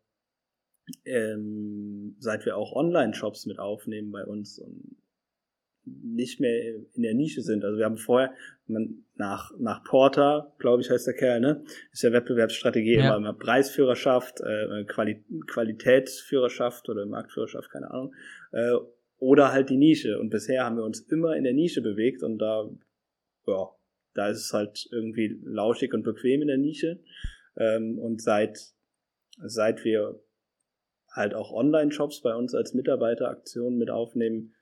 ähm, 1.04 2.16
seit 2.18 2.44
wir 2.44 2.56
auch 2.56 2.72
Online-Shops 2.72 3.46
mit 3.46 3.58
aufnehmen 3.58 4.10
bei 4.12 4.24
uns 4.24 4.58
und 4.58 4.96
nicht 5.86 6.40
mehr 6.40 6.76
in 6.94 7.02
der 7.02 7.14
Nische 7.14 7.42
sind. 7.42 7.64
Also 7.64 7.78
wir 7.78 7.84
haben 7.84 7.98
vorher, 7.98 8.32
man, 8.66 9.04
nach, 9.16 9.52
nach 9.58 9.84
Porter, 9.84 10.54
glaube 10.58 10.82
ich, 10.82 10.90
heißt 10.90 11.06
der 11.06 11.14
Kerl, 11.14 11.40
ne? 11.40 11.62
Ist 11.92 12.02
ja 12.02 12.12
Wettbewerbsstrategie 12.12 12.96
ja. 12.96 13.06
immer, 13.06 13.16
immer 13.16 13.32
Preisführerschaft, 13.34 14.40
äh, 14.40 14.84
Quali 14.84 15.22
Qualitätsführerschaft 15.46 16.88
oder 16.88 17.04
Marktführerschaft, 17.04 17.70
keine 17.70 17.90
Ahnung. 17.90 18.14
Äh, 18.52 18.72
oder 19.18 19.52
halt 19.52 19.68
die 19.68 19.76
Nische. 19.76 20.18
Und 20.18 20.30
bisher 20.30 20.64
haben 20.64 20.76
wir 20.76 20.84
uns 20.84 21.00
immer 21.00 21.36
in 21.36 21.44
der 21.44 21.52
Nische 21.52 21.82
bewegt 21.82 22.22
und 22.22 22.38
da, 22.38 22.68
ja, 23.46 23.68
da 24.14 24.28
ist 24.28 24.38
es 24.38 24.52
halt 24.52 24.88
irgendwie 24.90 25.38
lauschig 25.42 25.92
und 25.92 26.04
bequem 26.04 26.42
in 26.42 26.48
der 26.48 26.58
Nische. 26.58 27.02
Ähm, 27.56 27.98
und 27.98 28.22
seit, 28.22 28.58
seit 29.38 29.84
wir 29.84 30.20
halt 31.10 31.34
auch 31.34 31.52
Online-Shops 31.52 32.22
bei 32.22 32.34
uns 32.34 32.54
als 32.54 32.74
Mitarbeiteraktion 32.74 33.76
mit 33.76 33.90
aufnehmen, 33.90 34.54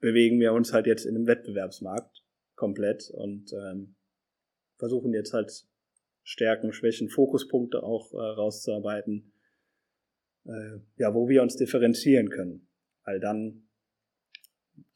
bewegen 0.00 0.38
wir 0.40 0.52
uns 0.52 0.72
halt 0.72 0.86
jetzt 0.86 1.06
in 1.06 1.16
einem 1.16 1.26
Wettbewerbsmarkt 1.26 2.22
komplett 2.54 3.10
und 3.10 3.52
ähm, 3.52 3.96
versuchen 4.76 5.12
jetzt 5.12 5.32
halt 5.32 5.50
Stärken, 6.22 6.72
Schwächen, 6.72 7.08
Fokuspunkte 7.08 7.82
auch 7.82 8.12
äh, 8.12 8.16
rauszuarbeiten, 8.16 9.32
äh, 10.44 10.78
ja, 10.96 11.14
wo 11.14 11.28
wir 11.28 11.42
uns 11.42 11.56
differenzieren 11.56 12.30
können. 12.30 12.68
Weil 13.04 13.20
dann 13.20 13.65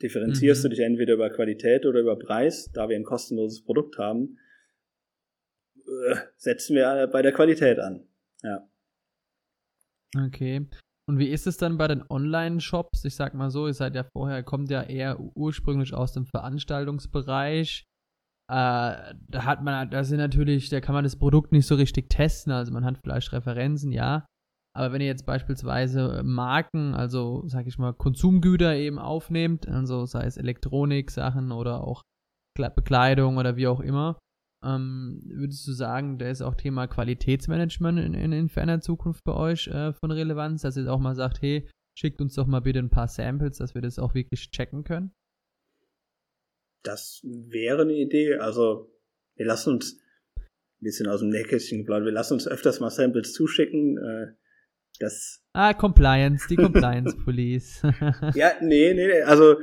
differenzierst 0.02 0.62
mhm. 0.62 0.68
du 0.68 0.68
dich 0.70 0.84
entweder 0.84 1.14
über 1.14 1.30
Qualität 1.30 1.86
oder 1.86 2.00
über 2.00 2.18
Preis. 2.18 2.70
Da 2.72 2.88
wir 2.88 2.96
ein 2.96 3.04
kostenloses 3.04 3.62
Produkt 3.62 3.98
haben, 3.98 4.38
äh, 5.76 6.16
setzen 6.36 6.76
wir 6.76 7.08
bei 7.12 7.22
der 7.22 7.32
Qualität 7.32 7.78
an. 7.78 8.06
Ja. 8.42 8.68
Okay. 10.26 10.66
Und 11.08 11.18
wie 11.18 11.28
ist 11.28 11.46
es 11.46 11.56
dann 11.56 11.76
bei 11.76 11.88
den 11.88 12.04
Online-Shops? 12.08 13.04
Ich 13.04 13.16
sag 13.16 13.34
mal 13.34 13.50
so, 13.50 13.66
ihr 13.66 13.74
seid 13.74 13.94
ja 13.94 14.04
vorher, 14.04 14.42
kommt 14.42 14.70
ja 14.70 14.82
eher 14.82 15.18
ursprünglich 15.18 15.92
aus 15.92 16.12
dem 16.12 16.24
Veranstaltungsbereich. 16.24 17.84
Äh, 18.48 18.52
da 18.52 19.44
hat 19.44 19.62
man, 19.62 19.90
da 19.90 20.04
sind 20.04 20.18
natürlich, 20.18 20.68
da 20.70 20.80
kann 20.80 20.94
man 20.94 21.04
das 21.04 21.16
Produkt 21.16 21.52
nicht 21.52 21.66
so 21.66 21.74
richtig 21.74 22.10
testen. 22.10 22.52
Also 22.52 22.72
man 22.72 22.84
hat 22.84 22.98
vielleicht 23.02 23.32
Referenzen, 23.32 23.92
ja. 23.92 24.24
Aber 24.80 24.94
wenn 24.94 25.02
ihr 25.02 25.08
jetzt 25.08 25.26
beispielsweise 25.26 26.22
Marken, 26.24 26.94
also 26.94 27.42
sag 27.46 27.66
ich 27.66 27.76
mal 27.76 27.92
Konsumgüter 27.92 28.74
eben 28.74 28.98
aufnehmt, 28.98 29.68
also 29.68 30.06
sei 30.06 30.24
es 30.24 30.38
Elektronik-Sachen 30.38 31.52
oder 31.52 31.84
auch 31.84 32.02
Bekleidung 32.56 33.36
oder 33.36 33.56
wie 33.56 33.66
auch 33.66 33.80
immer, 33.80 34.18
ähm, 34.64 35.20
würdest 35.26 35.68
du 35.68 35.72
sagen, 35.72 36.16
da 36.16 36.30
ist 36.30 36.40
auch 36.40 36.54
Thema 36.54 36.86
Qualitätsmanagement 36.86 37.98
in, 37.98 38.14
in, 38.14 38.32
in 38.32 38.48
ferner 38.48 38.80
Zukunft 38.80 39.22
bei 39.24 39.34
euch 39.34 39.68
äh, 39.68 39.92
von 39.92 40.12
Relevanz, 40.12 40.62
dass 40.62 40.78
ihr 40.78 40.90
auch 40.90 40.98
mal 40.98 41.14
sagt, 41.14 41.42
hey, 41.42 41.68
schickt 41.94 42.22
uns 42.22 42.34
doch 42.34 42.46
mal 42.46 42.60
bitte 42.60 42.78
ein 42.78 42.88
paar 42.88 43.08
Samples, 43.08 43.58
dass 43.58 43.74
wir 43.74 43.82
das 43.82 43.98
auch 43.98 44.14
wirklich 44.14 44.50
checken 44.50 44.84
können? 44.84 45.12
Das 46.84 47.20
wäre 47.22 47.82
eine 47.82 47.98
Idee. 47.98 48.36
Also 48.36 48.90
wir 49.36 49.44
lassen 49.44 49.74
uns 49.74 50.00
ein 50.38 50.84
bisschen 50.84 51.06
aus 51.06 51.20
dem 51.20 51.28
Nähkästchen 51.28 51.80
geplaudert, 51.80 52.06
wir 52.06 52.12
lassen 52.12 52.32
uns 52.32 52.48
öfters 52.48 52.80
mal 52.80 52.88
Samples 52.88 53.34
zuschicken. 53.34 53.98
Äh, 53.98 54.39
das 55.00 55.42
ah, 55.54 55.74
Compliance, 55.74 56.46
die 56.48 56.56
Compliance 56.56 57.16
Police. 57.24 57.82
ja, 58.34 58.52
nee, 58.60 58.94
nee, 58.94 59.06
nee, 59.06 59.22
also 59.22 59.56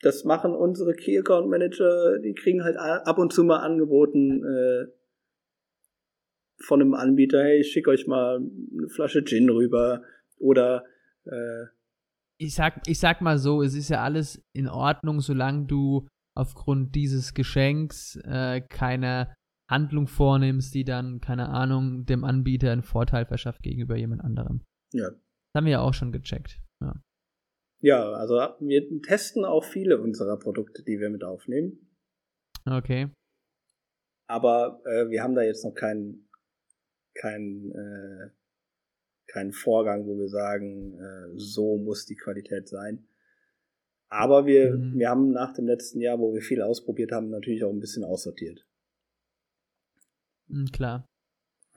das 0.00 0.24
machen 0.24 0.54
unsere 0.54 0.94
Key 0.94 1.18
Account 1.18 1.48
Manager, 1.48 2.18
die 2.18 2.34
kriegen 2.34 2.64
halt 2.64 2.76
ab 2.76 3.18
und 3.18 3.32
zu 3.32 3.44
mal 3.44 3.58
angeboten 3.58 4.42
äh, 4.44 4.86
von 6.62 6.80
einem 6.80 6.94
Anbieter, 6.94 7.42
hey, 7.42 7.60
ich 7.60 7.72
schicke 7.72 7.90
euch 7.90 8.06
mal 8.06 8.36
eine 8.36 8.88
Flasche 8.88 9.24
Gin 9.24 9.48
rüber. 9.48 10.02
Oder 10.38 10.84
äh, 11.24 11.66
ich 12.38 12.54
sag, 12.54 12.80
ich 12.86 12.98
sag 12.98 13.20
mal 13.20 13.38
so, 13.38 13.62
es 13.62 13.74
ist 13.74 13.90
ja 13.90 14.02
alles 14.02 14.42
in 14.54 14.68
Ordnung, 14.68 15.20
solange 15.20 15.66
du 15.66 16.06
aufgrund 16.34 16.94
dieses 16.94 17.34
Geschenks 17.34 18.16
äh, 18.24 18.60
keine 18.62 19.34
Handlung 19.70 20.06
vornimmst, 20.06 20.74
die 20.74 20.84
dann, 20.84 21.20
keine 21.20 21.48
Ahnung, 21.48 22.04
dem 22.04 22.24
Anbieter 22.24 22.72
einen 22.72 22.82
Vorteil 22.82 23.24
verschafft 23.24 23.62
gegenüber 23.62 23.96
jemand 23.96 24.22
anderem. 24.22 24.62
Ja. 24.92 25.10
Das 25.10 25.18
haben 25.56 25.64
wir 25.64 25.72
ja 25.72 25.80
auch 25.80 25.94
schon 25.94 26.12
gecheckt. 26.12 26.60
Ja. 26.80 26.94
Ja, 27.82 28.12
also 28.12 28.34
wir 28.60 29.02
testen 29.02 29.44
auch 29.44 29.64
viele 29.64 29.98
unserer 30.00 30.38
Produkte, 30.38 30.82
die 30.82 31.00
wir 31.00 31.08
mit 31.08 31.24
aufnehmen. 31.24 31.96
Okay. 32.66 33.08
Aber 34.26 34.82
äh, 34.84 35.08
wir 35.08 35.22
haben 35.22 35.34
da 35.34 35.42
jetzt 35.42 35.64
noch 35.64 35.74
keinen 35.74 36.30
kein, 37.14 37.72
äh, 37.72 38.30
keinen 39.26 39.52
Vorgang, 39.52 40.06
wo 40.06 40.18
wir 40.18 40.28
sagen, 40.28 40.98
äh, 40.98 41.38
so 41.38 41.76
muss 41.76 42.06
die 42.06 42.16
Qualität 42.16 42.68
sein. 42.68 43.06
Aber 44.08 44.46
wir, 44.46 44.76
mhm. 44.76 44.98
wir 44.98 45.08
haben 45.08 45.30
nach 45.30 45.52
dem 45.52 45.66
letzten 45.66 46.00
Jahr, 46.00 46.18
wo 46.18 46.34
wir 46.34 46.42
viel 46.42 46.62
ausprobiert 46.62 47.12
haben, 47.12 47.30
natürlich 47.30 47.64
auch 47.64 47.72
ein 47.72 47.80
bisschen 47.80 48.04
aussortiert. 48.04 48.66
Mhm, 50.50 50.66
klar. 50.72 51.06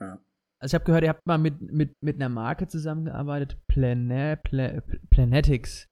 Ja. 0.00 0.18
Also 0.60 0.74
ich 0.74 0.74
habe 0.74 0.84
gehört, 0.84 1.04
ihr 1.04 1.10
habt 1.10 1.26
mal 1.26 1.38
mit, 1.38 1.60
mit, 1.60 1.92
mit 2.02 2.16
einer 2.16 2.28
Marke 2.28 2.66
zusammengearbeitet, 2.68 3.58
Plane, 3.66 4.38
Pla, 4.42 4.80
Planetics. 5.10 5.86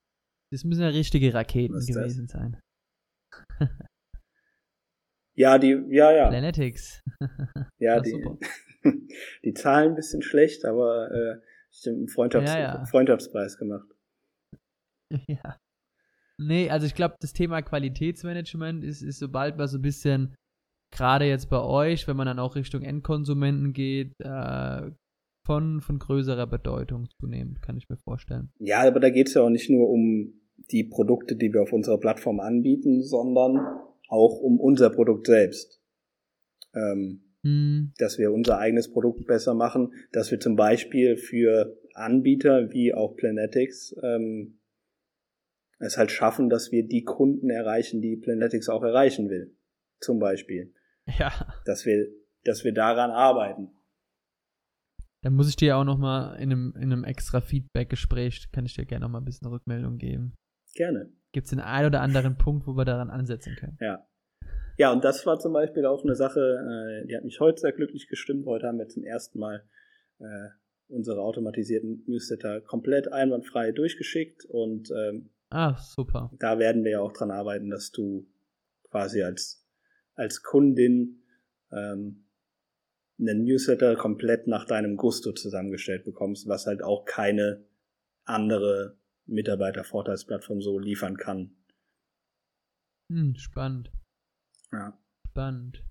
Das 0.50 0.64
müssen 0.64 0.82
ja 0.82 0.88
richtige 0.88 1.32
Raketen 1.34 1.78
gewesen 1.78 2.26
das? 2.26 2.32
sein. 2.32 2.60
ja, 5.34 5.58
die, 5.58 5.82
ja, 5.88 6.12
ja. 6.12 6.28
Planetics. 6.28 7.00
ja, 7.78 8.00
die, 8.00 8.24
die 9.44 9.54
Zahlen 9.54 9.90
ein 9.90 9.94
bisschen 9.94 10.22
schlecht, 10.22 10.64
aber 10.64 11.10
äh, 11.10 11.40
ich 11.70 11.86
habe 11.86 11.96
einen 11.96 12.08
Freundschafts 12.08 12.52
ja, 12.52 12.58
ja. 12.58 12.84
Freundschaftspreis 12.86 13.58
gemacht. 13.58 13.88
Ja. 15.26 15.58
Nee, 16.38 16.70
also 16.70 16.86
ich 16.86 16.94
glaube, 16.94 17.16
das 17.20 17.34
Thema 17.34 17.60
Qualitätsmanagement 17.60 18.82
ist, 18.82 19.02
ist 19.02 19.18
sobald 19.18 19.58
man 19.58 19.68
so 19.68 19.76
ein 19.76 19.82
bisschen, 19.82 20.34
gerade 20.92 21.24
jetzt 21.24 21.50
bei 21.50 21.60
euch, 21.60 22.06
wenn 22.06 22.16
man 22.16 22.26
dann 22.26 22.38
auch 22.38 22.54
Richtung 22.54 22.82
Endkonsumenten 22.82 23.72
geht, 23.72 24.12
äh, 24.20 24.90
von, 25.44 25.80
von 25.80 25.98
größerer 25.98 26.46
Bedeutung 26.46 27.08
zunehmend, 27.18 27.62
kann 27.62 27.76
ich 27.76 27.88
mir 27.88 27.96
vorstellen. 27.96 28.52
Ja, 28.58 28.82
aber 28.82 29.00
da 29.00 29.10
geht 29.10 29.28
es 29.28 29.34
ja 29.34 29.42
auch 29.42 29.50
nicht 29.50 29.70
nur 29.70 29.88
um 29.88 30.34
die 30.70 30.84
Produkte, 30.84 31.34
die 31.34 31.52
wir 31.52 31.62
auf 31.62 31.72
unserer 31.72 31.98
Plattform 31.98 32.38
anbieten, 32.38 33.02
sondern 33.02 33.58
auch 34.08 34.38
um 34.38 34.60
unser 34.60 34.90
Produkt 34.90 35.26
selbst. 35.26 35.82
Ähm, 36.74 37.24
hm. 37.42 37.92
Dass 37.98 38.18
wir 38.18 38.32
unser 38.32 38.58
eigenes 38.58 38.92
Produkt 38.92 39.26
besser 39.26 39.54
machen, 39.54 39.94
dass 40.12 40.30
wir 40.30 40.38
zum 40.38 40.54
Beispiel 40.54 41.16
für 41.16 41.76
Anbieter 41.94 42.70
wie 42.70 42.94
auch 42.94 43.16
Planetics 43.16 43.96
ähm, 44.02 44.60
es 45.80 45.96
halt 45.98 46.12
schaffen, 46.12 46.48
dass 46.48 46.70
wir 46.70 46.86
die 46.86 47.02
Kunden 47.02 47.50
erreichen, 47.50 48.00
die 48.00 48.16
Planetics 48.16 48.68
auch 48.68 48.84
erreichen 48.84 49.28
will. 49.28 49.56
Zum 50.00 50.20
Beispiel. 50.20 50.72
Ja. 51.18 51.32
Dass 51.64 51.84
wir, 51.84 52.08
dass 52.44 52.64
wir 52.64 52.72
daran 52.72 53.10
arbeiten. 53.10 53.70
Dann 55.22 55.34
muss 55.34 55.48
ich 55.48 55.56
dir 55.56 55.76
auch 55.76 55.84
noch 55.84 55.98
mal 55.98 56.34
in 56.36 56.50
einem, 56.50 56.74
in 56.76 56.92
einem 56.92 57.04
extra 57.04 57.40
Feedback-Gespräch, 57.40 58.50
kann 58.50 58.66
ich 58.66 58.74
dir 58.74 58.84
gerne 58.84 59.04
noch 59.04 59.10
mal 59.10 59.18
ein 59.18 59.24
bisschen 59.24 59.48
Rückmeldung 59.48 59.98
geben. 59.98 60.34
Gerne. 60.74 61.12
Gibt 61.32 61.44
es 61.44 61.50
den 61.50 61.60
einen 61.60 61.86
oder 61.86 62.00
anderen 62.00 62.36
Punkt, 62.36 62.66
wo 62.66 62.76
wir 62.76 62.84
daran 62.84 63.10
ansetzen 63.10 63.54
können? 63.56 63.78
Ja. 63.80 64.06
Ja, 64.78 64.90
und 64.90 65.04
das 65.04 65.24
war 65.26 65.38
zum 65.38 65.52
Beispiel 65.52 65.84
auch 65.86 66.02
eine 66.02 66.16
Sache, 66.16 66.40
äh, 66.40 67.06
die 67.06 67.16
hat 67.16 67.24
mich 67.24 67.38
heute 67.40 67.60
sehr 67.60 67.72
glücklich 67.72 68.08
gestimmt. 68.08 68.46
Heute 68.46 68.66
haben 68.66 68.78
wir 68.78 68.88
zum 68.88 69.04
ersten 69.04 69.38
Mal 69.38 69.62
äh, 70.18 70.48
unsere 70.88 71.20
automatisierten 71.20 72.04
Newsletter 72.06 72.60
komplett 72.62 73.12
einwandfrei 73.12 73.70
durchgeschickt 73.72 74.44
und 74.46 74.90
ähm, 74.90 75.30
Ah, 75.52 75.76
super. 75.76 76.30
Da 76.38 76.58
werden 76.58 76.82
wir 76.82 76.92
ja 76.92 77.00
auch 77.00 77.12
dran 77.12 77.30
arbeiten, 77.30 77.68
dass 77.68 77.90
du 77.90 78.26
quasi 78.90 79.22
als, 79.22 79.61
als 80.22 80.42
Kundin 80.42 81.22
ähm, 81.72 82.24
einen 83.18 83.44
Newsletter 83.44 83.96
komplett 83.96 84.46
nach 84.46 84.64
deinem 84.64 84.96
Gusto 84.96 85.32
zusammengestellt 85.32 86.04
bekommst, 86.04 86.48
was 86.48 86.66
halt 86.66 86.82
auch 86.82 87.04
keine 87.04 87.66
andere 88.24 88.96
Mitarbeitervorteilsplattform 89.26 90.62
so 90.62 90.78
liefern 90.78 91.16
kann. 91.16 91.56
Hm, 93.10 93.34
spannend. 93.36 93.92
Ja. 94.70 94.98
Spannend. 95.28 95.84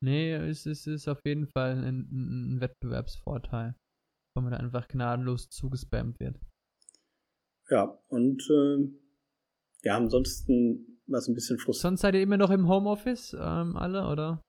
Nee, 0.00 0.34
es 0.34 0.66
ist, 0.66 0.86
ist 0.86 1.08
auf 1.08 1.20
jeden 1.24 1.48
Fall 1.48 1.72
ein, 1.82 2.08
ein 2.10 2.60
Wettbewerbsvorteil, 2.60 3.74
wenn 4.34 4.44
man 4.44 4.52
da 4.52 4.58
einfach 4.58 4.86
gnadenlos 4.86 5.48
zugespammt 5.48 6.20
wird. 6.20 6.38
Ja, 7.70 7.98
und 8.08 8.48
äh, 8.48 8.88
ja, 9.82 9.96
ansonsten 9.96 10.97
war 11.08 11.18
es 11.18 11.28
ein 11.28 11.34
bisschen 11.34 11.58
frustrierend. 11.58 11.98
Sonst 11.98 12.00
seid 12.02 12.14
ihr 12.14 12.22
immer 12.22 12.36
noch 12.36 12.50
im 12.50 12.68
Homeoffice, 12.68 13.34
ähm, 13.34 13.76
alle, 13.76 14.06
oder? 14.08 14.42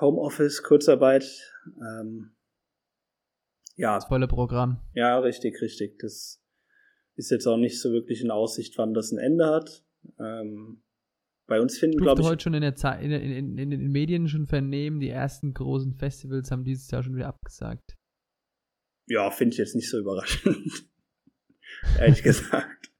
Homeoffice, 0.00 0.62
Kurzarbeit, 0.62 1.24
ähm, 1.80 2.36
ja. 3.76 3.94
Das 3.96 4.06
volle 4.06 4.26
Programm. 4.26 4.80
Ja, 4.94 5.18
richtig, 5.18 5.60
richtig. 5.60 5.98
Das 5.98 6.42
ist 7.14 7.30
jetzt 7.30 7.46
auch 7.46 7.58
nicht 7.58 7.80
so 7.80 7.92
wirklich 7.92 8.22
in 8.22 8.30
Aussicht, 8.30 8.76
wann 8.78 8.94
das 8.94 9.12
ein 9.12 9.18
Ende 9.18 9.46
hat. 9.46 9.84
Ähm, 10.18 10.82
bei 11.46 11.60
uns 11.60 11.78
finden, 11.78 11.98
glaube 11.98 12.22
ich. 12.22 12.26
heute 12.26 12.42
schon 12.42 12.54
in, 12.54 12.62
der 12.62 12.74
Zeit, 12.74 13.02
in, 13.02 13.10
in, 13.12 13.58
in, 13.58 13.70
den 13.70 13.92
Medien 13.92 14.28
schon 14.28 14.46
vernehmen, 14.46 14.98
die 14.98 15.10
ersten 15.10 15.54
großen 15.54 15.94
Festivals 15.94 16.50
haben 16.50 16.64
dieses 16.64 16.90
Jahr 16.90 17.02
schon 17.02 17.14
wieder 17.14 17.28
abgesagt. 17.28 17.94
Ja, 19.06 19.30
finde 19.30 19.52
ich 19.52 19.58
jetzt 19.58 19.76
nicht 19.76 19.88
so 19.88 19.98
überraschend 19.98 20.56
ehrlich 21.98 22.22
gesagt. 22.22 22.90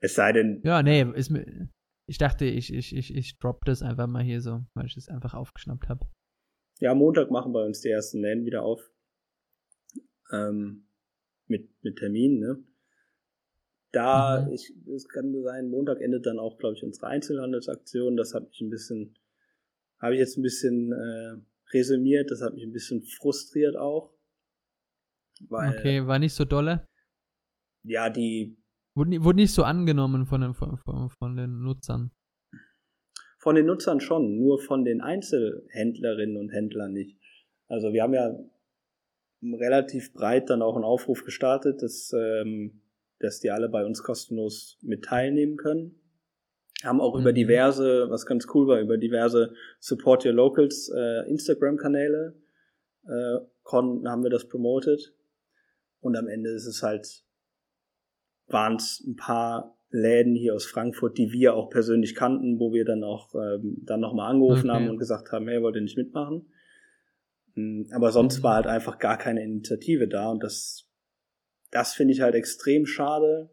Es 0.00 0.14
sei 0.14 0.32
denn. 0.32 0.60
Ja, 0.64 0.82
nee, 0.82 1.02
ist 1.14 1.30
mir, 1.30 1.68
ich 2.06 2.18
dachte, 2.18 2.44
ich, 2.44 2.72
ich, 2.72 2.94
ich, 2.94 3.14
ich 3.14 3.38
drop 3.38 3.64
das 3.64 3.82
einfach 3.82 4.06
mal 4.06 4.22
hier 4.22 4.40
so, 4.40 4.64
weil 4.74 4.86
ich 4.86 4.96
es 4.96 5.08
einfach 5.08 5.34
aufgeschnappt 5.34 5.88
habe. 5.88 6.06
Ja, 6.80 6.94
Montag 6.94 7.30
machen 7.30 7.52
bei 7.52 7.64
uns 7.64 7.80
die 7.80 7.90
ersten 7.90 8.20
Läden 8.20 8.44
wieder 8.44 8.62
auf. 8.62 8.80
Ähm, 10.32 10.86
mit, 11.46 11.68
mit 11.82 11.96
Terminen, 11.96 12.38
ne? 12.38 12.64
Da, 13.90 14.44
mhm. 14.46 14.52
ich, 14.52 14.74
es 14.94 15.08
kann 15.08 15.34
sein, 15.42 15.70
Montag 15.70 16.00
endet 16.00 16.26
dann 16.26 16.38
auch, 16.38 16.58
glaube 16.58 16.76
ich, 16.76 16.84
unsere 16.84 17.06
Einzelhandelsaktion. 17.06 18.16
Das 18.16 18.34
hat 18.34 18.48
mich 18.48 18.60
ein 18.60 18.70
bisschen, 18.70 19.18
habe 19.98 20.14
ich 20.14 20.20
jetzt 20.20 20.36
ein 20.36 20.42
bisschen 20.42 20.92
äh, 20.92 21.36
resümiert, 21.72 22.30
das 22.30 22.42
hat 22.42 22.54
mich 22.54 22.64
ein 22.64 22.72
bisschen 22.72 23.02
frustriert 23.02 23.76
auch. 23.76 24.12
Weil, 25.48 25.76
okay, 25.78 26.06
war 26.06 26.18
nicht 26.18 26.34
so 26.34 26.44
dolle? 26.44 26.86
Ja, 27.82 28.10
die. 28.10 28.56
Wurde, 28.94 29.22
wurde 29.24 29.36
nicht 29.36 29.52
so 29.52 29.62
angenommen 29.62 30.26
von 30.26 30.40
den, 30.40 30.54
von, 30.54 30.78
von 31.10 31.36
den 31.36 31.62
Nutzern. 31.62 32.10
Von 33.38 33.54
den 33.54 33.66
Nutzern 33.66 34.00
schon, 34.00 34.36
nur 34.38 34.60
von 34.60 34.84
den 34.84 35.00
Einzelhändlerinnen 35.00 36.36
und 36.36 36.50
Händlern 36.50 36.92
nicht. 36.92 37.16
Also 37.68 37.92
wir 37.92 38.02
haben 38.02 38.14
ja 38.14 38.36
relativ 39.42 40.12
breit 40.12 40.50
dann 40.50 40.62
auch 40.62 40.74
einen 40.74 40.84
Aufruf 40.84 41.24
gestartet, 41.24 41.82
dass, 41.82 42.12
ähm, 42.12 42.82
dass 43.20 43.40
die 43.40 43.50
alle 43.50 43.68
bei 43.68 43.84
uns 43.84 44.02
kostenlos 44.02 44.78
mit 44.82 45.04
teilnehmen 45.04 45.56
können. 45.56 46.00
Haben 46.82 47.00
auch 47.00 47.14
mhm. 47.14 47.20
über 47.20 47.32
diverse, 47.32 48.10
was 48.10 48.26
ganz 48.26 48.46
cool 48.54 48.66
war, 48.66 48.80
über 48.80 48.96
diverse 48.96 49.54
Support 49.80 50.26
Your 50.26 50.32
Locals 50.32 50.90
äh, 50.94 51.28
Instagram-Kanäle 51.28 52.34
äh, 53.06 53.38
haben 53.70 54.22
wir 54.22 54.30
das 54.30 54.48
promotet. 54.48 55.14
Und 56.00 56.16
am 56.16 56.28
Ende 56.28 56.50
ist 56.50 56.66
es 56.66 56.82
halt, 56.82 57.24
waren 58.48 58.76
es 58.76 59.04
ein 59.06 59.16
paar 59.16 59.78
Läden 59.90 60.34
hier 60.34 60.54
aus 60.54 60.66
Frankfurt, 60.66 61.16
die 61.16 61.32
wir 61.32 61.54
auch 61.54 61.70
persönlich 61.70 62.14
kannten, 62.14 62.58
wo 62.58 62.72
wir 62.72 62.84
dann 62.84 63.04
auch 63.04 63.34
ähm, 63.34 63.78
dann 63.84 64.00
nochmal 64.00 64.30
angerufen 64.30 64.68
okay. 64.70 64.78
haben 64.78 64.90
und 64.90 64.98
gesagt 64.98 65.32
haben, 65.32 65.48
hey, 65.48 65.62
wollt 65.62 65.76
ihr 65.76 65.82
nicht 65.82 65.96
mitmachen? 65.96 66.52
Hm, 67.54 67.88
aber 67.92 68.12
sonst 68.12 68.38
mhm. 68.38 68.42
war 68.42 68.54
halt 68.56 68.66
einfach 68.66 68.98
gar 68.98 69.16
keine 69.16 69.42
Initiative 69.42 70.08
da 70.08 70.30
und 70.30 70.42
das, 70.42 70.90
das 71.70 71.94
finde 71.94 72.12
ich 72.12 72.20
halt 72.20 72.34
extrem 72.34 72.84
schade. 72.84 73.50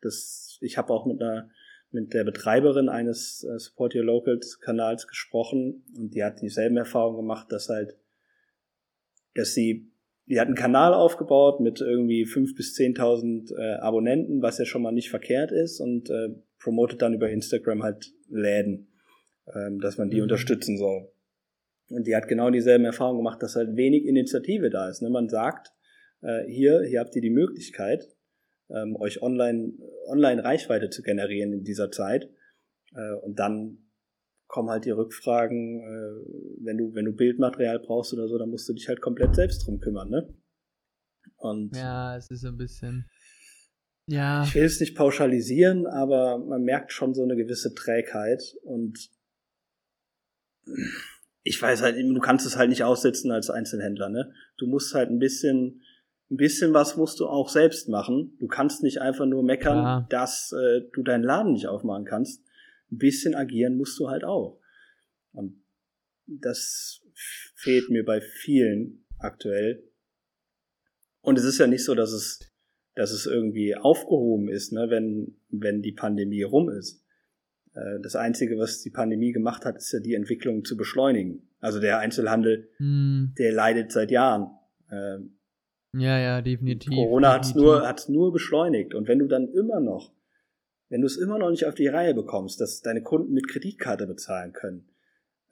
Das, 0.00 0.58
ich 0.60 0.78
habe 0.78 0.92
auch 0.92 1.06
mit 1.06 1.20
einer 1.20 1.50
mit 1.90 2.12
der 2.12 2.24
Betreiberin 2.24 2.88
eines 2.88 3.44
äh, 3.44 3.58
Support 3.58 3.94
Your 3.94 4.04
Locals 4.04 4.60
Kanals 4.60 5.06
gesprochen 5.06 5.84
und 5.96 6.14
die 6.14 6.24
hat 6.24 6.42
dieselben 6.42 6.76
Erfahrungen 6.76 7.18
gemacht, 7.18 7.50
dass 7.52 7.68
halt, 7.68 7.96
dass 9.34 9.54
sie 9.54 9.93
die 10.26 10.40
hat 10.40 10.46
einen 10.46 10.56
Kanal 10.56 10.94
aufgebaut 10.94 11.60
mit 11.60 11.80
irgendwie 11.80 12.24
fünf 12.24 12.54
bis 12.54 12.74
zehntausend 12.74 13.50
äh, 13.52 13.74
Abonnenten, 13.74 14.42
was 14.42 14.58
ja 14.58 14.64
schon 14.64 14.82
mal 14.82 14.92
nicht 14.92 15.10
verkehrt 15.10 15.52
ist 15.52 15.80
und 15.80 16.08
äh, 16.10 16.30
promotet 16.58 17.02
dann 17.02 17.14
über 17.14 17.28
Instagram 17.28 17.82
halt 17.82 18.12
Läden, 18.28 18.88
ähm, 19.54 19.80
dass 19.80 19.98
man 19.98 20.10
die 20.10 20.16
mhm. 20.16 20.24
unterstützen 20.24 20.78
soll. 20.78 21.10
Und 21.90 22.06
die 22.06 22.16
hat 22.16 22.28
genau 22.28 22.50
dieselben 22.50 22.86
Erfahrungen 22.86 23.18
gemacht, 23.18 23.42
dass 23.42 23.56
halt 23.56 23.76
wenig 23.76 24.06
Initiative 24.06 24.70
da 24.70 24.88
ist. 24.88 25.02
Ne? 25.02 25.10
Man 25.10 25.28
sagt, 25.28 25.72
äh, 26.22 26.44
hier, 26.46 26.82
hier 26.82 27.00
habt 27.00 27.14
ihr 27.14 27.22
die 27.22 27.30
Möglichkeit, 27.30 28.08
ähm, 28.70 28.96
euch 28.96 29.20
online, 29.20 29.74
online 30.06 30.42
Reichweite 30.42 30.88
zu 30.88 31.02
generieren 31.02 31.52
in 31.52 31.64
dieser 31.64 31.90
Zeit. 31.90 32.30
Äh, 32.94 33.14
und 33.22 33.38
dann 33.38 33.83
kommen 34.54 34.70
halt 34.70 34.84
die 34.84 34.92
Rückfragen, 34.92 35.80
äh, 35.80 36.64
wenn 36.64 36.78
du, 36.78 36.94
wenn 36.94 37.06
du 37.06 37.12
Bildmaterial 37.12 37.80
brauchst 37.80 38.12
oder 38.12 38.28
so, 38.28 38.38
dann 38.38 38.50
musst 38.50 38.68
du 38.68 38.72
dich 38.72 38.86
halt 38.86 39.00
komplett 39.00 39.34
selbst 39.34 39.66
drum 39.66 39.80
kümmern, 39.80 40.08
ne? 40.08 40.32
Und 41.38 41.76
ja, 41.76 42.16
es 42.16 42.30
ist 42.30 42.44
ein 42.44 42.56
bisschen. 42.56 43.10
Ja. 44.06 44.44
Ich 44.44 44.54
will 44.54 44.62
es 44.62 44.78
nicht 44.78 44.94
pauschalisieren, 44.94 45.88
aber 45.88 46.38
man 46.38 46.62
merkt 46.62 46.92
schon 46.92 47.14
so 47.14 47.24
eine 47.24 47.34
gewisse 47.34 47.74
Trägheit 47.74 48.54
und 48.62 49.10
ich 51.42 51.60
weiß 51.60 51.82
halt, 51.82 51.96
du 51.96 52.20
kannst 52.20 52.46
es 52.46 52.56
halt 52.56 52.68
nicht 52.68 52.84
aussetzen 52.84 53.32
als 53.32 53.50
Einzelhändler, 53.50 54.08
ne? 54.08 54.32
Du 54.56 54.68
musst 54.68 54.94
halt 54.94 55.10
ein 55.10 55.18
bisschen, 55.18 55.82
ein 56.30 56.36
bisschen 56.36 56.72
was 56.74 56.96
musst 56.96 57.18
du 57.18 57.26
auch 57.26 57.48
selbst 57.48 57.88
machen. 57.88 58.36
Du 58.38 58.46
kannst 58.46 58.84
nicht 58.84 59.00
einfach 59.00 59.26
nur 59.26 59.42
meckern, 59.42 59.78
ja. 59.78 60.06
dass 60.10 60.52
äh, 60.52 60.82
du 60.92 61.02
deinen 61.02 61.24
Laden 61.24 61.54
nicht 61.54 61.66
aufmachen 61.66 62.04
kannst. 62.04 62.44
Ein 62.90 62.98
bisschen 62.98 63.34
agieren 63.34 63.76
musst 63.76 63.98
du 63.98 64.08
halt 64.08 64.24
auch. 64.24 64.60
Und 65.32 65.64
das 66.26 67.02
fehlt 67.54 67.90
mir 67.90 68.04
bei 68.04 68.20
vielen 68.20 69.04
aktuell. 69.18 69.82
Und 71.20 71.38
es 71.38 71.44
ist 71.44 71.58
ja 71.58 71.66
nicht 71.66 71.84
so, 71.84 71.94
dass 71.94 72.12
es, 72.12 72.52
dass 72.94 73.10
es 73.10 73.26
irgendwie 73.26 73.74
aufgehoben 73.76 74.48
ist, 74.48 74.72
ne, 74.72 74.90
wenn, 74.90 75.36
wenn 75.48 75.82
die 75.82 75.92
Pandemie 75.92 76.42
rum 76.42 76.68
ist. 76.68 77.04
Äh, 77.74 78.00
das 78.02 78.16
Einzige, 78.16 78.58
was 78.58 78.82
die 78.82 78.90
Pandemie 78.90 79.32
gemacht 79.32 79.64
hat, 79.64 79.76
ist 79.76 79.92
ja 79.92 80.00
die 80.00 80.14
Entwicklung 80.14 80.64
zu 80.64 80.76
beschleunigen. 80.76 81.48
Also 81.60 81.80
der 81.80 81.98
Einzelhandel, 81.98 82.68
hm. 82.76 83.34
der 83.38 83.52
leidet 83.52 83.90
seit 83.90 84.10
Jahren. 84.10 84.50
Ähm, 84.90 85.38
ja, 85.94 86.18
ja, 86.18 86.42
definitiv. 86.42 86.92
Corona 86.92 87.32
hat 87.32 87.44
es 87.44 87.54
nur, 87.54 87.86
hat's 87.86 88.08
nur 88.08 88.32
beschleunigt. 88.32 88.94
Und 88.94 89.08
wenn 89.08 89.18
du 89.18 89.26
dann 89.26 89.48
immer 89.48 89.80
noch, 89.80 90.13
wenn 90.88 91.00
du 91.00 91.06
es 91.06 91.16
immer 91.16 91.38
noch 91.38 91.50
nicht 91.50 91.66
auf 91.66 91.74
die 91.74 91.88
Reihe 91.88 92.14
bekommst, 92.14 92.60
dass 92.60 92.80
deine 92.80 93.02
Kunden 93.02 93.32
mit 93.32 93.48
Kreditkarte 93.48 94.06
bezahlen 94.06 94.52
können, 94.52 94.88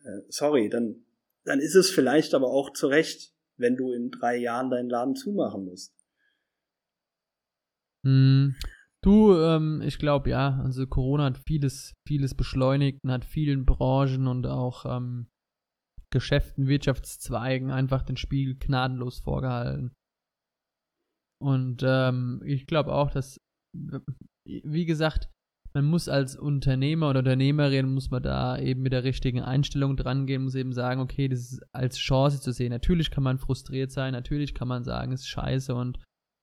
äh, 0.05 0.21
sorry, 0.29 0.69
dann, 0.69 1.05
dann 1.45 1.61
ist 1.61 1.75
es 1.75 1.91
vielleicht 1.91 2.35
aber 2.35 2.49
auch 2.49 2.73
zu 2.73 2.87
Recht, 2.87 3.35
wenn 3.57 3.77
du 3.77 3.93
in 3.93 4.11
drei 4.11 4.37
Jahren 4.37 4.71
deinen 4.71 4.91
Laden 4.91 5.15
zumachen 5.15 5.65
musst. 5.65 5.95
Hm. 8.05 8.57
Du, 9.05 9.35
ähm, 9.35 9.83
ich 9.85 9.99
glaube 9.99 10.31
ja, 10.31 10.61
also 10.63 10.87
Corona 10.87 11.25
hat 11.25 11.39
vieles, 11.39 11.95
vieles 12.07 12.37
beschleunigt 12.37 13.01
und 13.03 13.11
hat 13.11 13.25
vielen 13.25 13.65
Branchen 13.65 14.29
und 14.29 14.47
auch 14.47 14.85
ähm, 14.87 15.27
Geschäften, 16.11 16.69
Wirtschaftszweigen 16.69 17.71
einfach 17.71 18.03
den 18.03 18.17
Spiegel 18.17 18.57
gnadenlos 18.57 19.19
vorgehalten. 19.19 19.93
Und 21.41 21.83
ähm, 21.85 22.41
ich 22.45 22.67
glaube 22.67 22.93
auch, 22.93 23.11
dass, 23.11 23.39
wie 24.47 24.85
gesagt, 24.85 25.29
man 25.75 25.87
muss 25.87 26.09
als 26.09 26.37
Unternehmer 26.37 27.09
oder 27.11 27.21
Unternehmerin, 27.21 27.95
muss 27.95 28.11
man 28.11 28.23
da 28.23 28.59
eben 28.59 28.83
mit 28.83 28.93
der 28.93 29.05
richtigen 29.05 29.41
Einstellung 29.41 29.97
dran 29.97 30.27
gehen, 30.27 30.45
muss 30.45 30.55
eben 30.55 30.73
sagen, 30.73 31.01
okay, 31.01 31.29
das 31.29 31.53
ist 31.53 31.63
als 31.73 31.97
Chance 31.97 32.41
zu 32.41 32.53
sehen. 32.53 32.71
Natürlich 32.71 33.11
kann 33.11 33.25
man 33.25 33.39
frustriert 33.39 33.91
sein, 33.91 34.13
natürlich 34.13 34.55
kann 34.55 34.69
man 34.69 34.85
sagen, 34.85 35.13
es 35.13 35.23
ist 35.23 35.29
scheiße 35.29 35.75
und 35.75 35.99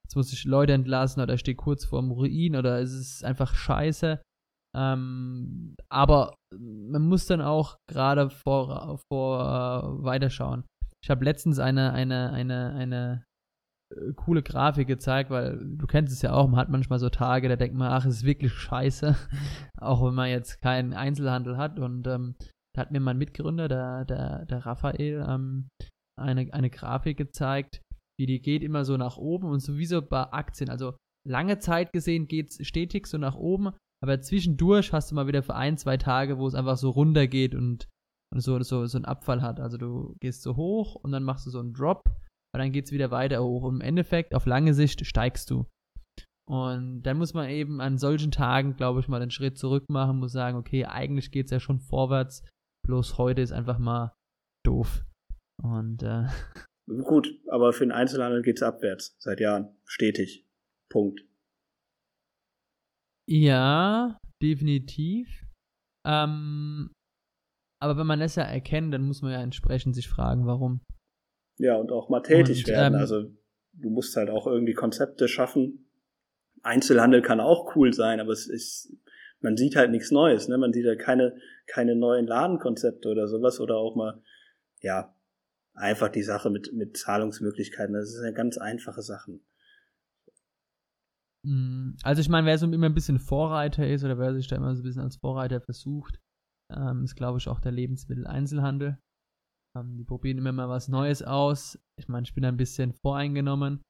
jetzt 0.06 0.16
muss 0.16 0.34
ich 0.34 0.46
Leute 0.46 0.74
entlassen 0.74 1.22
oder 1.22 1.36
ich 1.36 1.42
stehe 1.42 1.56
kurz 1.56 1.86
vorm 1.86 2.12
Ruin 2.12 2.56
oder 2.56 2.80
es 2.80 2.92
ist 2.94 3.24
einfach 3.24 3.54
scheiße. 3.54 4.20
Ähm, 4.76 5.76
aber 5.90 6.36
man 6.52 7.08
muss 7.08 7.26
dann 7.28 7.42
auch 7.42 7.78
gerade 7.88 8.30
vor, 8.30 9.00
vor 9.12 9.42
äh, 9.42 10.04
weiterschauen. 10.04 10.64
Ich 11.04 11.10
habe 11.10 11.26
letztens 11.26 11.60
eine, 11.60 11.94
eine, 11.94 12.32
eine, 12.32 12.74
eine 12.74 13.26
coole 14.16 14.44
Grafik 14.44 14.88
gezeigt, 14.88 15.30
weil 15.30 15.58
du 15.58 15.88
kennst 15.88 16.14
es 16.14 16.22
ja 16.22 16.34
auch, 16.34 16.48
man 16.48 16.60
hat 16.60 16.70
manchmal 16.70 17.00
so 17.00 17.10
Tage, 17.10 17.50
da 17.50 17.56
denkt 17.56 17.76
man, 17.76 17.92
ach, 17.92 18.06
es 18.06 18.18
ist 18.18 18.24
wirklich 18.24 18.54
scheiße, 18.54 19.16
auch 19.78 20.06
wenn 20.06 20.14
man 20.14 20.30
jetzt 20.30 20.62
keinen 20.62 20.94
Einzelhandel 20.94 21.58
hat. 21.58 21.80
Und 21.80 22.08
ähm, 22.08 22.36
da 22.76 22.82
hat 22.82 22.92
mir 22.92 23.00
mein 23.00 23.18
Mitgründer, 23.18 23.68
der, 23.68 24.06
der, 24.06 24.46
der 24.46 24.66
Raphael, 24.66 25.26
ähm, 25.28 25.70
eine, 26.20 26.54
eine 26.54 26.70
Grafik 26.70 27.18
gezeigt, 27.18 27.82
wie 28.20 28.26
die 28.26 28.42
geht 28.42 28.64
immer 28.64 28.84
so 28.84 28.98
nach 28.98 29.18
oben 29.18 29.50
und 29.50 29.60
sowieso 29.60 30.02
bei 30.02 30.32
Aktien. 30.32 30.70
Also 30.70 30.96
lange 31.28 31.60
Zeit 31.60 31.94
gesehen 31.94 32.28
geht 32.28 32.50
es 32.50 32.68
stetig 32.68 33.08
so 33.08 33.18
nach 33.18 33.36
oben, 33.36 33.72
aber 34.04 34.22
zwischendurch 34.22 34.94
hast 34.94 35.12
du 35.12 35.16
mal 35.16 35.28
wieder 35.28 35.44
für 35.44 35.56
ein, 35.56 35.78
zwei 35.78 35.98
Tage, 35.98 36.38
wo 36.38 36.46
es 36.46 36.56
einfach 36.56 36.78
so 36.78 36.90
runter 36.90 37.28
geht 37.28 37.56
und, 37.56 37.88
und 38.34 38.42
so, 38.42 38.62
so, 38.62 38.86
so 38.86 38.98
einen 38.98 39.06
Abfall 39.06 39.42
hat. 39.42 39.60
Also 39.60 39.78
du 39.78 40.16
gehst 40.20 40.42
so 40.42 40.56
hoch 40.56 40.96
und 40.96 41.12
dann 41.12 41.24
machst 41.24 41.46
du 41.46 41.50
so 41.50 41.60
einen 41.60 41.74
Drop, 41.74 42.04
aber 42.54 42.64
dann 42.64 42.72
geht 42.72 42.86
es 42.86 42.92
wieder 42.92 43.12
weiter 43.12 43.44
hoch. 43.44 43.64
Und 43.64 43.76
im 43.76 43.82
Endeffekt, 43.82 44.34
auf 44.34 44.46
lange 44.46 44.74
Sicht, 44.74 45.06
steigst 45.06 45.50
du. 45.50 45.66
Und 46.50 47.04
dann 47.04 47.18
muss 47.18 47.34
man 47.34 47.50
eben 47.50 47.80
an 47.80 48.00
solchen 48.00 48.32
Tagen, 48.32 48.76
glaube 48.76 49.00
ich, 49.00 49.08
mal 49.08 49.22
einen 49.22 49.30
Schritt 49.30 49.58
zurück 49.58 49.86
machen, 49.88 50.18
muss 50.18 50.32
sagen, 50.32 50.58
okay, 50.58 50.86
eigentlich 50.86 51.32
geht 51.32 51.46
es 51.46 51.52
ja 51.52 51.60
schon 51.60 51.80
vorwärts, 51.80 52.44
bloß 52.88 53.20
heute 53.20 53.42
ist 53.42 53.52
einfach 53.52 53.78
mal 53.78 54.14
doof. 54.66 55.06
Und 55.62 56.02
äh, 56.02 56.26
Gut, 57.04 57.40
aber 57.50 57.72
für 57.72 57.86
den 57.86 57.92
Einzelhandel 57.92 58.42
geht's 58.42 58.64
abwärts 58.64 59.16
seit 59.20 59.40
Jahren. 59.40 59.78
Stetig. 59.86 60.48
Punkt. 60.92 61.24
Ja, 63.30 64.18
definitiv. 64.42 65.46
Ähm, 66.08 66.92
aber 67.80 67.98
wenn 67.98 68.08
man 68.08 68.20
das 68.20 68.36
ja 68.36 68.44
erkennt, 68.44 68.92
dann 68.92 69.04
muss 69.04 69.22
man 69.22 69.32
ja 69.32 69.42
entsprechend 69.42 69.94
sich 69.94 70.10
fragen, 70.10 70.48
warum. 70.48 70.82
Ja, 71.60 71.76
und 71.76 71.92
auch 71.92 72.10
mal 72.10 72.22
tätig 72.22 72.66
und, 72.66 72.72
werden. 72.72 72.96
Ähm, 72.96 73.00
also 73.00 73.32
du 73.74 73.90
musst 73.90 74.16
halt 74.16 74.30
auch 74.30 74.48
irgendwie 74.48 74.74
Konzepte 74.74 75.28
schaffen. 75.28 75.90
Einzelhandel 76.64 77.22
kann 77.22 77.40
auch 77.40 77.76
cool 77.76 77.94
sein, 77.94 78.20
aber 78.20 78.32
es 78.32 78.48
ist, 78.48 78.94
man 79.42 79.58
sieht 79.58 79.76
halt 79.76 79.92
nichts 79.92 80.10
Neues, 80.10 80.48
ne? 80.48 80.58
Man 80.58 80.74
sieht 80.74 80.86
halt 80.86 81.00
keine, 81.00 81.38
keine 81.68 81.96
neuen 81.96 82.28
Ladenkonzepte 82.28 83.10
oder 83.10 83.28
sowas 83.28 83.60
oder 83.60 83.78
auch 83.78 83.96
mal, 83.96 84.22
ja, 84.82 85.16
einfach 85.74 86.10
die 86.10 86.24
Sache 86.24 86.50
mit, 86.50 86.74
mit 86.74 86.98
Zahlungsmöglichkeiten. 86.98 87.94
Das 87.94 88.10
ist 88.10 88.22
eine 88.22 88.34
ganz 88.34 88.58
einfache 88.58 89.02
Sache. 89.02 89.40
Mm, 91.44 91.92
also 92.04 92.22
ich 92.22 92.30
meine, 92.30 92.48
wer 92.48 92.58
so 92.58 92.72
immer 92.72 92.88
ein 92.88 92.94
bisschen 92.94 93.20
Vorreiter 93.20 93.88
ist 93.88 94.04
oder 94.04 94.18
wer 94.18 94.34
sich 94.34 94.48
da 94.48 94.56
immer 94.56 94.76
so 94.76 94.82
ein 94.82 94.84
bisschen 94.84 95.04
als 95.04 95.18
Vorreiter 95.18 95.62
versucht, 95.62 96.20
ähm, 96.70 97.04
ist 97.04 97.16
glaube 97.16 97.38
ich 97.38 97.48
auch 97.48 97.60
der 97.60 97.72
Lebensmitteleinzelhandel. 97.72 98.98
Ähm, 99.78 99.98
die 99.98 100.04
probieren 100.04 100.38
immer 100.38 100.52
mal 100.52 100.70
was 100.70 100.88
Neues 100.88 101.24
aus. 101.24 101.80
Ich 101.98 102.08
meine, 102.08 102.24
ich 102.24 102.34
bin 102.34 102.46
ein 102.46 102.58
bisschen 102.58 102.94
voreingenommen, 102.94 103.82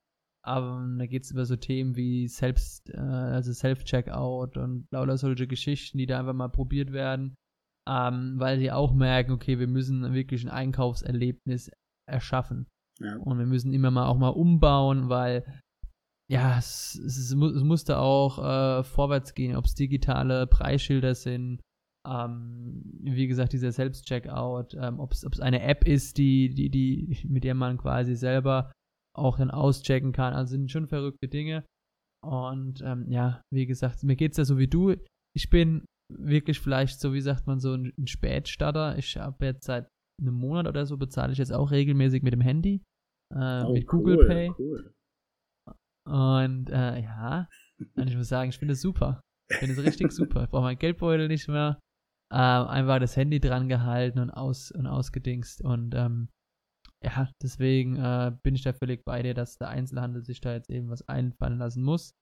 aber 0.46 0.86
da 0.98 1.06
geht 1.06 1.24
es 1.24 1.32
über 1.32 1.46
so 1.46 1.56
Themen 1.56 1.96
wie 1.96 2.28
Selbst, 2.28 2.90
äh, 2.90 2.98
also 2.98 3.54
Self-Checkout 3.54 4.58
und 4.58 4.88
lauter 4.92 5.18
solche 5.18 5.48
Geschichten, 5.48 5.98
die 5.98 6.06
da 6.06 6.20
einfach 6.20 6.34
mal 6.34 6.50
probiert 6.50 6.92
werden 6.92 7.36
ähm, 7.90 8.36
weil 8.38 8.60
sie 8.60 8.72
auch 8.72 8.94
merken, 8.94 9.32
okay, 9.32 9.58
wir 9.58 9.68
müssen 9.68 10.14
wirklich 10.14 10.44
ein 10.44 10.50
Einkaufserlebnis 10.50 11.72
erschaffen. 12.08 12.68
Ja. 13.00 13.18
Und 13.18 13.40
wir 13.40 13.48
müssen 13.48 13.74
immer 13.74 13.90
mal 13.90 14.08
auch 14.08 14.18
mal 14.18 14.30
umbauen, 14.30 15.10
weil 15.10 15.62
ja, 16.30 16.60
es, 16.60 16.96
es, 16.96 17.32
es 17.32 17.64
musste 17.64 17.98
auch 17.98 18.38
äh, 18.38 18.84
vorwärts 18.84 19.34
gehen, 19.34 19.56
ob 19.56 19.66
es 19.66 19.74
digitale 19.74 20.46
Preisschilder 20.46 21.16
sind, 21.16 21.62
ähm, 22.10 22.82
wie 23.02 23.28
gesagt, 23.28 23.54
dieser 23.54 23.72
Selbstcheckout, 23.72 24.74
ähm, 24.74 25.00
ob 25.00 25.12
es 25.12 25.40
eine 25.40 25.62
App 25.62 25.86
ist, 25.88 26.18
die, 26.18 26.50
die, 26.50 26.70
die, 26.70 27.28
mit 27.28 27.44
der 27.44 27.54
man 27.54 27.78
quasi 27.78 28.16
selber 28.16 28.72
auch 29.16 29.38
dann 29.38 29.52
auschecken 29.52 30.12
kann. 30.12 30.34
Also 30.34 30.52
sind 30.52 30.72
schon 30.72 30.88
verrückte 30.88 31.28
Dinge. 31.28 31.66
Und 32.26 32.82
ähm, 32.82 33.10
ja, 33.10 33.42
wie 33.54 33.66
gesagt, 33.66 34.04
mir 34.04 34.16
geht 34.16 34.32
es 34.32 34.38
ja 34.38 34.46
so 34.46 34.58
wie 34.58 34.68
du. 34.68 34.96
Ich 35.36 35.50
bin 35.50 35.86
wirklich 36.12 36.60
vielleicht, 36.60 37.00
so 37.00 37.14
wie 37.14 37.22
sagt 37.22 37.48
man, 37.48 37.60
so 37.60 37.74
ein, 37.74 37.94
Spätstarter. 38.08 38.98
Ich 38.98 39.18
habe 39.18 39.46
jetzt 39.46 39.66
seit 39.66 39.88
einem 40.22 40.34
Monat 40.34 40.68
oder 40.68 40.86
so 40.86 40.98
bezahle 40.98 41.32
ich 41.32 41.38
jetzt 41.38 41.54
auch 41.54 41.72
regelmäßig 41.72 42.24
mit 42.24 42.34
dem 42.34 42.42
Handy. 42.42 42.82
Äh, 43.34 43.64
oh, 43.64 43.74
mit 43.74 43.88
Google 43.88 44.18
cool, 44.18 44.28
Pay. 44.28 44.52
Cool. 44.58 44.94
Und 46.08 46.70
äh, 46.72 47.02
ja, 47.02 47.48
und 47.96 48.08
ich 48.08 48.18
muss 48.18 48.28
sagen, 48.28 48.50
ich 48.50 48.58
finde 48.58 48.74
es 48.74 48.82
super. 48.82 49.22
Ich 49.52 49.58
finde 49.58 49.76
es 49.76 49.84
richtig 49.84 50.12
super. 50.12 50.44
Ich 50.44 50.50
brauche 50.50 50.64
meinen 50.64 50.80
Geldbeutel 50.80 51.28
nicht 51.28 51.48
mehr. 51.48 51.80
Äh, 52.32 52.36
einfach 52.36 53.00
das 53.00 53.16
Handy 53.16 53.40
dran 53.40 53.70
gehalten 53.70 54.20
und, 54.20 54.30
aus, 54.30 54.72
und 54.72 54.86
ausgedingst. 54.86 55.64
Und 55.64 55.96
ähm, 55.96 56.30
ja, 57.04 57.30
deswegen 57.42 57.96
äh, 57.96 58.32
bin 58.44 58.56
ich 58.56 58.64
da 58.64 58.74
völlig 58.74 59.04
bei 59.04 59.22
dir, 59.24 59.34
dass 59.34 59.58
der 59.58 59.70
Einzelhandel 59.70 60.24
sich 60.24 60.42
da 60.42 60.54
jetzt 60.54 60.70
eben 60.70 60.90
was 60.90 61.08
einfallen 61.08 61.58
lassen 61.58 61.84
muss. 61.84 62.14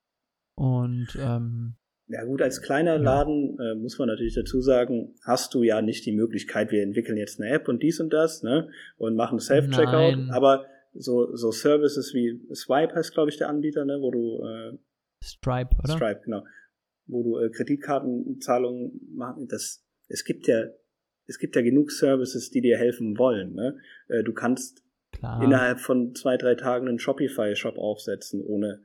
Und 0.56 1.18
ähm, 1.20 1.76
ja 2.10 2.24
gut, 2.24 2.42
als 2.42 2.62
kleiner 2.62 2.98
Laden 2.98 3.60
äh, 3.60 3.76
muss 3.76 4.00
man 4.00 4.08
natürlich 4.08 4.36
dazu 4.36 4.62
sagen, 4.62 5.14
hast 5.26 5.54
du 5.54 5.64
ja 5.64 5.82
nicht 5.82 6.06
die 6.06 6.16
Möglichkeit, 6.16 6.72
wir 6.72 6.82
entwickeln 6.82 7.18
jetzt 7.18 7.42
eine 7.42 7.50
App 7.50 7.68
und 7.68 7.84
dies 7.84 8.00
und 8.00 8.14
das, 8.14 8.44
ne? 8.44 8.70
Und 8.98 9.16
machen 9.16 9.40
Self-Checkout. 9.40 10.30
Aber 10.32 10.66
so, 10.94 11.36
so 11.36 11.52
Services 11.52 12.14
wie 12.14 12.40
Swipe 12.56 12.96
heißt, 12.96 13.14
glaube 13.14 13.30
ich, 13.30 13.38
der 13.38 13.50
Anbieter, 13.50 13.84
ne? 13.84 14.00
Wo 14.00 14.12
du 14.12 14.46
äh, 14.46 14.78
Stripe, 15.22 15.76
oder? 15.84 15.98
Stripe, 15.98 16.22
genau. 16.24 16.46
Wo 17.08 17.24
du 17.24 17.40
äh, 17.40 17.50
Kreditkartenzahlungen 17.50 19.14
machen. 19.14 19.48
Das, 19.50 19.86
es 20.08 20.24
gibt 20.24 20.48
ja, 20.48 20.66
es 21.28 21.40
gibt 21.40 21.56
ja 21.56 21.62
genug 21.62 21.92
Services, 21.92 22.50
die 22.52 22.62
dir 22.62 22.78
helfen 22.78 23.18
wollen. 23.18 23.54
Ne? 23.54 23.78
Äh, 24.08 24.24
du 24.24 24.34
kannst 24.34 24.84
Klar. 25.12 25.44
innerhalb 25.44 25.80
von 25.80 26.16
zwei, 26.16 26.38
drei 26.38 26.56
Tagen 26.56 26.88
einen 26.88 27.00
Shopify-Shop 27.00 27.78
aufsetzen 27.78 28.42
ohne 28.42 28.82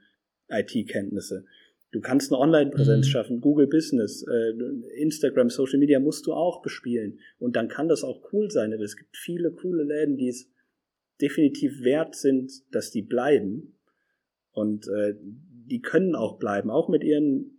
IT-Kenntnisse. 0.49 1.45
Du 1.93 2.01
kannst 2.01 2.33
eine 2.33 2.41
Online-Präsenz 2.41 3.07
mhm. 3.07 3.11
schaffen, 3.11 3.41
Google 3.41 3.67
Business, 3.67 4.25
äh, 4.27 4.53
Instagram, 4.97 5.51
Social 5.51 5.79
Media 5.79 6.01
musst 6.01 6.27
du 6.27 6.33
auch 6.33 6.63
bespielen. 6.63 7.21
Und 7.39 7.55
dann 7.55 7.69
kann 7.69 7.89
das 7.89 8.03
auch 8.03 8.33
cool 8.33 8.51
sein. 8.51 8.73
Aber 8.73 8.83
es 8.83 8.97
gibt 8.97 9.17
viele 9.17 9.53
coole 9.53 9.85
Läden, 9.85 10.17
die 10.17 10.29
es 10.29 10.51
definitiv 11.21 11.83
wert 11.83 12.17
sind, 12.17 12.51
dass 12.75 12.91
die 12.91 13.03
bleiben. 13.03 13.79
Und 14.53 14.89
äh, 14.89 15.15
die 15.21 15.81
können 15.81 16.15
auch 16.15 16.39
bleiben, 16.39 16.71
auch 16.71 16.89
mit 16.89 17.05
ihren 17.05 17.52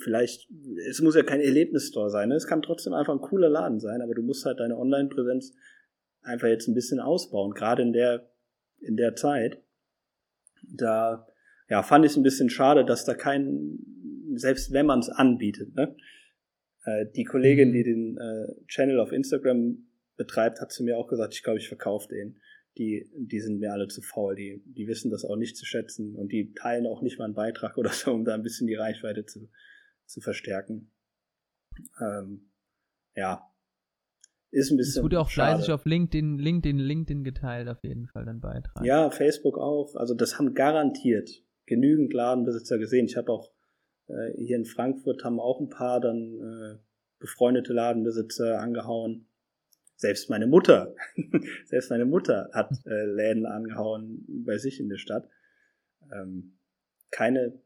vielleicht, 0.00 0.48
es 0.88 1.00
muss 1.00 1.14
ja 1.14 1.22
kein 1.22 1.40
Erlebnisstore 1.40 2.10
sein, 2.10 2.28
ne? 2.28 2.36
es 2.36 2.46
kann 2.46 2.62
trotzdem 2.62 2.92
einfach 2.92 3.12
ein 3.12 3.20
cooler 3.20 3.48
Laden 3.48 3.80
sein, 3.80 4.00
aber 4.00 4.14
du 4.14 4.22
musst 4.22 4.44
halt 4.44 4.60
deine 4.60 4.78
Online-Präsenz 4.78 5.54
einfach 6.22 6.48
jetzt 6.48 6.68
ein 6.68 6.74
bisschen 6.74 7.00
ausbauen, 7.00 7.52
gerade 7.52 7.82
in 7.82 7.92
der, 7.92 8.30
in 8.80 8.96
der 8.96 9.14
Zeit. 9.16 9.62
Da, 10.62 11.26
ja, 11.68 11.82
fand 11.82 12.04
ich 12.04 12.12
es 12.12 12.16
ein 12.16 12.22
bisschen 12.22 12.50
schade, 12.50 12.84
dass 12.84 13.04
da 13.04 13.14
kein, 13.14 13.78
selbst 14.34 14.72
wenn 14.72 14.86
man 14.86 15.00
es 15.00 15.08
anbietet, 15.08 15.74
ne? 15.74 15.96
Äh, 16.84 17.06
die 17.14 17.24
Kollegin, 17.24 17.70
mhm. 17.70 17.72
die 17.72 17.82
den 17.84 18.18
äh, 18.18 18.66
Channel 18.66 19.00
auf 19.00 19.12
Instagram 19.12 19.78
betreibt, 20.16 20.60
hat 20.60 20.72
zu 20.72 20.84
mir 20.84 20.96
auch 20.96 21.08
gesagt, 21.08 21.34
ich 21.34 21.42
glaube, 21.42 21.58
ich 21.58 21.68
verkaufe 21.68 22.08
den. 22.08 22.40
Die, 22.78 23.10
die 23.14 23.40
sind 23.40 23.58
mir 23.58 23.72
alle 23.72 23.88
zu 23.88 24.00
faul, 24.00 24.34
die, 24.34 24.62
die 24.64 24.86
wissen 24.86 25.10
das 25.10 25.24
auch 25.24 25.36
nicht 25.36 25.58
zu 25.58 25.66
schätzen 25.66 26.14
und 26.14 26.32
die 26.32 26.54
teilen 26.54 26.86
auch 26.86 27.02
nicht 27.02 27.18
mal 27.18 27.26
einen 27.26 27.34
Beitrag 27.34 27.76
oder 27.76 27.90
so, 27.90 28.12
um 28.12 28.24
da 28.24 28.34
ein 28.34 28.42
bisschen 28.42 28.66
die 28.66 28.74
Reichweite 28.74 29.26
zu, 29.26 29.50
zu 30.12 30.20
verstärken. 30.20 30.90
Ähm, 32.00 32.50
ja, 33.14 33.52
ist 34.50 34.70
ein 34.70 34.76
bisschen. 34.76 35.00
Es 35.00 35.02
wurde 35.02 35.20
auch 35.20 35.30
schade. 35.30 35.56
fleißig 35.56 35.72
auf 35.72 35.84
LinkedIn, 35.86 36.38
LinkedIn, 36.38 36.78
LinkedIn 36.78 37.24
geteilt, 37.24 37.68
auf 37.68 37.82
jeden 37.82 38.06
Fall, 38.06 38.26
dein 38.26 38.40
Beitrag. 38.40 38.84
Ja, 38.84 39.10
Facebook 39.10 39.58
auch. 39.58 39.96
Also, 39.96 40.14
das 40.14 40.38
haben 40.38 40.54
garantiert 40.54 41.30
genügend 41.66 42.12
Ladenbesitzer 42.12 42.78
gesehen. 42.78 43.06
Ich 43.06 43.16
habe 43.16 43.32
auch 43.32 43.50
äh, 44.08 44.32
hier 44.36 44.56
in 44.56 44.66
Frankfurt 44.66 45.24
haben 45.24 45.40
auch 45.40 45.58
ein 45.60 45.70
paar 45.70 46.00
dann 46.00 46.38
äh, 46.38 46.78
befreundete 47.18 47.72
Ladenbesitzer 47.72 48.60
angehauen. 48.60 49.26
Selbst 49.96 50.28
meine 50.28 50.46
Mutter, 50.46 50.94
selbst 51.64 51.90
meine 51.90 52.04
Mutter 52.04 52.50
hat 52.52 52.72
äh, 52.84 53.06
Läden 53.06 53.46
angehauen 53.46 54.26
bei 54.44 54.58
sich 54.58 54.80
in 54.80 54.88
der 54.88 54.98
Stadt. 54.98 55.28
Ähm, 56.12 56.58
keine, 57.10 57.58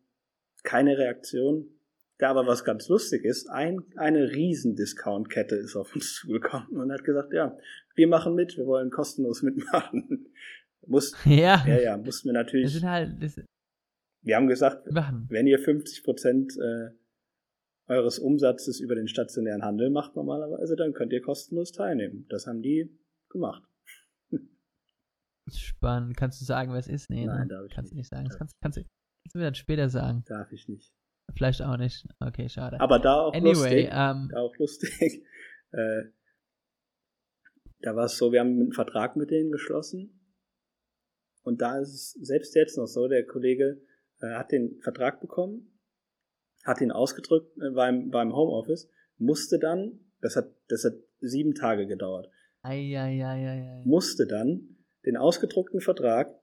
keine 0.62 0.98
Reaktion. 0.98 1.75
Da 2.18 2.30
aber 2.30 2.46
was 2.46 2.64
ganz 2.64 2.88
lustig 2.88 3.24
ist, 3.24 3.48
ein, 3.50 3.84
eine 3.96 4.30
riesen 4.30 4.74
Discount-Kette 4.74 5.56
ist 5.56 5.76
auf 5.76 5.94
uns 5.94 6.14
zugekommen 6.20 6.76
und 6.80 6.92
hat 6.92 7.04
gesagt, 7.04 7.32
ja, 7.32 7.56
wir 7.94 8.08
machen 8.08 8.34
mit, 8.34 8.56
wir 8.56 8.66
wollen 8.66 8.90
kostenlos 8.90 9.42
mitmachen. 9.42 10.26
Muss, 10.86 11.16
ja. 11.24 11.64
ja, 11.66 11.80
ja, 11.80 11.96
mussten 11.96 12.28
wir 12.28 12.32
natürlich. 12.32 12.66
Das 12.66 12.80
sind 12.80 12.88
halt, 12.88 13.22
das, 13.22 13.40
wir 14.22 14.36
haben 14.36 14.46
gesagt, 14.46 14.90
machen. 14.92 15.26
wenn 15.28 15.46
ihr 15.46 15.58
50 15.58 16.04
Prozent 16.04 16.52
äh, 16.58 16.90
eures 17.88 18.18
Umsatzes 18.18 18.80
über 18.80 18.94
den 18.94 19.08
stationären 19.08 19.62
Handel 19.62 19.90
macht 19.90 20.16
normalerweise, 20.16 20.76
dann 20.76 20.92
könnt 20.92 21.12
ihr 21.12 21.22
kostenlos 21.22 21.72
teilnehmen. 21.72 22.26
Das 22.28 22.46
haben 22.46 22.62
die 22.62 22.96
gemacht. 23.28 23.62
Spannend. 25.48 26.16
Kannst 26.16 26.40
du 26.40 26.44
sagen, 26.44 26.72
was 26.72 26.88
ist? 26.88 27.08
Nee, 27.08 27.26
Nein, 27.26 27.42
ne? 27.42 27.48
darf 27.48 27.66
ich 27.66 27.74
kannst 27.74 27.92
nicht. 27.92 28.10
du 28.10 28.16
nicht 28.16 28.28
sagen. 28.28 28.28
kannst, 28.36 28.56
kannst, 28.60 28.78
du, 28.78 28.82
kannst 28.82 29.34
du 29.34 29.38
mir 29.38 29.44
dann 29.44 29.54
später 29.54 29.88
sagen. 29.88 30.24
Darf 30.26 30.50
ich 30.50 30.68
nicht. 30.68 30.92
Vielleicht 31.34 31.62
auch 31.62 31.76
nicht. 31.76 32.06
Okay, 32.20 32.48
schade. 32.48 32.80
Aber 32.80 32.98
da 32.98 33.20
auch 33.22 33.34
anyway, 33.34 33.52
lustig. 33.52 33.88
Ähm, 33.92 34.28
da 34.32 34.40
auch 34.40 34.56
lustig. 34.56 35.24
äh, 35.72 36.02
da 37.80 37.94
war 37.94 38.06
es 38.06 38.16
so, 38.16 38.32
wir 38.32 38.40
haben 38.40 38.60
einen 38.60 38.72
Vertrag 38.72 39.16
mit 39.16 39.30
denen 39.30 39.50
geschlossen. 39.50 40.16
Und 41.42 41.60
da 41.60 41.78
ist 41.78 41.94
es 41.94 42.12
selbst 42.26 42.54
jetzt 42.54 42.76
noch 42.76 42.86
so, 42.86 43.06
der 43.06 43.24
Kollege 43.24 43.80
äh, 44.20 44.34
hat 44.34 44.50
den 44.50 44.80
Vertrag 44.80 45.20
bekommen, 45.20 45.78
hat 46.64 46.80
ihn 46.80 46.90
ausgedrückt 46.90 47.56
äh, 47.58 47.70
beim, 47.70 48.10
beim 48.10 48.34
Homeoffice, 48.34 48.90
musste 49.18 49.58
dann, 49.58 50.00
das 50.20 50.36
hat, 50.36 50.48
das 50.68 50.84
hat 50.84 50.94
sieben 51.20 51.54
Tage 51.54 51.86
gedauert, 51.86 52.28
ei, 52.62 52.98
ei, 52.98 53.24
ei, 53.24 53.82
musste 53.84 54.26
dann 54.26 54.76
den 55.04 55.16
ausgedruckten 55.16 55.80
Vertrag 55.80 56.34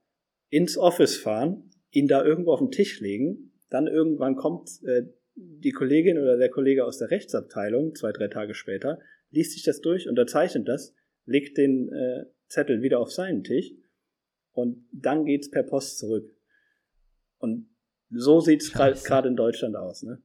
ins 0.50 0.78
Office 0.78 1.18
fahren, 1.18 1.70
ihn 1.90 2.08
da 2.08 2.24
irgendwo 2.24 2.54
auf 2.54 2.60
den 2.60 2.72
Tisch 2.72 3.02
legen, 3.02 3.53
dann 3.74 3.88
irgendwann 3.88 4.36
kommt 4.36 4.70
äh, 4.84 5.04
die 5.36 5.72
Kollegin 5.72 6.20
oder 6.20 6.38
der 6.38 6.50
Kollege 6.50 6.86
aus 6.86 7.00
der 7.00 7.10
Rechtsabteilung, 7.10 7.96
zwei, 7.96 8.12
drei 8.12 8.28
Tage 8.28 8.54
später, 8.54 9.00
liest 9.32 9.54
sich 9.54 9.64
das 9.64 9.82
durch, 9.82 10.08
unterzeichnet 10.08 10.68
das, 10.68 10.94
legt 11.26 11.58
den 11.58 11.92
äh, 11.92 12.26
Zettel 12.50 12.84
wieder 12.84 13.00
auf 13.00 13.12
seinen 13.12 13.44
Tisch 13.44 13.72
und 14.52 14.86
dann 14.92 15.26
geht's 15.26 15.50
per 15.50 15.64
Post 15.64 15.98
zurück. 15.98 16.30
Und 17.40 17.68
so 18.12 18.40
sieht's 18.42 18.72
gerade 18.72 19.28
in 19.28 19.36
Deutschland 19.36 19.76
aus, 19.76 20.04
ne? 20.04 20.22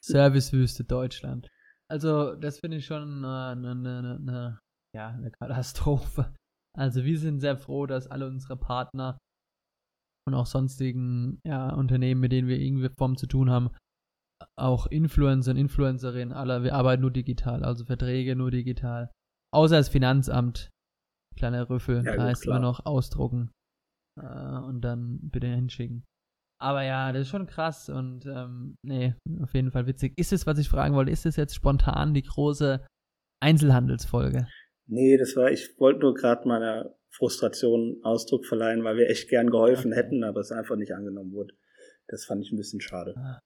Servicewüste 0.00 0.84
Deutschland. 0.84 1.48
Also, 1.88 2.34
das 2.34 2.60
finde 2.60 2.76
ich 2.76 2.86
schon 2.86 3.24
eine, 3.24 3.48
eine, 3.48 3.70
eine, 3.70 4.18
eine, 4.20 4.60
ja, 4.94 5.08
eine 5.08 5.30
Katastrophe. 5.30 6.34
Also, 6.76 7.04
wir 7.04 7.18
sind 7.18 7.40
sehr 7.40 7.56
froh, 7.56 7.86
dass 7.86 8.06
alle 8.06 8.26
unsere 8.26 8.56
Partner 8.56 9.18
und 10.30 10.38
auch 10.40 10.46
sonstigen 10.46 11.40
ja, 11.44 11.72
Unternehmen, 11.74 12.20
mit 12.20 12.32
denen 12.32 12.48
wir 12.48 12.58
irgendwie 12.58 12.88
Form 12.88 13.16
zu 13.16 13.26
tun 13.26 13.50
haben, 13.50 13.70
auch 14.56 14.86
Influencer 14.86 15.50
und 15.50 15.56
Influencerinnen, 15.56 16.32
alle, 16.32 16.62
wir 16.62 16.74
arbeiten 16.74 17.02
nur 17.02 17.10
digital, 17.10 17.64
also 17.64 17.84
Verträge 17.84 18.36
nur 18.36 18.50
digital. 18.50 19.10
Außer 19.52 19.76
das 19.76 19.88
Finanzamt, 19.88 20.70
kleiner 21.36 21.68
Rüffel, 21.68 22.04
ja, 22.04 22.16
da 22.16 22.22
heißt 22.24 22.46
immer 22.46 22.60
noch 22.60 22.86
ausdrucken 22.86 23.50
äh, 24.20 24.58
und 24.58 24.80
dann 24.82 25.18
bitte 25.22 25.48
hinschicken. 25.48 26.04
Aber 26.62 26.82
ja, 26.82 27.12
das 27.12 27.22
ist 27.22 27.28
schon 27.28 27.46
krass 27.46 27.88
und 27.88 28.26
ähm, 28.26 28.76
nee, 28.82 29.14
auf 29.42 29.54
jeden 29.54 29.72
Fall 29.72 29.86
witzig. 29.86 30.12
Ist 30.18 30.32
es, 30.32 30.46
was 30.46 30.58
ich 30.58 30.68
fragen 30.68 30.94
wollte, 30.94 31.10
ist 31.10 31.26
es 31.26 31.36
jetzt 31.36 31.54
spontan 31.54 32.12
die 32.12 32.22
große 32.22 32.86
Einzelhandelsfolge? 33.42 34.46
Nee, 34.86 35.16
das 35.16 35.36
war, 35.36 35.50
ich 35.50 35.78
wollte 35.78 36.00
nur 36.00 36.14
gerade 36.14 36.46
meiner 36.46 36.94
Frustration 37.12 38.00
Ausdruck 38.02 38.46
verleihen, 38.46 38.84
weil 38.84 38.96
wir 38.96 39.10
echt 39.10 39.28
gern 39.28 39.50
geholfen 39.50 39.92
okay. 39.92 40.02
hätten, 40.02 40.24
aber 40.24 40.40
es 40.40 40.52
einfach 40.52 40.76
nicht 40.76 40.92
angenommen 40.92 41.32
wurde. 41.32 41.54
Das 42.08 42.24
fand 42.24 42.44
ich 42.44 42.52
ein 42.52 42.56
bisschen 42.56 42.80
schade. 42.80 43.14
Ah. 43.16 43.40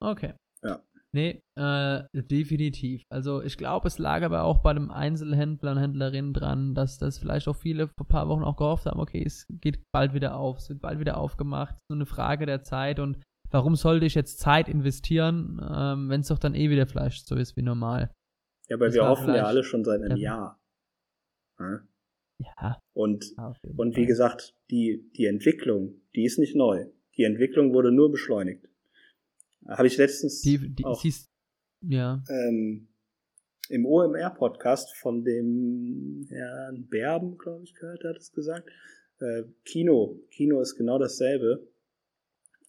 Okay. 0.00 0.34
Ja. 0.62 0.82
Nee, 1.14 1.42
äh, 1.56 2.04
definitiv. 2.14 3.02
Also 3.10 3.42
ich 3.42 3.58
glaube, 3.58 3.86
es 3.86 3.98
lag 3.98 4.22
aber 4.22 4.44
auch 4.44 4.62
bei 4.62 4.72
dem 4.72 4.90
Einzelhändler 4.90 5.72
und 5.72 5.78
Händlerinnen 5.78 6.32
dran, 6.32 6.74
dass 6.74 6.98
das 6.98 7.18
vielleicht 7.18 7.48
auch 7.48 7.56
viele 7.56 7.88
vor 7.88 8.06
ein 8.06 8.08
paar 8.08 8.28
Wochen 8.28 8.42
auch 8.42 8.56
gehofft 8.56 8.86
haben, 8.86 8.98
okay, 8.98 9.22
es 9.24 9.46
geht 9.50 9.82
bald 9.92 10.14
wieder 10.14 10.36
auf, 10.36 10.58
es 10.58 10.70
wird 10.70 10.80
bald 10.80 11.00
wieder 11.00 11.18
aufgemacht, 11.18 11.76
nur 11.90 11.98
eine 11.98 12.06
Frage 12.06 12.46
der 12.46 12.62
Zeit 12.62 12.98
und 12.98 13.22
warum 13.50 13.76
sollte 13.76 14.06
ich 14.06 14.14
jetzt 14.14 14.40
Zeit 14.40 14.70
investieren, 14.70 15.60
ähm, 15.62 16.08
wenn 16.08 16.22
es 16.22 16.28
doch 16.28 16.38
dann 16.38 16.54
eh 16.54 16.70
wieder 16.70 16.86
vielleicht 16.86 17.26
so 17.26 17.36
ist 17.36 17.58
wie 17.58 17.62
normal. 17.62 18.10
Ja, 18.68 18.80
weil 18.80 18.88
das 18.88 18.94
wir 18.94 19.06
hoffen 19.06 19.34
ja 19.34 19.44
alle 19.44 19.64
schon 19.64 19.84
seit 19.84 20.00
einem 20.00 20.16
Jahr. 20.16 20.58
Ja. 21.58 21.80
Ja. 22.44 22.78
Und, 22.94 23.34
und 23.76 23.96
wie 23.96 24.06
gesagt, 24.06 24.54
die, 24.70 25.10
die 25.16 25.26
Entwicklung, 25.26 26.00
die 26.14 26.24
ist 26.24 26.38
nicht 26.38 26.54
neu. 26.54 26.86
Die 27.16 27.24
Entwicklung 27.24 27.72
wurde 27.72 27.92
nur 27.92 28.10
beschleunigt. 28.10 28.68
Habe 29.66 29.86
ich 29.86 29.96
letztens 29.96 30.40
die, 30.40 30.74
die, 30.74 30.84
auch, 30.84 31.00
siehst, 31.00 31.30
ja. 31.82 32.22
Ähm, 32.28 32.88
im 33.68 33.86
OMR-Podcast 33.86 34.96
von 34.96 35.24
dem 35.24 36.26
Herrn 36.28 36.88
Berben, 36.88 37.38
glaube 37.38 37.64
ich, 37.64 37.74
gehört, 37.74 38.04
hat 38.04 38.16
es 38.16 38.32
gesagt. 38.32 38.68
Äh, 39.20 39.44
Kino, 39.64 40.20
Kino 40.30 40.60
ist 40.60 40.76
genau 40.76 40.98
dasselbe. 40.98 41.68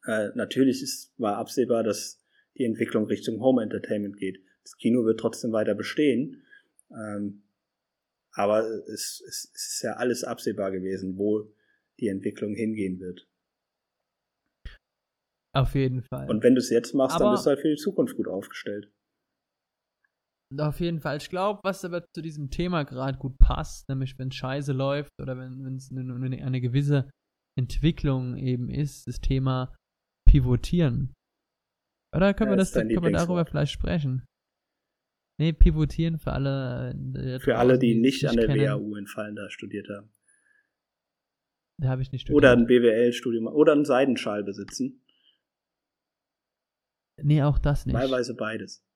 Äh, 0.05 0.29
natürlich 0.35 0.81
ist, 0.81 1.13
war 1.17 1.37
absehbar, 1.37 1.83
dass 1.83 2.21
die 2.57 2.65
Entwicklung 2.65 3.05
Richtung 3.05 3.41
Home 3.41 3.63
Entertainment 3.63 4.17
geht. 4.17 4.39
Das 4.63 4.77
Kino 4.77 5.03
wird 5.05 5.19
trotzdem 5.19 5.51
weiter 5.51 5.75
bestehen. 5.75 6.43
Ähm, 6.91 7.42
aber 8.33 8.63
es, 8.87 9.23
es, 9.27 9.51
es 9.53 9.73
ist 9.73 9.81
ja 9.83 9.93
alles 9.93 10.23
absehbar 10.23 10.71
gewesen, 10.71 11.17
wo 11.17 11.53
die 11.99 12.07
Entwicklung 12.07 12.55
hingehen 12.55 12.99
wird. 12.99 13.27
Auf 15.55 15.75
jeden 15.75 16.01
Fall. 16.01 16.29
Und 16.29 16.43
wenn 16.43 16.55
du 16.55 16.59
es 16.59 16.71
jetzt 16.71 16.93
machst, 16.95 17.15
aber 17.15 17.25
dann 17.25 17.33
bist 17.35 17.45
du 17.45 17.49
halt 17.49 17.59
für 17.59 17.69
die 17.69 17.75
Zukunft 17.75 18.17
gut 18.17 18.27
aufgestellt. 18.27 18.91
Auf 20.59 20.79
jeden 20.79 20.99
Fall. 20.99 21.17
Ich 21.17 21.29
glaube, 21.29 21.59
was 21.63 21.85
aber 21.85 22.05
zu 22.15 22.21
diesem 22.21 22.49
Thema 22.49 22.83
gerade 22.83 23.17
gut 23.17 23.37
passt, 23.37 23.87
nämlich 23.89 24.17
wenn 24.19 24.31
Scheiße 24.31 24.71
läuft 24.71 25.11
oder 25.21 25.37
wenn 25.37 25.75
es 25.75 25.91
eine, 25.91 26.13
eine, 26.43 26.61
gewisse 26.61 27.09
Entwicklung 27.57 28.37
eben 28.37 28.69
ist, 28.69 29.07
das 29.07 29.19
Thema 29.19 29.75
Pivotieren. 30.27 31.13
Oder 32.15 32.33
können 32.33 32.51
ja, 32.51 32.53
wir 32.53 32.57
das, 32.57 32.73
können 32.73 32.89
wir 32.89 33.11
darüber 33.11 33.45
vielleicht 33.45 33.71
sprechen? 33.71 34.25
Nee, 35.43 35.51
pivotieren 35.51 36.19
für 36.19 36.31
alle. 36.31 36.91
Äh, 37.15 37.39
für 37.41 37.57
alle, 37.57 37.77
die 37.77 37.95
nicht 37.95 38.25
an 38.25 38.37
der 38.37 38.47
kennen. 38.47 38.61
WAU 38.61 38.95
in 38.95 39.07
Fallender 39.07 39.49
studiert 39.49 39.89
haben. 39.89 40.09
Da 41.81 41.89
habe 41.89 42.01
ich 42.01 42.13
nicht 42.13 42.21
studiert. 42.21 42.37
Oder 42.37 42.53
ein 42.53 42.65
BWL-Studium 42.65 43.47
oder 43.47 43.73
einen 43.73 43.83
Seidenschal 43.83 44.45
besitzen. 44.45 45.03
Nee, 47.21 47.43
auch 47.43 47.59
das 47.59 47.85
nicht. 47.85 47.93
Teilweise 47.93 48.35
beides. 48.35 48.87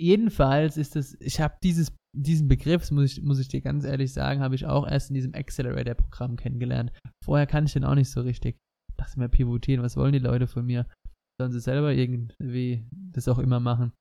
Jedenfalls 0.00 0.78
ist 0.78 0.96
es, 0.96 1.20
ich 1.20 1.38
habe 1.38 1.58
dieses, 1.62 1.94
diesen 2.16 2.48
Begriff, 2.48 2.90
muss 2.90 3.12
ich, 3.12 3.22
muss 3.22 3.38
ich 3.38 3.48
dir 3.48 3.60
ganz 3.60 3.84
ehrlich 3.84 4.14
sagen, 4.14 4.40
habe 4.40 4.54
ich 4.54 4.64
auch 4.64 4.88
erst 4.88 5.10
in 5.10 5.14
diesem 5.14 5.34
Accelerator-Programm 5.34 6.36
kennengelernt. 6.36 6.90
Vorher 7.22 7.46
kann 7.46 7.66
ich 7.66 7.74
den 7.74 7.84
auch 7.84 7.94
nicht 7.94 8.10
so 8.10 8.22
richtig. 8.22 8.56
Ich 8.88 8.96
dachte 8.96 9.18
mir, 9.18 9.28
pivotieren, 9.28 9.84
was 9.84 9.98
wollen 9.98 10.14
die 10.14 10.18
Leute 10.20 10.46
von 10.46 10.64
mir? 10.64 10.86
Sollen 11.38 11.52
sie 11.52 11.60
selber 11.60 11.92
irgendwie 11.92 12.88
das 12.90 13.28
auch 13.28 13.38
immer 13.38 13.60
machen? 13.60 13.92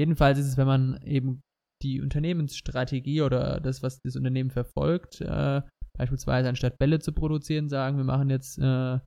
Jedenfalls 0.00 0.38
ist 0.38 0.46
es, 0.46 0.56
wenn 0.56 0.66
man 0.66 0.98
eben 1.02 1.42
die 1.82 2.00
Unternehmensstrategie 2.00 3.20
oder 3.20 3.60
das, 3.60 3.82
was 3.82 4.00
das 4.00 4.16
Unternehmen 4.16 4.50
verfolgt, 4.50 5.20
äh, 5.20 5.60
beispielsweise 5.92 6.48
anstatt 6.48 6.78
Bälle 6.78 7.00
zu 7.00 7.12
produzieren, 7.12 7.68
sagen, 7.68 7.98
wir 7.98 8.04
machen 8.04 8.30
jetzt, 8.30 8.58
äh, 8.58 8.98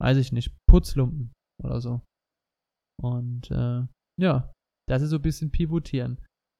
weiß 0.00 0.16
ich 0.16 0.32
nicht, 0.32 0.52
Putzlumpen 0.68 1.32
oder 1.62 1.80
so. 1.80 2.02
Und 3.00 3.48
äh, 3.52 3.86
ja, 4.20 4.52
das 4.88 5.02
ist 5.02 5.10
so 5.10 5.16
ein 5.16 5.22
bisschen 5.22 5.52
pivotieren. 5.52 6.18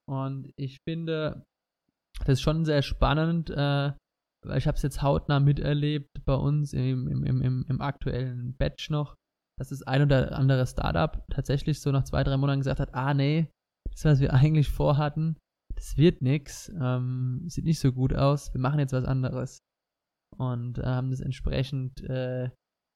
Und 0.09 0.53
ich 0.57 0.79
finde, 0.89 1.43
das 2.21 2.35
ist 2.35 2.43
schon 2.43 2.65
sehr 2.65 2.83
spannend, 2.83 3.51
äh, 3.51 3.93
weil 4.47 4.59
ich 4.59 4.69
habe 4.69 4.77
es 4.77 4.83
jetzt 4.83 5.03
hautnah 5.03 5.41
miterlebt 5.41 6.25
bei 6.25 6.35
uns 6.35 6.75
im, 6.75 7.09
im, 7.09 7.25
im, 7.25 7.67
im 7.69 7.81
aktuellen 7.81 8.57
Batch 8.57 8.89
noch, 8.91 9.17
dass 9.59 9.71
das 9.71 9.83
ein 9.83 10.03
oder 10.03 10.39
andere 10.39 10.65
Startup 10.65 11.25
tatsächlich 11.29 11.81
so 11.81 11.91
nach 11.91 12.05
zwei, 12.05 12.23
drei 12.23 12.37
Monaten 12.37 12.61
gesagt 12.61 12.79
hat, 12.79 12.95
ah 12.95 13.15
nee, 13.15 13.51
das, 13.89 14.05
was 14.05 14.21
wir 14.21 14.33
eigentlich 14.33 14.69
vorhatten, 14.69 15.37
das 15.75 15.97
wird 15.97 16.23
nix, 16.23 16.71
ähm, 16.81 17.45
sieht 17.49 17.65
nicht 17.65 17.81
so 17.81 17.93
gut 17.93 18.15
aus, 18.15 18.53
wir 18.53 18.61
machen 18.61 18.81
jetzt 18.81 18.93
was 18.93 19.05
anderes. 19.05 19.61
Und 20.37 20.79
äh, 20.79 20.85
haben 20.85 21.11
das 21.11 21.21
entsprechend 21.21 22.03
äh, 22.03 22.51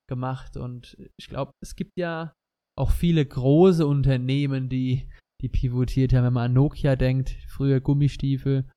gemacht. 0.09 0.57
Und 0.57 0.97
ich 1.19 1.29
glaube, 1.29 1.53
es 1.63 1.77
gibt 1.77 1.93
ja 1.97 2.33
auch 2.79 2.91
viele 2.91 3.25
große 3.25 3.87
Unternehmen, 3.87 4.69
die, 4.69 5.09
die 5.43 5.49
pivotiert 5.49 6.13
haben. 6.13 6.25
Wenn 6.25 6.33
man 6.33 6.51
an 6.51 6.53
Nokia 6.55 6.97
denkt, 6.97 7.31
früher 7.49 7.81
Gummistiefel, 7.81 8.71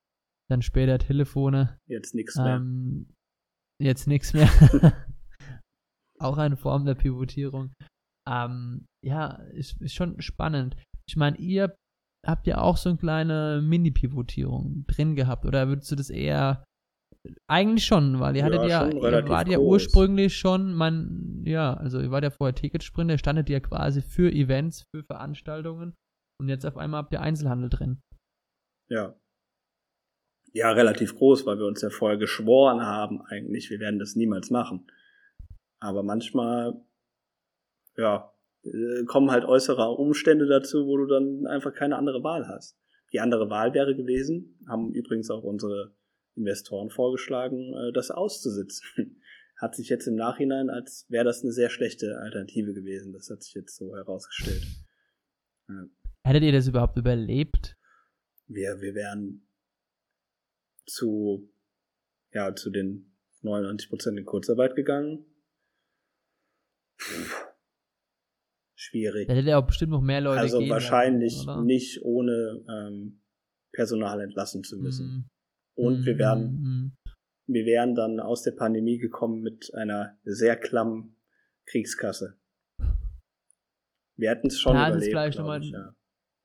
dann 0.50 0.62
später 0.62 0.98
Telefone. 0.98 1.78
Jetzt 1.88 2.14
nichts 2.14 2.36
mehr. 2.36 2.56
Ähm, 2.56 3.14
jetzt 3.80 4.06
nichts 4.06 4.32
mehr. 4.32 4.48
auch 6.18 6.38
eine 6.38 6.56
Form 6.56 6.84
der 6.84 6.94
Pivotierung. 6.94 7.72
Ähm, 8.28 8.86
ja, 9.04 9.34
ist, 9.52 9.80
ist 9.80 9.94
schon 9.94 10.20
spannend. 10.20 10.76
Ich 11.08 11.16
meine, 11.16 11.38
ihr 11.38 11.74
habt 12.28 12.46
ja 12.46 12.60
auch 12.60 12.76
so 12.76 12.90
eine 12.90 12.98
kleine 12.98 13.62
Mini-Pivotierung 13.64 14.84
drin 14.86 15.16
gehabt, 15.16 15.46
oder 15.46 15.68
würdest 15.68 15.90
du 15.90 15.96
das 15.96 16.10
eher 16.10 16.64
eigentlich 17.48 17.84
schon, 17.84 18.20
weil 18.20 18.36
ihr 18.36 18.44
hattet 18.44 18.68
ja, 18.68 18.88
ihr 18.88 19.28
wart 19.28 19.48
ja 19.48 19.58
ursprünglich 19.58 20.36
schon, 20.36 20.72
man, 20.72 21.42
ja, 21.44 21.74
also 21.74 22.00
ihr 22.00 22.10
wart 22.10 22.24
ja 22.24 22.30
vorher 22.30 22.54
Ticketsprinter, 22.54 23.18
standet 23.18 23.50
ja 23.50 23.60
quasi 23.60 24.02
für 24.02 24.32
Events, 24.32 24.84
für 24.94 25.02
Veranstaltungen 25.02 25.94
und 26.40 26.48
jetzt 26.48 26.64
auf 26.64 26.76
einmal 26.76 27.02
habt 27.02 27.12
ihr 27.12 27.20
Einzelhandel 27.20 27.70
drin. 27.70 28.00
Ja. 28.88 29.14
Ja, 30.52 30.72
relativ 30.72 31.16
groß, 31.16 31.44
weil 31.44 31.58
wir 31.58 31.66
uns 31.66 31.82
ja 31.82 31.90
vorher 31.90 32.18
geschworen 32.18 32.80
haben, 32.82 33.20
eigentlich, 33.22 33.68
wir 33.68 33.80
werden 33.80 33.98
das 33.98 34.16
niemals 34.16 34.50
machen. 34.50 34.90
Aber 35.80 36.02
manchmal, 36.02 36.80
ja, 37.96 38.32
äh, 38.72 39.04
kommen 39.04 39.30
halt 39.30 39.44
äußere 39.44 39.90
Umstände 39.90 40.46
dazu, 40.46 40.86
wo 40.86 40.96
du 40.96 41.06
dann 41.06 41.46
einfach 41.46 41.72
keine 41.72 41.96
andere 41.96 42.22
Wahl 42.22 42.46
hast. 42.48 42.78
Die 43.12 43.20
andere 43.20 43.48
Wahl 43.48 43.74
wäre 43.74 43.96
gewesen, 43.96 44.58
haben 44.68 44.92
übrigens 44.92 45.30
auch 45.30 45.42
unsere 45.42 45.94
Investoren 46.34 46.90
vorgeschlagen, 46.90 47.74
äh, 47.74 47.92
das 47.92 48.10
auszusitzen. 48.10 49.20
Hat 49.56 49.74
sich 49.74 49.88
jetzt 49.88 50.06
im 50.06 50.14
Nachhinein, 50.14 50.70
als 50.70 51.06
wäre 51.08 51.24
das 51.24 51.42
eine 51.42 51.52
sehr 51.52 51.68
schlechte 51.68 52.18
Alternative 52.18 52.74
gewesen. 52.74 53.12
Das 53.12 53.28
hat 53.28 53.42
sich 53.42 53.54
jetzt 53.54 53.74
so 53.74 53.96
herausgestellt. 53.96 54.62
Ja. 55.68 55.84
Hättet 56.22 56.44
ihr 56.44 56.52
das 56.52 56.68
überhaupt 56.68 56.96
überlebt? 56.96 57.76
Wir, 58.46 58.80
wir 58.80 58.94
wären 58.94 59.48
zu, 60.86 61.50
ja, 62.32 62.54
zu 62.54 62.70
den 62.70 63.12
99 63.42 63.88
Prozent 63.88 64.16
in 64.16 64.26
Kurzarbeit 64.26 64.76
gegangen. 64.76 65.26
Puh. 66.96 67.47
Schwierig. 68.88 69.28
Da 69.28 69.34
hätte 69.34 69.48
ja 69.50 69.58
auch 69.58 69.66
bestimmt 69.66 69.92
noch 69.92 70.00
mehr 70.00 70.22
Leute 70.22 70.40
Also 70.40 70.66
wahrscheinlich 70.68 71.42
oder? 71.42 71.62
nicht 71.62 72.02
ohne 72.02 72.64
ähm, 72.70 73.20
Personal 73.74 74.20
entlassen 74.22 74.64
zu 74.64 74.78
müssen. 74.78 75.06
Mm. 75.06 75.28
Und 75.80 76.06
wir 76.06 76.16
wären, 76.16 76.52
mhm. 76.52 76.92
wir 77.48 77.66
wären 77.66 77.94
dann 77.94 78.18
aus 78.18 78.42
der 78.42 78.52
Pandemie 78.52 78.96
gekommen 78.96 79.42
mit 79.42 79.74
einer 79.74 80.16
sehr 80.24 80.56
klammen 80.56 81.16
Kriegskasse. 81.66 82.38
Wir 84.18 84.30
hätten 84.30 84.46
es 84.46 84.58
schon 84.58 84.72
da 84.72 84.88
überlebt. 84.88 85.02
Ist 85.02 85.10
vielleicht 85.10 85.38
nochmal, 85.38 85.62
ja. 85.62 85.94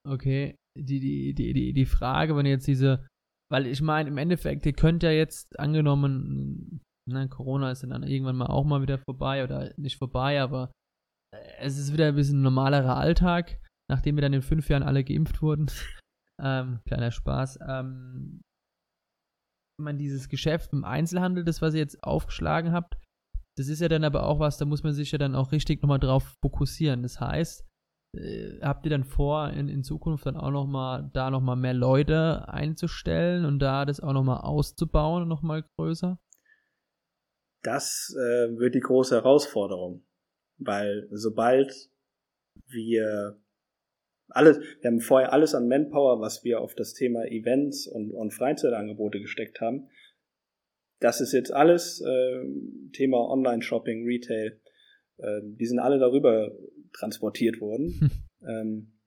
Okay, 0.06 0.58
die, 0.78 1.00
die, 1.00 1.34
die, 1.34 1.54
die, 1.54 1.74
die 1.74 1.86
Frage, 1.86 2.36
wenn 2.36 2.46
jetzt 2.46 2.68
diese, 2.68 3.08
weil 3.50 3.68
ich 3.68 3.82
meine, 3.82 4.10
im 4.10 4.18
Endeffekt, 4.18 4.66
ihr 4.66 4.74
könnt 4.74 5.02
ja 5.02 5.12
jetzt 5.12 5.58
angenommen, 5.58 6.82
na, 7.10 7.26
Corona 7.28 7.72
ist 7.72 7.84
dann 7.84 8.04
irgendwann 8.04 8.36
mal 8.36 8.48
auch 8.48 8.66
mal 8.66 8.82
wieder 8.82 9.00
vorbei 9.00 9.46
oder 9.46 9.74
nicht 9.78 9.98
vorbei, 9.98 10.42
aber 10.42 10.72
es 11.60 11.78
ist 11.78 11.94
wieder 11.94 12.08
ein 12.08 12.16
bisschen 12.16 12.42
normalerer 12.42 12.98
Alltag, 12.98 13.60
nachdem 13.90 14.16
wir 14.16 14.22
dann 14.22 14.34
in 14.34 14.42
fünf 14.42 14.70
Jahren 14.70 14.84
alle 14.84 15.04
geimpft 15.04 15.42
wurden. 15.42 15.68
ähm, 16.42 16.80
kleiner 16.86 17.12
Spaß. 17.12 17.60
Ähm, 17.68 18.42
man 19.82 19.98
dieses 19.98 20.30
Geschäft 20.30 20.72
im 20.74 20.84
Einzelhandel, 20.84 21.44
das, 21.44 21.62
was 21.62 21.74
ihr 21.74 21.80
jetzt 21.80 22.04
aufgeschlagen 22.04 22.72
habt, 22.72 22.98
das 23.58 23.68
ist 23.68 23.82
ja 23.82 23.88
dann 23.88 24.04
aber 24.04 24.26
auch 24.26 24.40
was, 24.40 24.58
da 24.58 24.66
muss 24.66 24.84
man 24.84 24.94
sich 24.94 25.12
ja 25.12 25.18
dann 25.18 25.36
auch 25.36 25.52
richtig 25.52 25.82
nochmal 25.82 26.00
drauf 26.00 26.36
fokussieren. 26.42 27.04
Das 27.04 27.20
heißt, 27.20 27.66
äh, 28.18 28.60
habt 28.62 28.86
ihr 28.86 28.90
dann 28.90 29.04
vor, 29.04 29.50
in, 29.50 29.70
in 29.70 29.84
Zukunft 29.84 30.26
dann 30.26 30.38
auch 30.38 30.52
nochmal, 30.52 31.10
da 31.14 31.30
nochmal 31.30 31.56
mehr 31.56 31.74
Leute 31.74 32.48
einzustellen 32.48 33.46
und 33.46 33.60
da 33.60 33.86
das 33.86 34.00
auch 34.00 34.14
nochmal 34.14 34.42
auszubauen 34.42 35.24
und 35.24 35.30
nochmal 35.30 35.64
größer? 35.78 36.20
Das 37.64 38.14
äh, 38.16 38.58
wird 38.58 38.76
die 38.76 38.82
große 38.82 39.16
Herausforderung, 39.16 40.04
weil 40.58 41.08
sobald 41.12 41.90
wir 42.68 43.40
alles, 44.30 44.60
wir 44.82 44.90
haben 44.90 45.02
vorher 45.02 45.34
alles 45.34 45.54
an 45.54 45.68
Manpower, 45.68 46.20
was 46.20 46.44
wir 46.44 46.62
auf 46.62 46.76
das 46.76 46.94
Thema 46.94 47.26
Events 47.26 47.88
und, 47.88 48.12
und 48.12 48.34
Freizeitangebote 48.34 49.20
gesteckt 49.20 49.62
haben. 49.62 49.90
Das 51.00 51.22
ist 51.22 51.34
jetzt 51.34 51.52
alles 51.52 52.02
äh, 52.02 52.44
Thema 52.94 53.30
Online-Shopping, 53.30 54.06
Retail. 54.06 54.60
Äh, 55.18 55.42
die 55.44 55.66
sind 55.66 55.80
alle 55.80 56.00
darüber 56.00 56.52
transportiert 56.94 57.60
worden. 57.62 58.00
Hm. 58.00 58.10
Ähm, 58.46 59.00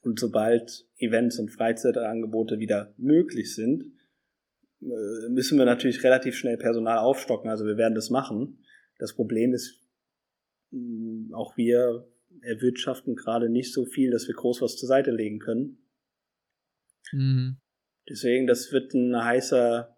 und 0.00 0.18
sobald 0.18 0.86
Events 0.96 1.38
und 1.38 1.50
Freizeitangebote 1.50 2.58
wieder 2.58 2.94
möglich 2.96 3.54
sind, 3.54 3.84
äh, 4.80 5.28
müssen 5.28 5.58
wir 5.58 5.66
natürlich 5.66 6.02
relativ 6.04 6.36
schnell 6.36 6.56
Personal 6.56 6.96
aufstocken. 6.96 7.50
Also 7.50 7.66
wir 7.66 7.76
werden 7.76 7.94
das 7.94 8.08
machen. 8.08 8.64
Das 8.98 9.14
Problem 9.14 9.52
ist, 9.52 9.85
auch 11.32 11.56
wir 11.56 12.08
erwirtschaften 12.42 13.14
gerade 13.16 13.48
nicht 13.48 13.72
so 13.72 13.84
viel, 13.86 14.10
dass 14.10 14.28
wir 14.28 14.34
groß 14.34 14.62
was 14.62 14.76
zur 14.76 14.88
Seite 14.88 15.10
legen 15.10 15.38
können. 15.38 15.78
Mhm. 17.12 17.58
Deswegen, 18.08 18.46
das 18.46 18.72
wird 18.72 18.94
ein 18.94 19.16
heißer, 19.16 19.96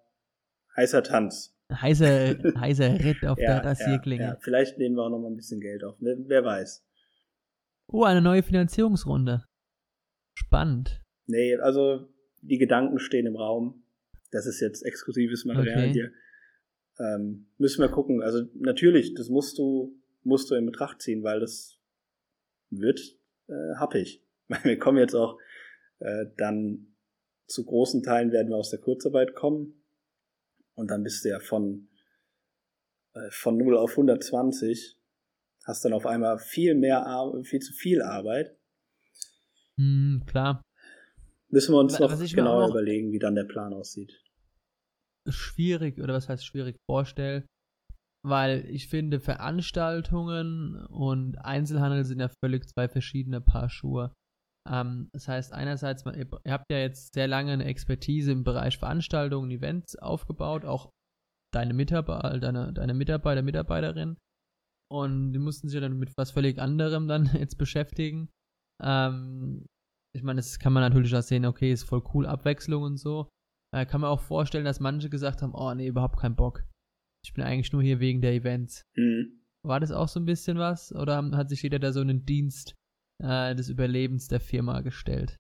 heißer 0.77 1.03
Tanz. 1.03 1.55
Heißer, 1.71 2.39
heißer 2.61 3.05
Ritt 3.05 3.25
auf 3.27 3.39
ja, 3.39 3.61
der 3.61 3.71
Rasierklinge. 3.71 4.23
Ja, 4.23 4.29
ja. 4.31 4.39
Vielleicht 4.41 4.79
nehmen 4.79 4.97
wir 4.97 5.05
auch 5.05 5.11
noch 5.11 5.19
mal 5.19 5.31
ein 5.31 5.37
bisschen 5.37 5.61
Geld 5.61 5.85
auf. 5.85 5.97
Wer, 6.01 6.17
wer 6.27 6.45
weiß. 6.45 6.85
Oh, 7.89 8.05
eine 8.05 8.23
neue 8.23 8.43
Finanzierungsrunde. 8.43 9.45
Spannend. 10.35 11.03
Nee, 11.27 11.57
also 11.57 12.09
die 12.43 12.59
Gedanken 12.59 12.99
stehen 12.99 13.27
im 13.27 13.37
Raum. 13.37 13.83
Das 14.31 14.47
ist 14.47 14.61
jetzt 14.61 14.83
exklusives 14.83 15.45
Material 15.45 15.85
okay. 15.85 15.93
hier. 15.93 16.13
Ähm, 16.99 17.47
müssen 17.59 17.81
wir 17.81 17.89
gucken. 17.89 18.23
Also 18.23 18.45
natürlich, 18.55 19.15
das 19.15 19.29
musst 19.29 19.59
du, 19.59 19.97
musst 20.29 20.51
du 20.51 20.55
in 20.55 20.67
Betracht 20.67 21.03
ziehen, 21.03 21.23
weil 21.25 21.41
das 21.41 21.79
wird 22.71 23.01
äh, 23.49 23.75
happig. 23.77 24.23
Wir 24.63 24.79
kommen 24.79 24.99
jetzt 24.99 25.15
auch 25.15 25.39
äh, 25.99 26.27
dann 26.37 26.95
zu 27.47 27.65
großen 27.65 28.03
Teilen 28.03 28.31
werden 28.31 28.51
wir 28.51 28.57
aus 28.57 28.71
der 28.71 28.79
Kurzarbeit 28.79 29.35
kommen 29.35 29.83
und 30.75 30.91
dann 30.91 31.03
bist 31.03 31.25
du 31.25 31.31
ja 31.31 31.41
von 31.41 31.89
äh, 33.15 33.31
von 33.31 33.57
0 33.57 33.77
auf 33.77 33.93
120 33.93 34.99
hast 35.65 35.85
dann 35.85 35.93
auf 35.93 36.07
einmal 36.07 36.39
viel 36.39 36.75
mehr 36.75 37.07
Ar 37.07 37.43
viel 37.45 37.61
zu 37.61 37.73
viel 37.73 38.03
Arbeit. 38.03 38.57
Hm, 39.77 40.23
klar. 40.27 40.63
Müssen 41.51 41.73
wir 41.73 41.79
uns 41.79 41.99
noch 41.99 42.19
genauer 42.19 42.69
überlegen, 42.69 43.13
wie 43.13 43.19
dann 43.19 43.35
der 43.35 43.45
Plan 43.45 43.73
aussieht. 43.73 44.13
Schwierig 45.27 45.99
oder 45.99 46.15
was 46.15 46.29
heißt 46.29 46.45
schwierig 46.45 46.77
vorstellen, 46.87 47.47
weil 48.29 48.65
ich 48.71 48.89
finde, 48.89 49.21
Veranstaltungen 49.21 50.77
und 50.87 51.37
Einzelhandel 51.37 52.05
sind 52.05 52.21
ja 52.21 52.31
völlig 52.45 52.69
zwei 52.69 52.89
verschiedene 52.89 53.41
Paar 53.41 53.69
Schuhe. 53.69 54.13
Ähm, 54.69 55.09
das 55.13 55.29
heißt, 55.29 55.53
einerseits, 55.53 56.05
ihr 56.05 56.53
habt 56.53 56.71
ja 56.71 56.79
jetzt 56.79 57.15
sehr 57.15 57.29
lange 57.29 57.53
eine 57.53 57.65
Expertise 57.65 58.33
im 58.33 58.45
Bereich 58.45 58.79
Veranstaltungen, 58.79 59.51
Events 59.51 59.97
aufgebaut, 59.97 60.65
auch 60.65 60.91
deine 61.53 61.75
Mitarbeiter, 61.75 62.39
deine, 62.39 62.73
deine 62.73 62.95
Mitarbeiter, 62.95 63.43
Mitarbeiterin. 63.43 64.17
Und 64.91 65.33
die 65.33 65.39
mussten 65.39 65.69
sich 65.69 65.81
dann 65.81 65.99
mit 65.99 66.13
was 66.17 66.31
völlig 66.31 66.59
anderem 66.59 67.09
dann 67.09 67.27
jetzt 67.35 67.57
beschäftigen. 67.59 68.29
Ähm, 68.83 69.67
ich 70.15 70.23
meine, 70.23 70.39
das 70.39 70.59
kann 70.59 70.73
man 70.73 70.83
natürlich 70.83 71.15
auch 71.15 71.23
sehen, 71.23 71.47
okay, 71.47 71.73
ist 71.73 71.85
voll 71.85 72.03
cool, 72.15 72.27
Abwechslung 72.27 72.83
und 72.83 72.97
so. 72.97 73.29
Äh, 73.75 73.85
kann 73.87 74.01
man 74.01 74.11
auch 74.11 74.21
vorstellen, 74.21 74.65
dass 74.65 74.81
manche 74.81 75.11
gesagt 75.11 75.43
haben, 75.43 75.55
oh 75.55 75.73
nee, 75.75 75.87
überhaupt 75.87 76.19
keinen 76.19 76.37
Bock 76.37 76.65
ich 77.29 77.35
bin 77.35 77.45
eigentlich 77.45 77.75
nur 77.75 77.83
hier 77.83 78.01
wegen 78.01 78.23
der 78.23 78.33
Events. 78.33 78.87
Mhm. 78.95 79.43
War 79.63 79.81
das 79.81 79.93
auch 79.93 80.09
so 80.09 80.19
ein 80.19 80.25
bisschen 80.25 80.57
was? 80.57 80.95
Oder 80.95 81.31
hat 81.33 81.51
sich 81.51 81.63
jeder 81.63 81.79
da 81.79 81.93
so 81.93 82.01
einen 82.01 82.25
Dienst 82.25 82.75
äh, 83.23 83.55
des 83.55 83.69
Überlebens 83.69 84.29
der 84.29 84.41
Firma 84.41 84.81
gestellt? 84.81 85.37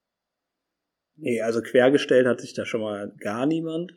Nee, 1.17 1.41
also 1.41 1.63
quergestellt 1.63 2.27
hat 2.27 2.43
sich 2.43 2.53
da 2.53 2.67
schon 2.67 2.83
mal 2.83 3.15
gar 3.21 3.47
niemand. 3.47 3.93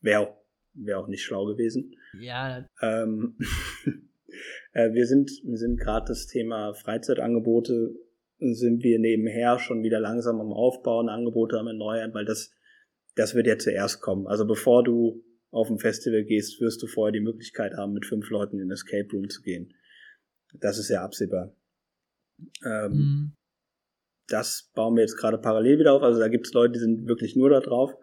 Wäre 0.00 0.20
auch 0.20 0.36
wäre 0.74 0.98
auch 0.98 1.06
nicht 1.08 1.22
schlau 1.22 1.44
gewesen. 1.46 1.94
Ja. 2.18 2.66
Ähm, 2.82 3.38
äh, 4.72 4.92
wir 4.92 5.06
sind, 5.06 5.30
wir 5.44 5.56
sind 5.56 5.78
gerade 5.78 6.06
das 6.08 6.26
Thema 6.26 6.74
Freizeitangebote, 6.74 7.94
sind 8.38 8.82
wir 8.82 8.98
nebenher 8.98 9.58
schon 9.58 9.82
wieder 9.82 10.00
langsam 10.00 10.40
am 10.40 10.52
Aufbauen, 10.52 11.08
Angebote 11.08 11.58
am 11.58 11.68
Erneuern, 11.68 12.12
weil 12.14 12.24
das, 12.24 12.52
das 13.14 13.34
wird 13.34 13.46
ja 13.46 13.58
zuerst 13.58 14.00
kommen. 14.00 14.26
Also 14.26 14.46
bevor 14.46 14.84
du 14.84 15.24
auf 15.50 15.70
ein 15.70 15.78
Festival 15.78 16.24
gehst, 16.24 16.60
wirst 16.60 16.82
du 16.82 16.86
vorher 16.86 17.12
die 17.12 17.20
Möglichkeit 17.20 17.74
haben, 17.74 17.92
mit 17.92 18.06
fünf 18.06 18.28
Leuten 18.30 18.56
in 18.56 18.66
den 18.66 18.70
Escape 18.70 19.08
Room 19.12 19.28
zu 19.28 19.42
gehen. 19.42 19.74
Das 20.60 20.78
ist 20.78 20.88
ja 20.88 21.02
absehbar. 21.02 21.54
Ähm, 22.64 22.92
mhm. 22.92 23.32
Das 24.28 24.70
bauen 24.74 24.94
wir 24.94 25.02
jetzt 25.02 25.16
gerade 25.16 25.38
parallel 25.38 25.78
wieder 25.78 25.94
auf. 25.94 26.02
Also 26.02 26.20
da 26.20 26.28
gibt 26.28 26.46
es 26.46 26.52
Leute, 26.52 26.72
die 26.74 26.80
sind 26.80 27.08
wirklich 27.08 27.34
nur 27.34 27.50
da 27.50 27.60
drauf. 27.60 27.94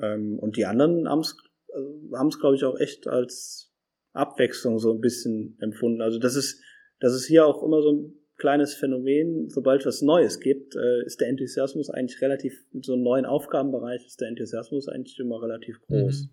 Ähm, 0.00 0.38
und 0.38 0.56
die 0.56 0.66
anderen 0.66 1.08
haben 1.08 1.20
es, 1.20 1.36
also, 1.72 2.38
glaube 2.40 2.56
ich, 2.56 2.64
auch 2.64 2.78
echt 2.78 3.06
als 3.06 3.72
Abwechslung 4.12 4.78
so 4.78 4.92
ein 4.92 5.00
bisschen 5.00 5.56
empfunden. 5.60 6.02
Also 6.02 6.18
das 6.18 6.34
ist, 6.34 6.60
das 7.00 7.14
ist 7.14 7.26
hier 7.26 7.46
auch 7.46 7.62
immer 7.62 7.82
so 7.82 7.92
ein 7.92 8.14
kleines 8.36 8.74
Phänomen. 8.74 9.48
Sobald 9.48 9.86
was 9.86 10.02
Neues 10.02 10.40
gibt, 10.40 10.74
äh, 10.74 11.04
ist 11.04 11.20
der 11.20 11.28
Enthusiasmus 11.28 11.90
eigentlich 11.90 12.20
relativ, 12.20 12.64
mit 12.72 12.84
so 12.84 12.94
einem 12.94 13.02
neuen 13.02 13.26
Aufgabenbereich 13.26 14.04
ist 14.04 14.20
der 14.20 14.28
Enthusiasmus 14.28 14.88
eigentlich 14.88 15.18
immer 15.20 15.40
relativ 15.40 15.80
groß. 15.82 16.24
Mhm. 16.24 16.30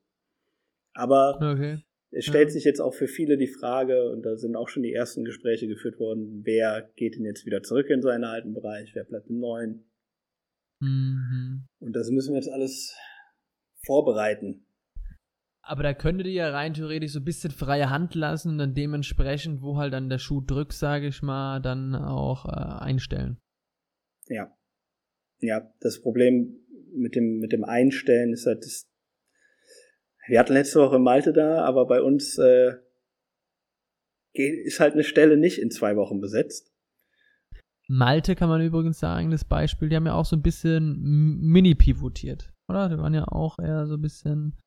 Aber 0.94 1.36
okay. 1.38 1.80
es 2.12 2.26
stellt 2.26 2.50
ja. 2.50 2.54
sich 2.54 2.64
jetzt 2.64 2.82
auch 2.82 2.94
für 2.94 3.08
viele 3.08 3.38
die 3.38 3.48
Frage, 3.48 4.12
und 4.12 4.24
da 4.24 4.38
sind 4.38 4.56
auch 4.56 4.70
schon 4.70 4.84
die 4.84 4.94
ersten 4.94 5.24
Gespräche 5.24 5.68
geführt 5.68 6.00
worden, 6.00 6.42
wer 6.44 6.92
geht 6.96 7.16
denn 7.16 7.26
jetzt 7.26 7.46
wieder 7.46 7.64
zurück 7.64 7.90
in 7.90 8.02
seinen 8.02 8.24
alten 8.24 8.54
Bereich, 8.54 8.92
wer 8.94 9.04
bleibt 9.04 9.30
im 9.30 9.40
neuen. 9.40 9.90
Mhm. 10.82 11.68
Und 11.80 11.96
das 11.96 12.10
müssen 12.10 12.34
wir 12.34 12.40
jetzt 12.40 12.52
alles 12.52 12.96
vorbereiten. 13.86 14.66
Aber 15.64 15.84
da 15.84 15.94
könntet 15.94 16.28
ihr 16.28 16.34
ja 16.34 16.50
rein 16.50 16.74
theoretisch 16.74 17.12
so 17.12 17.20
ein 17.20 17.26
bisschen 17.26 17.52
freie 17.52 17.90
Hand 17.90 18.16
lassen 18.16 18.50
und 18.50 18.58
dann 18.58 18.74
dementsprechend, 18.74 19.62
wo 19.62 19.78
halt 19.78 19.94
dann 19.94 20.10
der 20.10 20.18
Schuh 20.18 20.42
drückt, 20.42 20.74
sage 20.74 21.08
ich 21.08 21.22
mal, 21.22 21.60
dann 21.62 21.96
auch 21.96 22.46
äh, 22.46 22.84
einstellen. 22.84 23.38
Ja. 24.28 24.56
Ja, 25.40 25.72
das 25.80 26.02
Problem 26.02 26.60
mit 26.94 27.16
dem, 27.16 27.38
mit 27.38 27.52
dem 27.52 27.64
Einstellen 27.64 28.34
ist 28.34 28.46
halt, 28.46 28.64
das, 28.66 28.91
wir 30.28 30.40
hatten 30.40 30.54
letzte 30.54 30.80
Woche 30.80 31.00
Malte 31.00 31.34
da, 31.34 31.64
aber 31.64 31.86
bei 31.88 32.02
uns 32.02 32.38
äh, 32.38 32.74
ist 34.34 34.80
halt 34.80 34.94
eine 34.94 35.04
Stelle 35.04 35.38
nicht 35.38 35.60
in 35.60 35.72
zwei 35.72 35.96
Wochen 35.96 36.20
besetzt. 36.20 36.72
Malte 37.88 38.36
kann 38.36 38.48
man 38.48 38.62
übrigens 38.62 39.00
sagen, 39.00 39.32
das 39.32 39.44
Beispiel, 39.44 39.90
die 39.90 39.96
haben 39.96 40.06
ja 40.06 40.14
auch 40.14 40.26
so 40.26 40.36
ein 40.36 40.42
bisschen 40.42 41.02
mini-pivotiert, 41.42 42.54
oder? 42.70 42.88
Die 42.88 42.98
waren 42.98 43.14
ja 43.14 43.26
auch 43.28 43.60
eher 43.60 43.86
so 43.88 43.96
ein 43.96 44.02
bisschen 44.02 44.58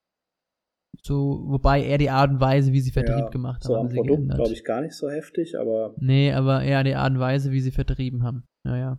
so, 1.02 1.42
wobei 1.46 1.82
eher 1.82 1.98
die 1.98 2.11
Art 2.11 2.30
und 2.30 2.40
Weise, 2.40 2.72
wie 2.72 2.80
sie 2.80 2.92
Vertrieb 2.92 3.18
ja, 3.18 3.28
gemacht 3.28 3.64
haben. 3.64 3.68
So 3.68 3.76
am 3.76 3.88
Produkt 3.88 4.28
glaube 4.28 4.52
ich 4.52 4.64
gar 4.64 4.80
nicht 4.80 4.94
so 4.94 5.11
heftig, 5.11 5.59
aber. 5.59 5.94
Nee, 5.98 6.32
aber 6.32 6.62
eher 6.62 6.84
die 6.84 6.94
Art 6.94 7.12
und 7.12 7.18
Weise, 7.18 7.50
wie 7.50 7.61
sie 7.61 7.72
vertrieben 7.72 8.22
haben. 8.22 8.44
Ja, 8.64 8.76
ja. 8.76 8.98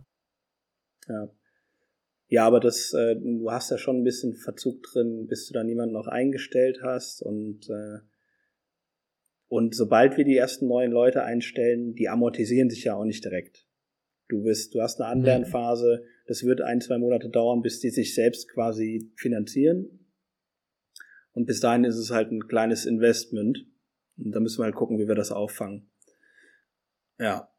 Ja. 1.08 1.28
Ja, 2.28 2.46
aber 2.46 2.60
das, 2.60 2.92
äh, 2.92 3.16
du 3.16 3.50
hast 3.50 3.70
ja 3.70 3.78
schon 3.78 3.98
ein 3.98 4.04
bisschen 4.04 4.34
Verzug 4.34 4.82
drin, 4.82 5.26
bis 5.28 5.46
du 5.46 5.54
da 5.54 5.62
niemanden 5.62 5.94
noch 5.94 6.08
eingestellt 6.08 6.80
hast 6.82 7.22
und 7.22 7.68
äh, 7.70 8.00
und 9.48 9.76
sobald 9.76 10.16
wir 10.16 10.24
die 10.24 10.36
ersten 10.36 10.66
neuen 10.66 10.90
Leute 10.90 11.22
einstellen, 11.22 11.94
die 11.94 12.08
amortisieren 12.08 12.68
sich 12.68 12.84
ja 12.84 12.96
auch 12.96 13.04
nicht 13.04 13.24
direkt. 13.24 13.64
Du 14.28 14.42
bist, 14.42 14.74
du 14.74 14.80
hast 14.80 15.00
eine 15.00 15.08
Anlernphase, 15.08 16.04
das 16.26 16.42
wird 16.42 16.60
ein, 16.60 16.80
zwei 16.80 16.98
Monate 16.98 17.28
dauern, 17.28 17.62
bis 17.62 17.78
die 17.78 17.90
sich 17.90 18.14
selbst 18.14 18.50
quasi 18.52 19.12
finanzieren. 19.14 20.04
Und 21.32 21.46
bis 21.46 21.60
dahin 21.60 21.84
ist 21.84 21.96
es 21.96 22.10
halt 22.10 22.32
ein 22.32 22.48
kleines 22.48 22.86
Investment. 22.86 23.66
Und 24.16 24.32
da 24.32 24.40
müssen 24.40 24.58
wir 24.58 24.64
halt 24.64 24.74
gucken, 24.74 24.98
wie 24.98 25.06
wir 25.06 25.14
das 25.14 25.30
auffangen. 25.30 25.90
Ja. 27.20 27.52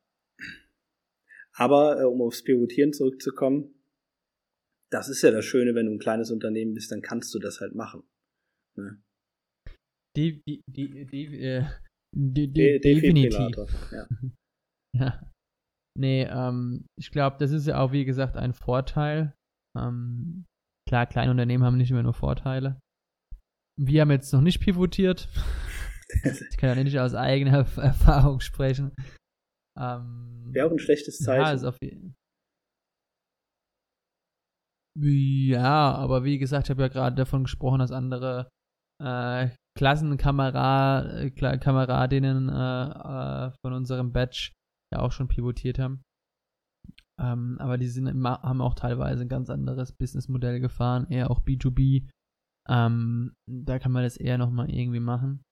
Aber 1.53 2.01
äh, 2.01 2.03
um 2.03 2.21
aufs 2.21 2.43
Pivotieren 2.43 2.91
zurückzukommen, 2.91 3.76
das 4.91 5.09
ist 5.09 5.21
ja 5.21 5.31
das 5.31 5.45
Schöne, 5.45 5.75
wenn 5.75 5.85
du 5.85 5.93
ein 5.93 5.99
kleines 5.99 6.31
Unternehmen 6.31 6.73
bist, 6.73 6.91
dann 6.91 7.01
kannst 7.01 7.33
du 7.33 7.39
das 7.39 7.59
halt 7.59 7.75
machen. 7.75 8.03
Ne? 8.77 9.01
Die, 10.15 10.41
die, 10.47 10.61
die, 10.67 11.05
die, 11.05 11.41
äh, 11.41 11.65
die, 12.15 12.51
die, 12.51 12.79
definitiv. 12.79 13.55
Ja. 13.91 14.07
ja. 14.95 15.31
Nee, 15.97 16.23
ähm, 16.23 16.85
ich 16.97 17.11
glaube, 17.11 17.37
das 17.39 17.51
ist 17.51 17.67
ja 17.67 17.79
auch, 17.79 17.91
wie 17.91 18.05
gesagt, 18.05 18.37
ein 18.37 18.53
Vorteil. 18.53 19.33
Ähm, 19.77 20.45
klar, 20.87 21.07
kleine 21.07 21.31
Unternehmen 21.31 21.63
haben 21.63 21.77
nicht 21.77 21.91
immer 21.91 22.03
nur 22.03 22.13
Vorteile. 22.13 22.79
Wir 23.79 24.01
haben 24.01 24.11
jetzt 24.11 24.31
noch 24.31 24.41
nicht 24.41 24.59
pivotiert. 24.59 25.27
ich 26.23 26.57
kann 26.57 26.77
ja 26.77 26.83
nicht 26.83 26.99
aus 26.99 27.13
eigener 27.13 27.67
Erfahrung 27.77 28.39
sprechen. 28.39 28.91
Ähm, 29.77 30.49
Wäre 30.51 30.67
auch 30.67 30.71
ein 30.71 30.79
schlechtes 30.79 31.19
Zeichen. 31.19 31.43
Ja, 31.43 31.51
ist 31.51 31.63
auf 31.63 31.77
jeden 31.81 32.15
ja, 34.99 35.93
aber 35.93 36.23
wie 36.23 36.37
gesagt, 36.37 36.67
ich 36.67 36.71
habe 36.71 36.83
ja 36.83 36.87
gerade 36.87 37.15
davon 37.15 37.43
gesprochen, 37.43 37.79
dass 37.79 37.91
andere 37.91 38.49
äh, 39.01 39.49
Klassenkameradinnen 39.77 42.49
äh, 42.49 42.89
äh, 42.89 43.51
von 43.61 43.73
unserem 43.73 44.11
Batch 44.11 44.53
ja 44.93 45.01
auch 45.01 45.11
schon 45.11 45.27
pivotiert 45.27 45.79
haben. 45.79 46.03
Ähm, 47.19 47.57
aber 47.59 47.77
die 47.77 47.87
sind, 47.87 48.07
haben 48.07 48.61
auch 48.61 48.75
teilweise 48.75 49.23
ein 49.23 49.29
ganz 49.29 49.49
anderes 49.49 49.91
Businessmodell 49.91 50.59
gefahren, 50.59 51.07
eher 51.09 51.31
auch 51.31 51.43
B2B. 51.43 52.07
Ähm, 52.69 53.33
da 53.49 53.79
kann 53.79 53.91
man 53.91 54.03
das 54.03 54.17
eher 54.17 54.37
nochmal 54.37 54.69
irgendwie 54.69 54.99
machen. 54.99 55.43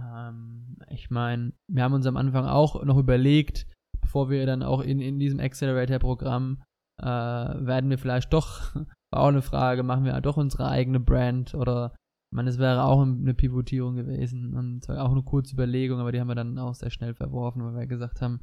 Ähm, 0.00 0.78
ich 0.88 1.10
meine, 1.10 1.52
wir 1.70 1.82
haben 1.82 1.94
uns 1.94 2.06
am 2.06 2.16
Anfang 2.16 2.46
auch 2.46 2.82
noch 2.84 2.96
überlegt, 2.96 3.66
bevor 4.00 4.30
wir 4.30 4.46
dann 4.46 4.62
auch 4.62 4.80
in, 4.80 5.00
in 5.00 5.18
diesem 5.18 5.40
Accelerator-Programm 5.40 6.62
äh, 7.00 7.66
werden 7.66 7.90
wir 7.90 7.98
vielleicht 7.98 8.32
doch, 8.32 8.74
war 9.12 9.22
auch 9.22 9.28
eine 9.28 9.42
Frage, 9.42 9.82
machen 9.82 10.04
wir 10.04 10.20
doch 10.20 10.36
unsere 10.36 10.68
eigene 10.68 11.00
Brand 11.00 11.54
oder 11.54 11.94
ich 12.32 12.36
meine, 12.36 12.50
es 12.50 12.58
wäre 12.58 12.84
auch 12.84 13.02
eine 13.02 13.34
Pivotierung 13.34 13.96
gewesen 13.96 14.54
und 14.54 14.88
auch 14.88 15.10
eine 15.10 15.24
kurze 15.24 15.54
Überlegung, 15.54 15.98
aber 15.98 16.12
die 16.12 16.20
haben 16.20 16.28
wir 16.28 16.36
dann 16.36 16.58
auch 16.58 16.74
sehr 16.74 16.90
schnell 16.90 17.12
verworfen, 17.12 17.64
weil 17.64 17.74
wir 17.74 17.86
gesagt 17.88 18.22
haben, 18.22 18.40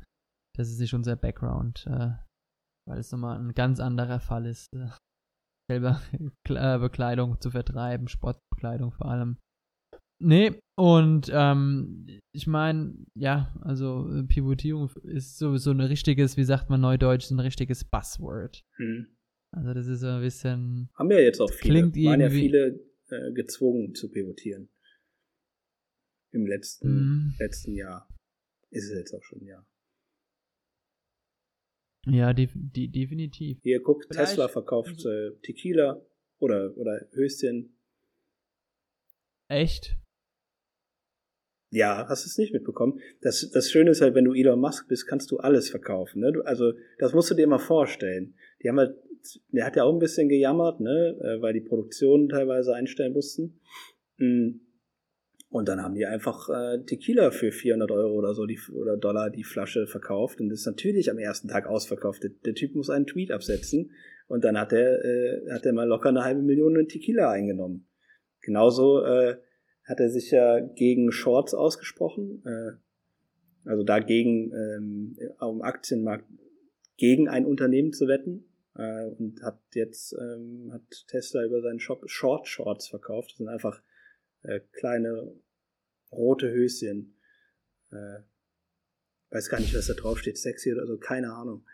das 0.58 0.70
ist 0.70 0.80
nicht 0.80 0.94
unser 0.94 1.16
Background, 1.16 1.88
äh, 1.88 2.12
weil 2.86 3.00
es 3.00 3.12
nochmal 3.14 3.40
ein 3.40 3.54
ganz 3.54 3.80
anderer 3.80 4.20
Fall 4.20 4.46
ist, 4.46 4.74
äh, 4.74 4.90
selber 5.72 6.02
äh, 6.50 6.80
Bekleidung 6.80 7.40
zu 7.40 7.52
vertreiben, 7.52 8.10
Sportbekleidung 8.10 8.92
vor 8.92 9.08
allem. 9.08 9.38
Nee, 10.20 10.60
und 10.76 11.30
ähm, 11.32 12.08
ich 12.32 12.48
meine, 12.48 12.94
ja, 13.16 13.54
also 13.62 14.10
äh, 14.12 14.24
Pivotierung 14.24 14.90
ist 15.04 15.38
sowieso 15.38 15.72
ein 15.72 15.82
richtiges, 15.82 16.38
wie 16.38 16.44
sagt 16.44 16.70
man 16.70 16.82
neudeutsch, 16.82 17.30
ein 17.30 17.40
richtiges 17.40 17.84
Buzzword. 17.84 18.64
Hm. 18.78 19.08
Also 19.52 19.74
das 19.74 19.88
ist 19.88 20.02
so 20.02 20.08
ein 20.08 20.22
bisschen. 20.22 20.90
Haben 20.96 21.12
ja 21.12 21.20
jetzt 21.20 21.40
auch 21.40 21.52
viele. 21.52 21.90
Klingt 21.92 21.96
waren 22.06 22.22
ja 22.22 22.30
viele 22.30 22.80
äh, 23.10 23.32
gezwungen 23.34 23.96
zu 23.96 24.10
pivotieren. 24.10 24.70
Im 26.32 26.46
letzten, 26.46 26.90
mhm. 26.90 27.34
letzten 27.40 27.74
Jahr. 27.74 28.08
Ist 28.70 28.92
es 28.92 28.98
jetzt 28.98 29.14
auch 29.14 29.24
schon 29.24 29.42
ein 29.42 29.46
Jahr. 29.46 29.68
Ja, 32.06 32.34
die, 32.34 32.50
die, 32.54 32.90
definitiv. 32.90 33.60
Hier, 33.64 33.82
guck, 33.82 34.04
Vielleicht. 34.04 34.30
Tesla 34.30 34.48
verkauft 34.48 35.06
äh, 35.06 35.32
Tequila 35.42 36.06
oder, 36.40 36.76
oder 36.78 37.08
Höschen. 37.12 37.78
Echt? 39.50 39.98
Ja, 41.70 42.08
hast 42.08 42.24
du 42.24 42.30
es 42.30 42.38
nicht 42.38 42.54
mitbekommen? 42.54 43.00
Das, 43.22 43.50
das 43.52 43.70
Schöne 43.70 43.92
ist 43.92 44.02
halt, 44.02 44.16
wenn 44.16 44.26
du 44.26 44.34
Elon 44.34 44.60
Musk 44.60 44.88
bist, 44.88 45.06
kannst 45.06 45.32
du 45.32 45.38
alles 45.38 45.70
verkaufen. 45.70 46.22
Ne? 46.22 46.32
Du, 46.32 46.42
also, 46.42 46.74
das 46.98 47.14
musst 47.14 47.30
du 47.30 47.36
dir 47.36 47.48
mal 47.48 47.60
vorstellen. 47.60 48.36
Die 48.64 48.70
haben 48.70 48.80
halt, 48.80 48.96
der 49.52 49.66
hat 49.66 49.76
ja 49.76 49.84
auch 49.84 49.92
ein 49.92 50.00
bisschen 50.00 50.30
gejammert, 50.30 50.80
ne? 50.80 51.18
Äh, 51.22 51.42
weil 51.42 51.54
die 51.54 51.62
Produktion 51.62 52.30
teilweise 52.30 52.74
einstellen 52.74 53.14
mussten. 53.14 53.60
Mm. 54.18 54.62
Und 55.50 55.70
dann 55.70 55.82
haben 55.82 55.96
die 55.96 56.06
einfach 56.06 56.50
äh, 56.50 56.84
Tequila 56.84 57.32
für 57.32 57.52
400 57.52 57.90
Euro 57.92 58.14
oder 58.16 58.34
so 58.34 58.46
die, 58.46 58.60
oder 58.74 58.98
Dollar 58.98 59.30
die 59.30 59.46
Flasche 59.46 59.88
verkauft 59.88 60.42
und 60.42 60.52
ist 60.52 60.66
natürlich 60.66 61.10
am 61.10 61.20
ersten 61.20 61.48
Tag 61.48 61.68
ausverkauft. 61.68 62.24
Der, 62.24 62.32
der 62.46 62.54
Typ 62.54 62.76
muss 62.76 62.90
einen 62.90 63.08
Tweet 63.08 63.32
absetzen 63.32 63.92
und 64.28 64.44
dann 64.44 64.60
hat 64.60 64.74
er 64.74 65.04
äh, 65.06 65.52
hat 65.52 65.66
er 65.66 65.72
mal 65.72 65.88
locker 65.88 66.10
eine 66.10 66.26
halbe 66.26 66.42
Million 66.42 66.78
in 66.78 66.90
Tequila 66.90 67.32
eingenommen. 67.32 67.88
Genauso 68.42 69.04
äh, 69.04 69.38
hat 69.88 70.00
er 70.00 70.10
sich 70.10 70.32
ja 70.32 70.60
gegen 70.60 71.12
Shorts 71.12 71.54
ausgesprochen, 71.54 72.44
äh, 72.46 73.70
also 73.70 73.84
dagegen 73.84 74.54
ähm, 74.54 75.18
am 75.40 75.62
Aktienmarkt 75.62 76.26
gegen 76.98 77.30
ein 77.30 77.46
Unternehmen 77.46 77.94
zu 77.94 78.08
wetten 78.08 78.46
äh, 78.76 79.06
und 79.06 79.42
hat 79.44 79.60
jetzt 79.74 80.14
ähm, 80.14 80.72
hat 80.74 81.08
Tesla 81.08 81.44
über 81.44 81.62
seinen 81.62 81.80
Shop 81.80 82.04
Short 82.10 82.48
Shorts 82.48 82.88
verkauft. 82.88 83.32
Das 83.32 83.38
sind 83.38 83.48
einfach 83.48 83.82
äh, 84.44 84.60
kleine 84.74 85.34
rote 86.12 86.52
Höschen. 86.52 87.16
Äh, 87.92 88.20
weiß 89.30 89.50
gar 89.50 89.60
nicht, 89.60 89.76
was 89.76 89.88
da 89.88 89.94
drauf 89.94 90.20
steht, 90.20 90.38
sexy 90.38 90.74
oder 90.74 90.86
so, 90.86 90.98
keine 90.98 91.34
Ahnung. 91.34 91.66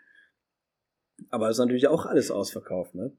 Aber 1.30 1.48
es 1.48 1.56
ist 1.56 1.60
natürlich 1.60 1.88
auch 1.88 2.06
alles 2.06 2.30
ausverkauft, 2.30 2.94
ne? 2.94 3.16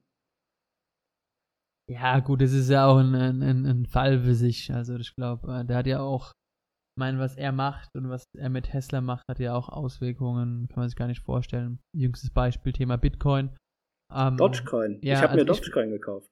Ja, 1.88 2.18
gut, 2.18 2.40
das 2.40 2.52
ist 2.52 2.68
ja 2.68 2.86
auch 2.86 2.98
ein, 2.98 3.14
ein, 3.14 3.64
ein 3.64 3.86
Fall 3.86 4.20
für 4.20 4.34
sich. 4.34 4.72
Also 4.72 4.96
ich 4.96 5.14
glaube, 5.14 5.60
äh, 5.60 5.64
der 5.64 5.76
hat 5.76 5.86
ja 5.86 6.00
auch, 6.00 6.32
ich 6.32 6.98
meine, 6.98 7.18
was 7.20 7.36
er 7.36 7.52
macht 7.52 7.94
und 7.94 8.08
was 8.08 8.24
er 8.36 8.50
mit 8.50 8.66
Tesla 8.66 9.00
macht, 9.00 9.24
hat 9.28 9.38
ja 9.38 9.54
auch 9.54 9.68
Auswirkungen, 9.68 10.66
kann 10.68 10.80
man 10.80 10.88
sich 10.88 10.96
gar 10.96 11.06
nicht 11.06 11.22
vorstellen. 11.22 11.78
Jüngstes 11.94 12.30
Beispiel, 12.30 12.72
Thema 12.72 12.96
Bitcoin. 12.96 13.56
Ähm, 14.12 14.36
Dogecoin. 14.36 15.00
Ja, 15.02 15.14
ich 15.14 15.20
habe 15.20 15.32
also 15.32 15.44
mir 15.44 15.46
Dogecoin 15.46 15.92
ich, 15.92 16.00
gekauft. 16.00 16.30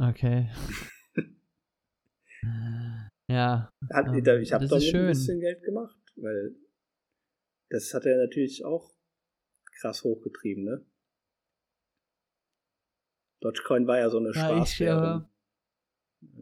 Okay. 0.00 0.50
ja. 3.30 3.70
Hat, 3.92 4.06
ähm, 4.08 4.40
ich 4.40 4.52
habe 4.52 4.66
damit 4.66 4.82
schön. 4.82 5.00
ein 5.02 5.08
bisschen 5.08 5.40
Geld 5.40 5.62
gemacht, 5.62 6.00
weil 6.16 6.56
das 7.70 7.94
hat 7.94 8.04
er 8.04 8.16
natürlich 8.16 8.64
auch 8.64 8.96
krass 9.80 10.02
hochgetrieben, 10.02 10.64
ne? 10.64 10.84
Dogecoin 13.40 13.86
war 13.86 13.98
ja 13.98 14.10
so 14.10 14.18
eine 14.18 14.32
Spaßwährung. 14.32 15.24
äh, 16.22 16.40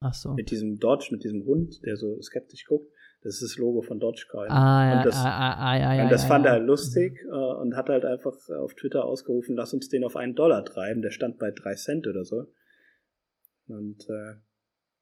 Ach 0.00 0.14
so. 0.14 0.34
Mit 0.34 0.50
diesem 0.50 0.78
Dodge, 0.78 1.08
mit 1.10 1.24
diesem 1.24 1.44
Hund, 1.44 1.84
der 1.84 1.96
so 1.96 2.20
skeptisch 2.22 2.66
guckt. 2.66 2.92
Das 3.22 3.34
ist 3.34 3.42
das 3.42 3.56
Logo 3.56 3.82
von 3.82 3.98
Dogecoin. 3.98 4.48
Ah, 4.48 4.90
ja, 4.90 4.98
und 4.98 5.06
das, 5.06 5.16
ah, 5.16 5.28
ah, 5.28 5.72
ah, 5.72 5.94
ja, 5.96 6.04
und 6.04 6.12
das 6.12 6.22
ja, 6.22 6.28
fand 6.28 6.44
ja. 6.44 6.54
er 6.54 6.60
lustig 6.60 7.20
äh, 7.24 7.34
und 7.34 7.74
hat 7.74 7.88
halt 7.88 8.04
einfach 8.04 8.36
auf 8.50 8.74
Twitter 8.74 9.04
ausgerufen, 9.04 9.56
lass 9.56 9.74
uns 9.74 9.88
den 9.88 10.04
auf 10.04 10.14
einen 10.14 10.36
Dollar 10.36 10.64
treiben. 10.64 11.02
Der 11.02 11.10
stand 11.10 11.38
bei 11.38 11.50
drei 11.50 11.74
Cent 11.74 12.06
oder 12.06 12.24
so. 12.24 12.46
Und 13.66 14.08
äh, 14.08 14.34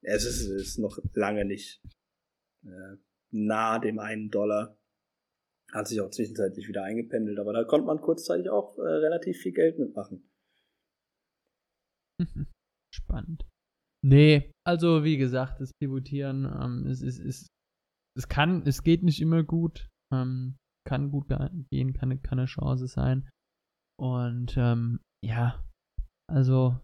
es 0.01 0.25
ist, 0.25 0.49
ist 0.49 0.79
noch 0.79 0.99
lange 1.13 1.45
nicht 1.45 1.83
äh, 2.65 2.97
nah 3.31 3.79
dem 3.79 3.99
einen 3.99 4.31
Dollar. 4.31 4.79
Hat 5.73 5.89
sich 5.89 6.01
auch 6.01 6.11
zwischenzeitlich 6.11 6.69
wieder 6.69 6.85
eingependelt, 6.85 7.39
aber 7.39 7.53
da 7.53 7.65
konnte 7.65 7.87
man 7.87 8.01
kurzzeitig 8.01 8.49
auch 8.49 8.79
äh, 8.79 8.83
relativ 8.83 9.37
viel 9.39 9.53
Geld 9.53 9.79
mitmachen. 9.79 10.27
Spannend. 12.95 13.47
Nee, 14.05 14.51
also 14.67 15.05
wie 15.05 15.17
gesagt, 15.17 15.61
das 15.61 15.73
Pivotieren, 15.81 16.45
ähm, 16.45 16.87
es, 16.87 17.03
es, 17.03 17.19
es, 17.19 17.49
es 18.17 18.29
kann, 18.29 18.63
es 18.67 18.83
geht 18.83 19.03
nicht 19.03 19.21
immer 19.21 19.43
gut, 19.43 19.89
ähm, 20.13 20.57
kann 20.87 21.11
gut 21.11 21.27
gehen, 21.71 21.93
kann, 21.93 22.23
kann 22.23 22.39
eine 22.39 22.47
Chance 22.47 22.87
sein. 22.87 23.29
Und 23.99 24.55
ähm, 24.57 25.01
ja, 25.25 25.65
also 26.31 26.79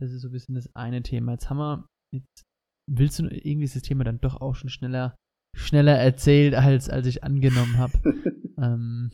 das 0.00 0.12
ist 0.12 0.22
so 0.22 0.28
ein 0.28 0.32
bisschen 0.32 0.54
das 0.54 0.74
eine 0.74 1.02
Thema. 1.02 1.32
Jetzt 1.32 1.50
haben 1.50 1.58
wir, 1.58 1.86
jetzt 2.14 2.44
willst 2.90 3.18
du 3.18 3.24
irgendwie 3.24 3.64
ist 3.64 3.76
das 3.76 3.82
Thema 3.82 4.04
dann 4.04 4.20
doch 4.20 4.40
auch 4.40 4.54
schon 4.54 4.70
schneller, 4.70 5.16
schneller 5.56 5.96
erzählt, 5.96 6.54
als, 6.54 6.88
als 6.88 7.06
ich 7.06 7.22
angenommen 7.22 7.76
habe. 7.76 7.92
ähm, 8.58 9.10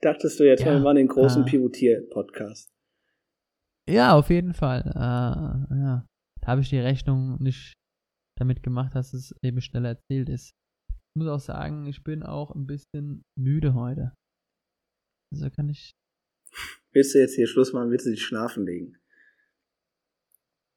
Dachtest 0.00 0.40
du 0.40 0.44
jetzt, 0.44 0.64
ja, 0.64 0.72
wir 0.72 0.80
machen 0.80 0.96
den 0.96 1.08
großen 1.08 1.42
äh, 1.42 1.44
Pivotier-Podcast? 1.44 2.70
Ja, 3.90 4.14
auf 4.14 4.30
jeden 4.30 4.54
Fall. 4.54 4.82
Äh, 4.86 5.74
ja. 5.76 6.06
Da 6.40 6.46
habe 6.46 6.60
ich 6.60 6.70
die 6.70 6.78
Rechnung 6.78 7.42
nicht 7.42 7.72
damit 8.38 8.62
gemacht, 8.62 8.94
dass 8.94 9.12
es 9.12 9.34
eben 9.42 9.60
schneller 9.60 9.90
erzählt 9.90 10.28
ist. 10.28 10.52
Ich 10.88 11.16
muss 11.18 11.28
auch 11.28 11.40
sagen, 11.40 11.86
ich 11.86 12.04
bin 12.04 12.22
auch 12.22 12.54
ein 12.54 12.66
bisschen 12.66 13.22
müde 13.36 13.74
heute. 13.74 14.14
Also 15.32 15.50
kann 15.50 15.68
ich. 15.68 15.92
Willst 16.92 17.14
du 17.14 17.18
jetzt 17.18 17.34
hier 17.34 17.46
Schluss 17.46 17.72
machen? 17.72 17.90
Willst 17.90 18.06
du 18.06 18.10
dich 18.10 18.24
schlafen 18.24 18.64
legen? 18.64 18.96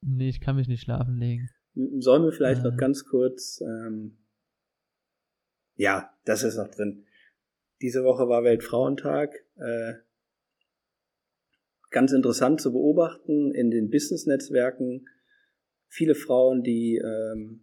Nee, 0.02 0.30
ich 0.30 0.42
kann 0.42 0.56
mich 0.56 0.68
nicht 0.68 0.82
schlafen 0.82 1.18
legen. 1.18 1.50
Sollen 1.76 2.24
wir 2.24 2.32
vielleicht 2.32 2.62
äh, 2.62 2.70
noch 2.70 2.78
ganz 2.78 3.06
kurz. 3.06 3.62
Ähm, 3.62 4.18
ja, 5.76 6.14
das 6.26 6.44
ist 6.44 6.58
noch 6.58 6.70
drin. 6.70 7.06
Diese 7.82 8.04
Woche 8.04 8.28
war 8.28 8.44
Weltfrauentag. 8.44 9.34
Äh, 9.56 9.94
ganz 11.94 12.12
interessant 12.12 12.60
zu 12.60 12.74
beobachten 12.74 13.54
in 13.54 13.72
den 13.72 13.90
Business-Netzwerken 13.90 15.06
viele 15.88 16.16
Frauen, 16.16 16.64
die 16.64 16.98
ähm, 16.98 17.62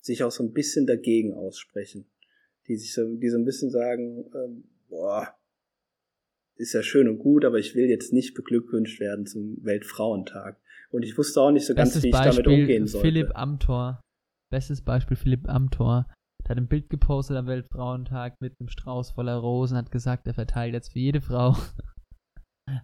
sich 0.00 0.24
auch 0.24 0.30
so 0.30 0.42
ein 0.42 0.52
bisschen 0.52 0.86
dagegen 0.86 1.34
aussprechen, 1.34 2.06
die 2.66 2.76
sich 2.76 2.94
so, 2.94 3.14
die 3.14 3.28
so 3.28 3.36
ein 3.36 3.44
bisschen 3.44 3.70
sagen, 3.70 4.24
ähm, 4.34 4.64
boah, 4.88 5.36
ist 6.56 6.72
ja 6.72 6.82
schön 6.82 7.08
und 7.08 7.18
gut, 7.18 7.44
aber 7.44 7.58
ich 7.58 7.74
will 7.76 7.88
jetzt 7.88 8.12
nicht 8.12 8.34
beglückwünscht 8.34 8.98
werden 9.00 9.26
zum 9.26 9.64
Weltfrauentag. 9.64 10.58
Und 10.90 11.04
ich 11.04 11.16
wusste 11.16 11.40
auch 11.40 11.50
nicht 11.50 11.66
so 11.66 11.74
ganz, 11.74 11.90
Bestes 11.90 12.02
wie 12.02 12.08
ich 12.08 12.12
Beispiel 12.12 12.42
damit 12.42 12.60
umgehen 12.60 12.86
sollte. 12.86 13.06
Philipp 13.06 13.30
Amthor. 13.36 14.00
Bestes 14.50 14.80
Beispiel 14.80 15.16
Philipp 15.16 15.48
Amthor. 15.48 16.06
Der 16.42 16.50
hat 16.50 16.56
ein 16.56 16.68
Bild 16.68 16.88
gepostet 16.88 17.36
am 17.36 17.46
Weltfrauentag 17.46 18.40
mit 18.40 18.58
einem 18.58 18.68
Strauß 18.68 19.10
voller 19.10 19.36
Rosen, 19.36 19.76
hat 19.76 19.90
gesagt, 19.90 20.26
er 20.26 20.34
verteilt 20.34 20.72
jetzt 20.72 20.92
für 20.92 20.98
jede 20.98 21.20
Frau 21.20 21.54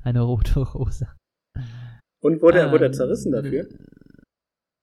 eine 0.02 0.22
rote 0.22 0.60
Rose. 0.60 1.08
Und 2.22 2.40
wurde, 2.40 2.60
er, 2.60 2.72
wurde 2.72 2.84
er 2.84 2.88
ähm, 2.88 2.94
zerrissen 2.94 3.32
dafür? 3.32 3.68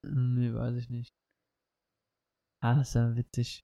Nee, 0.07 0.53
weiß 0.53 0.75
ich 0.75 0.89
nicht. 0.89 1.11
Ah, 2.63 2.81
ist 2.81 2.93
ja 2.93 3.15
witzig. 3.15 3.61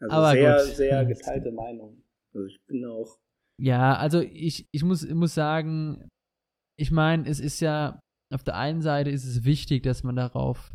Also 0.00 0.16
Aber 0.16 0.32
sehr, 0.32 0.56
gut. 0.56 0.74
sehr 0.74 1.04
geteilte 1.06 1.52
Meinung. 1.52 2.02
Also 2.34 2.46
ich 2.46 2.58
bin 2.66 2.84
auch. 2.84 3.18
Ja, 3.60 3.96
also 3.96 4.20
ich, 4.20 4.66
ich 4.72 4.82
muss, 4.82 5.04
ich 5.04 5.14
muss 5.14 5.34
sagen, 5.34 6.08
ich 6.78 6.90
meine, 6.90 7.28
es 7.28 7.38
ist 7.38 7.60
ja, 7.60 8.00
auf 8.34 8.42
der 8.42 8.56
einen 8.56 8.82
Seite 8.82 9.10
ist 9.10 9.24
es 9.24 9.44
wichtig, 9.44 9.82
dass 9.82 10.02
man 10.02 10.16
darauf 10.16 10.72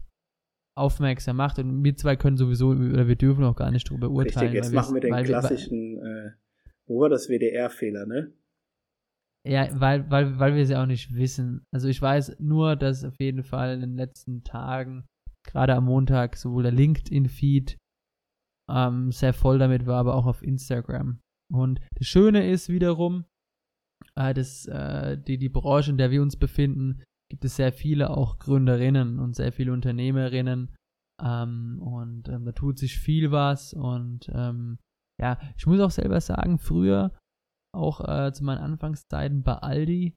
aufmerksam 0.78 1.38
macht 1.38 1.60
und 1.60 1.84
wir 1.84 1.96
zwei 1.98 2.16
können 2.16 2.38
sowieso, 2.38 2.70
oder 2.70 3.08
wir 3.08 3.16
dürfen 3.16 3.44
auch 3.44 3.56
gar 3.56 3.72
nicht 3.72 3.90
darüber 3.90 4.10
urteilen. 4.10 4.52
Richtig, 4.52 4.64
jetzt 4.64 4.74
machen 4.74 4.94
wir 4.94 5.02
den 5.02 5.24
klassischen, 5.24 5.98
äh, 5.98 6.32
wo 6.86 7.02
war 7.02 7.10
das 7.10 7.28
WDR-Fehler, 7.28 8.06
ne? 8.06 8.32
Ja, 9.48 9.68
weil, 9.80 10.10
weil, 10.12 10.38
weil 10.40 10.56
wir 10.56 10.64
es 10.64 10.70
ja 10.70 10.82
auch 10.82 10.88
nicht 10.88 11.14
wissen. 11.14 11.66
Also 11.74 11.88
ich 11.88 12.02
weiß 12.02 12.40
nur, 12.40 12.76
dass 12.76 13.06
auf 13.06 13.16
jeden 13.20 13.44
Fall 13.44 13.76
in 13.76 13.82
den 13.82 13.96
letzten 13.96 14.44
Tagen, 14.44 15.06
gerade 15.46 15.74
am 15.76 15.86
Montag, 15.86 16.36
sowohl 16.36 16.64
der 16.64 16.74
LinkedIn-Feed 16.74 17.78
ähm, 18.70 19.12
sehr 19.12 19.34
voll 19.34 19.58
damit 19.58 19.86
war, 19.86 20.00
aber 20.00 20.16
auch 20.16 20.26
auf 20.26 20.44
Instagram. 20.44 21.22
Und 21.50 21.80
das 21.96 22.08
Schöne 22.08 22.50
ist 22.50 22.68
wiederum, 22.68 23.24
äh, 24.16 24.34
dass 24.34 24.66
äh, 24.66 25.18
die, 25.18 25.38
die 25.38 25.50
Branche, 25.50 25.92
in 25.92 25.98
der 25.98 26.12
wir 26.12 26.22
uns 26.22 26.36
befinden, 26.36 27.04
gibt 27.30 27.46
es 27.46 27.56
sehr 27.56 27.72
viele 27.72 28.10
auch 28.10 28.40
Gründerinnen 28.40 29.20
und 29.20 29.36
sehr 29.36 29.54
viele 29.54 29.72
Unternehmerinnen. 29.72 30.76
Ähm, 31.24 31.82
und 31.82 32.28
ähm, 32.28 32.46
da 32.46 32.52
tut 32.52 32.78
sich 32.78 33.00
viel 33.00 33.32
was. 33.32 33.74
Und 33.74 34.30
ähm, 34.34 34.80
ja, 35.22 35.40
ich 35.58 35.66
muss 35.66 35.80
auch 35.80 35.92
selber 35.92 36.20
sagen, 36.20 36.60
früher 36.60 37.12
auch 37.74 38.08
äh, 38.08 38.32
zu 38.34 38.44
meinen 38.44 38.60
Anfangszeiten 38.60 39.44
bei 39.44 39.54
Aldi. 39.54 40.16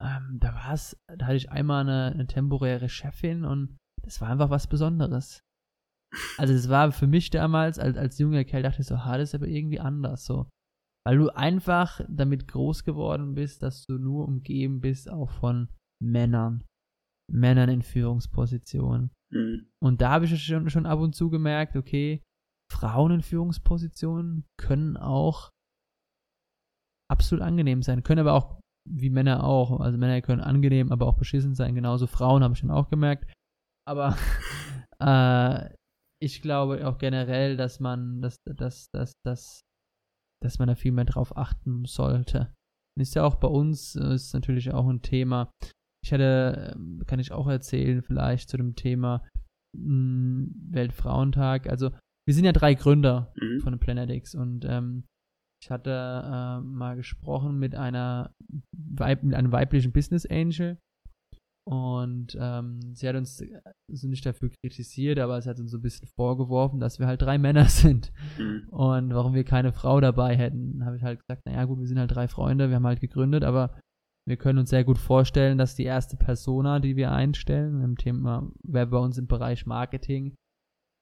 Ähm, 0.00 0.38
da 0.40 0.54
war 0.54 0.72
es, 0.72 1.00
da 1.06 1.26
hatte 1.26 1.36
ich 1.36 1.50
einmal 1.50 1.82
eine, 1.82 2.12
eine, 2.12 2.26
temporäre 2.26 2.88
Chefin 2.88 3.44
und 3.44 3.78
das 4.02 4.20
war 4.20 4.28
einfach 4.28 4.50
was 4.50 4.66
Besonderes. 4.66 5.42
Also 6.36 6.52
es 6.52 6.68
war 6.68 6.92
für 6.92 7.06
mich 7.06 7.30
damals 7.30 7.78
als, 7.78 7.96
als 7.96 8.18
junger 8.18 8.44
Kerl, 8.44 8.62
dachte 8.62 8.82
ich 8.82 8.86
so, 8.86 9.04
ha, 9.04 9.16
das 9.16 9.30
ist 9.30 9.34
aber 9.34 9.46
irgendwie 9.46 9.80
anders 9.80 10.24
so. 10.24 10.48
Weil 11.06 11.18
du 11.18 11.30
einfach 11.30 12.00
damit 12.08 12.48
groß 12.48 12.84
geworden 12.84 13.34
bist, 13.34 13.62
dass 13.62 13.84
du 13.86 13.98
nur 13.98 14.26
umgeben 14.26 14.80
bist 14.80 15.10
auch 15.10 15.30
von 15.30 15.68
Männern. 16.02 16.64
Männern 17.30 17.70
in 17.70 17.82
Führungspositionen. 17.82 19.10
Mhm. 19.32 19.68
Und 19.82 20.00
da 20.00 20.10
habe 20.10 20.26
ich 20.26 20.44
schon, 20.44 20.68
schon 20.68 20.86
ab 20.86 21.00
und 21.00 21.14
zu 21.14 21.30
gemerkt, 21.30 21.76
okay, 21.76 22.22
Frauen 22.70 23.12
in 23.12 23.22
Führungspositionen 23.22 24.46
können 24.58 24.96
auch 24.96 25.50
absolut 27.12 27.44
angenehm 27.44 27.82
sein. 27.82 28.02
Können 28.02 28.26
aber 28.26 28.32
auch, 28.32 28.58
wie 28.88 29.10
Männer 29.10 29.44
auch, 29.44 29.80
also 29.80 29.98
Männer 29.98 30.20
können 30.22 30.40
angenehm, 30.40 30.90
aber 30.90 31.06
auch 31.06 31.16
beschissen 31.16 31.54
sein. 31.54 31.74
Genauso 31.74 32.06
Frauen 32.06 32.42
habe 32.42 32.54
ich 32.54 32.58
schon 32.58 32.70
auch 32.70 32.88
gemerkt. 32.88 33.32
Aber 33.86 34.16
äh, 35.00 35.74
ich 36.20 36.42
glaube 36.42 36.86
auch 36.86 36.98
generell, 36.98 37.56
dass 37.56 37.78
man, 37.80 38.22
dass, 38.22 38.36
dass, 38.44 38.90
dass, 38.92 39.12
dass, 39.24 39.60
dass 40.42 40.58
man 40.58 40.68
da 40.68 40.74
viel 40.74 40.92
mehr 40.92 41.04
drauf 41.04 41.36
achten 41.36 41.84
sollte. 41.84 42.52
ist 42.98 43.14
ja 43.14 43.24
auch 43.24 43.36
bei 43.36 43.48
uns, 43.48 43.94
äh, 43.94 44.14
ist 44.14 44.34
natürlich 44.34 44.72
auch 44.72 44.88
ein 44.88 45.02
Thema. 45.02 45.50
Ich 46.04 46.12
hatte, 46.12 46.74
ähm, 46.74 47.02
kann 47.06 47.20
ich 47.20 47.32
auch 47.32 47.46
erzählen, 47.46 48.02
vielleicht 48.02 48.48
zu 48.48 48.56
dem 48.56 48.74
Thema 48.74 49.24
hm, 49.76 50.52
Weltfrauentag. 50.70 51.68
Also, 51.68 51.90
wir 52.26 52.34
sind 52.34 52.44
ja 52.44 52.52
drei 52.52 52.74
Gründer 52.74 53.32
mhm. 53.36 53.60
von 53.60 53.78
Planet 53.78 54.10
X 54.10 54.34
und 54.34 54.64
ähm, 54.64 55.04
ich 55.62 55.70
hatte 55.70 55.90
äh, 55.90 56.60
mal 56.60 56.96
gesprochen 56.96 57.58
mit 57.58 57.74
einer 57.74 58.34
Weib 58.76 59.22
mit 59.22 59.34
einem 59.34 59.52
weiblichen 59.52 59.92
Business 59.92 60.26
Angel 60.26 60.78
und 61.64 62.36
ähm, 62.40 62.80
sie 62.94 63.08
hat 63.08 63.14
uns 63.14 63.40
also 63.88 64.08
nicht 64.08 64.26
dafür 64.26 64.50
kritisiert, 64.50 65.20
aber 65.20 65.38
es 65.38 65.46
hat 65.46 65.60
uns 65.60 65.70
so 65.70 65.78
ein 65.78 65.82
bisschen 65.82 66.08
vorgeworfen, 66.16 66.80
dass 66.80 66.98
wir 66.98 67.06
halt 67.06 67.22
drei 67.22 67.38
Männer 67.38 67.64
sind 67.68 68.12
mhm. 68.36 68.66
und 68.70 69.14
warum 69.14 69.34
wir 69.34 69.44
keine 69.44 69.72
Frau 69.72 70.00
dabei 70.00 70.36
hätten. 70.36 70.84
habe 70.84 70.96
ich 70.96 71.04
halt 71.04 71.20
gesagt, 71.20 71.46
naja 71.46 71.64
gut, 71.64 71.78
wir 71.78 71.86
sind 71.86 72.00
halt 72.00 72.12
drei 72.12 72.26
Freunde, 72.26 72.68
wir 72.68 72.76
haben 72.76 72.86
halt 72.86 73.00
gegründet, 73.00 73.44
aber 73.44 73.78
wir 74.26 74.36
können 74.36 74.58
uns 74.58 74.70
sehr 74.70 74.84
gut 74.84 74.98
vorstellen, 74.98 75.58
dass 75.58 75.76
die 75.76 75.84
erste 75.84 76.16
Persona, 76.16 76.80
die 76.80 76.96
wir 76.96 77.12
einstellen, 77.12 77.82
im 77.82 77.96
Thema, 77.96 78.50
wäre 78.64 78.86
bei 78.86 78.98
uns 78.98 79.18
im 79.18 79.26
Bereich 79.28 79.66
Marketing, 79.66 80.34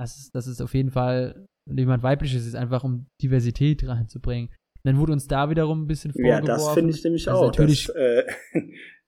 das 0.01 0.19
ist, 0.19 0.35
das 0.35 0.47
ist 0.47 0.61
auf 0.61 0.75
jeden 0.75 0.91
Fall 0.91 1.47
jemand 1.71 2.03
weibliches 2.03 2.47
ist, 2.47 2.57
einfach 2.57 2.85
um 2.85 3.07
Diversität 3.23 3.87
reinzubringen. 3.87 4.51
dann 4.83 4.99
wurde 4.99 5.13
uns 5.13 5.29
da 5.29 5.51
wiederum 5.51 5.83
ein 5.83 5.87
bisschen 5.87 6.13
vorgeworfen. 6.13 6.47
Ja, 6.47 6.55
das 6.55 6.75
finde 6.75 6.91
ich 6.91 7.05
nämlich 7.05 7.29
auch. 7.29 7.47
Natürlich 7.47 7.87
dass, 7.87 7.97
äh, 7.97 8.25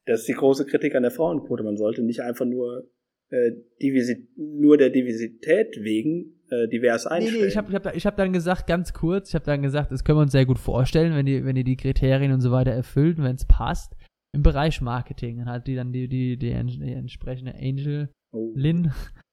Das 0.06 0.20
ist 0.20 0.28
die 0.28 0.34
große 0.34 0.66
Kritik 0.66 0.94
an 0.94 1.02
der 1.02 1.12
Frauenquote. 1.12 1.62
Man 1.62 1.76
sollte 1.76 2.02
nicht 2.02 2.20
einfach 2.20 2.44
nur, 2.44 2.88
äh, 3.30 3.52
Divisi 3.80 4.28
nur 4.36 4.76
der 4.76 4.90
Diversität 4.90 5.78
wegen 5.80 6.40
äh, 6.50 6.68
divers 6.68 7.06
einstellen. 7.06 7.36
Nee, 7.36 7.42
nee, 7.42 7.48
ich 7.48 7.56
habe 7.56 7.68
ich 7.70 7.74
hab, 7.74 7.96
ich 7.96 8.06
hab 8.06 8.16
dann 8.16 8.32
gesagt, 8.32 8.66
ganz 8.66 8.92
kurz, 8.92 9.30
ich 9.30 9.34
habe 9.34 9.44
dann 9.44 9.62
gesagt, 9.62 9.92
das 9.92 10.04
können 10.04 10.18
wir 10.18 10.22
uns 10.22 10.32
sehr 10.32 10.46
gut 10.46 10.58
vorstellen, 10.58 11.14
wenn 11.14 11.26
die, 11.26 11.44
wenn 11.44 11.54
die 11.54 11.64
die 11.64 11.76
Kriterien 11.76 12.32
und 12.32 12.40
so 12.40 12.50
weiter 12.50 12.72
erfüllt 12.72 13.18
und 13.18 13.24
wenn 13.24 13.36
es 13.36 13.46
passt. 13.46 13.96
Im 14.34 14.42
Bereich 14.42 14.80
Marketing 14.80 15.38
dann 15.38 15.48
hat 15.48 15.66
die 15.66 15.74
dann 15.74 15.92
die, 15.92 16.08
die, 16.08 16.36
die, 16.36 16.48
die 16.48 16.92
entsprechende 16.92 17.54
Angel 17.54 18.10
oh. 18.32 18.52
Lynn 18.56 18.92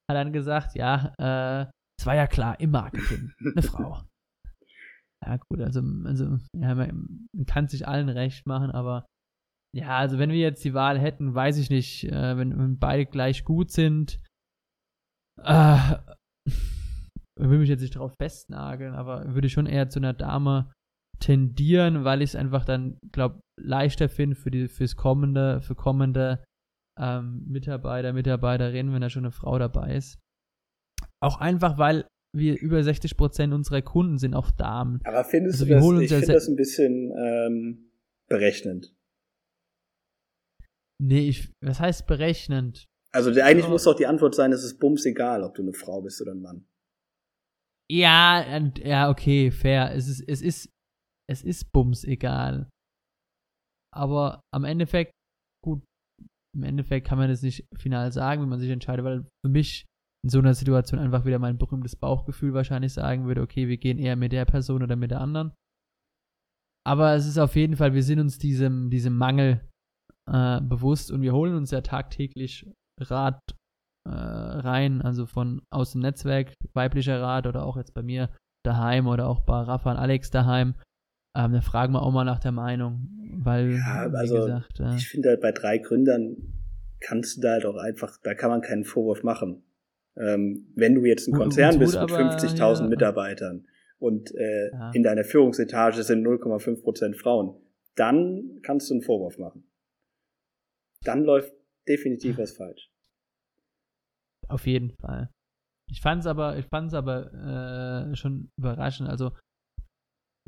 hat 0.09 0.17
dann 0.17 0.33
gesagt, 0.33 0.75
ja, 0.75 1.13
äh, 1.17 1.69
es 1.99 2.05
war 2.05 2.15
ja 2.15 2.27
klar, 2.27 2.59
im 2.59 2.71
Marketing, 2.71 3.31
eine 3.39 3.61
Frau. 3.61 4.01
Ja, 5.25 5.35
gut, 5.35 5.59
also, 5.59 5.81
also 6.05 6.37
ja, 6.55 6.75
man 6.75 7.27
kann 7.45 7.67
sich 7.67 7.85
allen 7.85 8.07
recht 8.07 8.47
machen, 8.47 8.71
aber 8.71 9.05
ja, 9.75 9.97
also 9.97 10.17
wenn 10.17 10.31
wir 10.31 10.39
jetzt 10.39 10.63
die 10.63 10.73
Wahl 10.73 10.97
hätten, 10.97 11.35
weiß 11.35 11.57
ich 11.57 11.69
nicht, 11.69 12.05
äh, 12.05 12.37
wenn, 12.37 12.57
wenn, 12.57 12.79
beide 12.79 13.05
gleich 13.05 13.43
gut 13.43 13.69
sind, 13.69 14.21
äh, 15.43 15.97
will 17.37 17.59
mich 17.59 17.67
jetzt 17.67 17.81
nicht 17.81 17.95
darauf 17.95 18.13
festnageln, 18.17 18.93
aber 18.93 19.35
würde 19.35 19.49
schon 19.49 19.65
eher 19.65 19.89
zu 19.89 19.99
einer 19.99 20.13
Dame 20.13 20.71
tendieren, 21.19 22.05
weil 22.05 22.21
ich 22.21 22.29
es 22.29 22.35
einfach 22.35 22.63
dann, 22.63 22.97
glaube 23.11 23.41
leichter 23.59 24.07
finde 24.07 24.37
für 24.37 24.51
die 24.51 24.69
fürs 24.69 24.95
kommende, 24.95 25.61
für 25.61 25.75
kommende 25.75 26.43
ähm, 26.99 27.45
Mitarbeiter, 27.47 28.13
Mitarbeiterinnen, 28.13 28.93
wenn 28.93 29.01
da 29.01 29.09
schon 29.09 29.25
eine 29.25 29.31
Frau 29.31 29.57
dabei 29.57 29.95
ist. 29.95 30.19
Auch 31.21 31.39
einfach, 31.39 31.77
weil 31.77 32.07
wir 32.35 32.59
über 32.59 32.83
60 32.83 33.17
Prozent 33.17 33.53
unserer 33.53 33.81
Kunden 33.81 34.17
sind 34.17 34.35
auch 34.35 34.51
Damen. 34.51 35.01
Aber 35.03 35.23
findest 35.23 35.61
also 35.61 35.65
du 35.65 35.99
das, 35.99 36.01
ich 36.01 36.09
finde 36.09 36.33
das 36.33 36.47
ein 36.47 36.55
bisschen 36.55 37.11
ähm, 37.17 37.91
berechnend. 38.27 38.95
Nee, 41.01 41.29
ich, 41.29 41.51
was 41.63 41.79
heißt 41.79 42.07
berechnend? 42.07 42.85
Also 43.11 43.31
eigentlich 43.41 43.65
oh. 43.65 43.69
muss 43.69 43.85
doch 43.85 43.95
die 43.95 44.05
Antwort 44.05 44.35
sein, 44.35 44.51
es 44.51 44.63
ist 44.63 44.79
bums 44.79 45.05
egal, 45.05 45.43
ob 45.43 45.55
du 45.55 45.63
eine 45.63 45.73
Frau 45.73 46.01
bist 46.01 46.21
oder 46.21 46.33
ein 46.33 46.41
Mann. 46.41 46.67
Ja, 47.91 48.45
ja, 48.83 49.09
okay, 49.09 49.49
fair. 49.49 49.95
Es 49.95 50.07
ist, 50.07 50.21
es 50.27 50.41
ist, 50.41 50.69
es 51.27 51.41
ist 51.41 51.71
bums 51.71 52.03
egal. 52.03 52.69
Aber 53.91 54.41
am 54.53 54.63
Endeffekt, 54.63 55.11
im 56.55 56.63
Endeffekt 56.63 57.07
kann 57.07 57.17
man 57.17 57.29
das 57.29 57.41
nicht 57.41 57.65
final 57.75 58.11
sagen, 58.11 58.41
wenn 58.41 58.49
man 58.49 58.59
sich 58.59 58.71
entscheidet, 58.71 59.05
weil 59.05 59.25
für 59.45 59.51
mich 59.51 59.85
in 60.23 60.29
so 60.29 60.39
einer 60.39 60.53
Situation 60.53 60.99
einfach 60.99 61.25
wieder 61.25 61.39
mein 61.39 61.57
berühmtes 61.57 61.95
Bauchgefühl 61.95 62.53
wahrscheinlich 62.53 62.93
sagen 62.93 63.25
würde, 63.25 63.41
okay, 63.41 63.67
wir 63.67 63.77
gehen 63.77 63.99
eher 63.99 64.15
mit 64.15 64.31
der 64.31 64.45
Person 64.45 64.83
oder 64.83 64.95
mit 64.95 65.11
der 65.11 65.21
anderen. 65.21 65.53
Aber 66.85 67.13
es 67.13 67.25
ist 67.25 67.37
auf 67.37 67.55
jeden 67.55 67.77
Fall, 67.77 67.93
wir 67.93 68.03
sind 68.03 68.19
uns 68.19 68.37
diesem, 68.37 68.89
diesem 68.89 69.15
Mangel 69.15 69.61
äh, 70.29 70.59
bewusst 70.61 71.11
und 71.11 71.21
wir 71.21 71.33
holen 71.33 71.55
uns 71.55 71.71
ja 71.71 71.81
tagtäglich 71.81 72.69
Rat 72.99 73.39
äh, 74.07 74.11
rein, 74.11 75.01
also 75.01 75.25
von 75.25 75.61
aus 75.71 75.91
dem 75.91 76.01
Netzwerk, 76.01 76.53
weiblicher 76.73 77.21
Rat 77.21 77.47
oder 77.47 77.65
auch 77.65 77.77
jetzt 77.77 77.93
bei 77.93 78.03
mir 78.03 78.29
daheim 78.65 79.07
oder 79.07 79.27
auch 79.27 79.41
bei 79.41 79.61
Rafa 79.61 79.91
und 79.91 79.97
Alex 79.97 80.31
daheim. 80.31 80.75
Ähm, 81.35 81.53
da 81.53 81.61
fragen 81.61 81.93
wir 81.93 82.01
auch 82.01 82.11
mal 82.11 82.23
nach 82.23 82.39
der 82.39 82.51
Meinung, 82.51 83.07
weil, 83.33 83.73
ja, 83.73 84.09
also 84.11 84.35
gesagt, 84.35 84.79
äh, 84.79 84.95
ich 84.95 85.07
finde 85.07 85.29
halt 85.29 85.41
bei 85.41 85.51
drei 85.51 85.77
Gründern 85.77 86.37
kannst 86.99 87.37
du 87.37 87.41
da 87.41 87.51
halt 87.51 87.65
auch 87.65 87.77
einfach, 87.77 88.17
da 88.23 88.33
kann 88.33 88.49
man 88.49 88.61
keinen 88.61 88.83
Vorwurf 88.83 89.23
machen. 89.23 89.63
Ähm, 90.17 90.67
wenn 90.75 90.95
du 90.95 91.05
jetzt 91.05 91.27
ein 91.27 91.33
Konzern 91.33 91.79
bist 91.79 91.93
mit 91.93 92.09
50.000 92.09 92.81
ja. 92.81 92.87
Mitarbeitern 92.87 93.67
und 93.99 94.33
äh, 94.35 94.71
ja. 94.71 94.91
in 94.91 95.03
deiner 95.03 95.23
Führungsetage 95.23 96.03
sind 96.03 96.25
0,5 96.25 96.81
Prozent 96.81 97.15
Frauen, 97.15 97.55
dann 97.95 98.59
kannst 98.63 98.89
du 98.89 98.95
einen 98.95 99.03
Vorwurf 99.03 99.37
machen. 99.37 99.63
Dann 101.03 101.23
läuft 101.23 101.53
definitiv 101.87 102.37
was 102.37 102.51
falsch. 102.51 102.91
Auf 104.47 104.65
jeden 104.67 104.91
Fall. 104.91 105.29
Ich 105.87 106.01
fand's 106.01 106.25
aber, 106.25 106.57
ich 106.57 106.65
fand's 106.65 106.93
aber 106.93 108.09
äh, 108.11 108.15
schon 108.15 108.51
überraschend. 108.57 109.09
Also, 109.09 109.31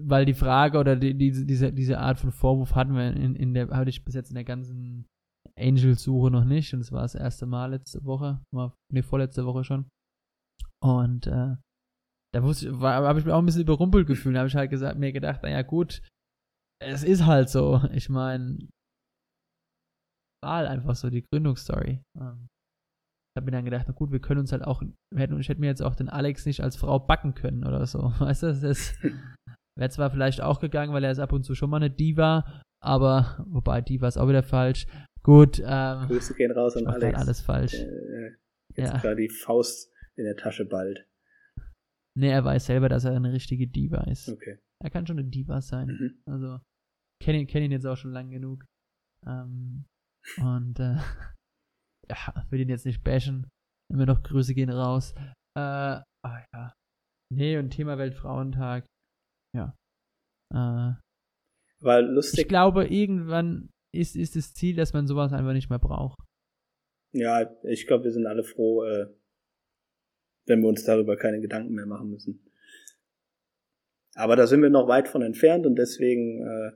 weil 0.08 0.26
die 0.26 0.34
Frage 0.34 0.78
oder 0.78 0.96
die, 0.96 1.14
die, 1.18 1.46
diese, 1.46 1.72
diese 1.72 2.00
Art 2.00 2.20
von 2.20 2.32
Vorwurf 2.32 2.76
hatten 2.76 2.96
wir 2.96 3.12
in, 3.14 3.36
in 3.36 3.54
der, 3.54 3.70
hatte 3.70 3.90
ich 3.90 4.04
bis 4.04 4.16
jetzt 4.16 4.30
in 4.30 4.36
der 4.36 4.44
ganzen 4.44 5.06
Angel-Suche 5.58 6.32
noch 6.32 6.46
nicht 6.46 6.74
und 6.74 6.82
es 6.82 6.92
war 6.92 7.02
das 7.02 7.16
erste 7.16 7.46
Mal 7.46 7.72
letzte 7.72 8.04
Woche, 8.06 8.42
ne, 8.54 9.04
vorletzte 9.04 9.46
Woche 9.46 9.64
schon. 9.64 9.90
Und 10.84 11.28
äh, 11.28 11.56
da 12.34 12.42
habe 12.42 13.20
ich 13.20 13.26
mich 13.26 13.34
auch 13.34 13.40
ein 13.40 13.46
bisschen 13.46 13.62
überrumpelt 13.62 14.08
gefühlt. 14.08 14.36
Da 14.36 14.40
habe 14.40 14.48
ich 14.48 14.56
halt 14.56 14.70
gesagt, 14.70 14.98
mir 14.98 15.12
gedacht, 15.12 15.44
naja 15.44 15.62
gut, 15.62 16.02
es 16.82 17.04
ist 17.04 17.26
halt 17.26 17.50
so. 17.50 17.82
Ich 17.92 18.10
meine, 18.10 18.58
war 20.44 20.58
halt 20.58 20.70
einfach 20.70 20.96
so 20.96 21.10
die 21.10 21.24
Gründungsstory. 21.24 22.02
Ähm, 22.20 22.48
ich 23.34 23.40
habe 23.40 23.46
mir 23.46 23.52
dann 23.52 23.66
gedacht, 23.66 23.86
na 23.88 23.94
gut, 23.94 24.12
wir 24.12 24.20
können 24.20 24.42
uns 24.42 24.52
halt 24.52 24.64
auch, 24.64 24.82
ich 24.82 25.50
hätte 25.50 25.62
mir 25.62 25.68
jetzt 25.68 25.82
auch 25.82 25.96
den 25.96 26.10
Alex 26.10 26.46
nicht 26.46 26.62
als 26.62 26.76
Frau 26.76 27.00
backen 27.00 27.34
können 27.34 27.66
oder 27.66 27.86
so. 27.86 28.00
Weißt 28.20 28.44
du, 28.44 28.54
das 28.54 28.94
wäre 29.82 29.90
zwar 29.90 30.12
vielleicht 30.12 30.42
auch 30.42 30.60
gegangen, 30.60 30.94
weil 30.94 31.04
er 31.04 31.12
ist 31.12 31.20
ab 31.20 31.34
und 31.34 31.44
zu 31.44 31.56
schon 31.56 31.70
mal 31.70 31.78
eine 31.78 31.90
Diva, 31.90 32.62
aber, 32.82 33.46
wobei 33.50 33.82
Diva 33.82 34.08
ist 34.08 34.18
auch 34.18 34.30
wieder 34.30 34.44
falsch. 34.44 34.88
Gut, 35.24 35.62
ähm, 35.64 36.08
Grüße 36.08 36.34
gehen 36.36 36.52
raus 36.52 36.78
an 36.78 36.88
Alex. 36.88 37.20
alles 37.20 37.42
falsch. 37.42 37.74
Äh, 37.74 38.32
jetzt 38.76 38.94
ja. 38.94 38.98
gerade 39.00 39.18
die 39.18 39.30
Faust 39.30 39.92
in 40.16 40.26
der 40.26 40.38
Tasche 40.38 40.66
bald. 40.66 41.08
Nee, 42.18 42.30
er 42.30 42.44
weiß 42.44 42.66
selber, 42.66 42.90
dass 42.90 43.06
er 43.06 43.16
eine 43.16 43.34
richtige 43.34 43.68
Diva 43.68 44.04
ist. 44.06 44.30
Okay. 44.30 44.60
Er 44.84 44.90
kann 44.90 45.06
schon 45.06 45.20
eine 45.20 45.30
Diva 45.30 45.62
sein. 45.62 45.88
Mhm. 45.88 46.22
Also, 46.26 46.60
kenne 47.24 47.40
ihn, 47.40 47.48
kenn 47.48 47.64
ihn 47.64 47.72
jetzt 47.72 47.86
auch 47.86 47.98
schon 47.98 48.12
lang 48.12 48.30
genug. 48.30 48.66
Ähm, 49.26 49.86
und, 50.38 50.80
äh, 50.80 50.98
ja, 52.10 52.46
will 52.50 52.62
ihn 52.62 52.70
jetzt 52.70 52.86
nicht 52.86 53.04
bashen. 53.04 53.48
Immer 53.92 54.06
noch 54.06 54.24
Grüße 54.24 54.54
gehen 54.54 54.70
raus. 54.70 55.14
Äh, 55.58 56.02
ah 56.24 56.46
ja. 56.54 56.74
Nee, 57.32 57.58
und 57.58 57.70
Thema 57.70 57.98
Weltfrauentag. 57.98 58.86
Ja. 59.54 59.76
Äh, 60.52 60.94
War 61.84 62.02
lustig. 62.02 62.42
Ich 62.42 62.48
glaube, 62.48 62.88
irgendwann 62.88 63.70
ist, 63.94 64.16
ist 64.16 64.36
das 64.36 64.54
Ziel, 64.54 64.76
dass 64.76 64.94
man 64.94 65.08
sowas 65.08 65.34
einfach 65.34 65.54
nicht 65.54 65.70
mehr 65.70 65.80
braucht. 65.80 66.20
Ja, 67.14 67.52
ich 67.64 67.88
glaube, 67.88 68.06
wir 68.06 68.12
sind 68.12 68.26
alle 68.26 68.44
froh, 68.44 68.84
äh, 68.86 69.08
wenn 70.46 70.62
wir 70.62 70.70
uns 70.70 70.84
darüber 70.86 71.18
keine 71.18 71.42
Gedanken 71.42 71.74
mehr 71.74 71.86
machen 71.86 72.10
müssen. 72.10 72.46
Aber 74.16 74.36
da 74.36 74.48
sind 74.48 74.62
wir 74.62 74.70
noch 74.70 74.88
weit 74.88 75.08
von 75.08 75.22
entfernt 75.22 75.66
und 75.66 75.76
deswegen 75.76 76.42
äh, 76.42 76.72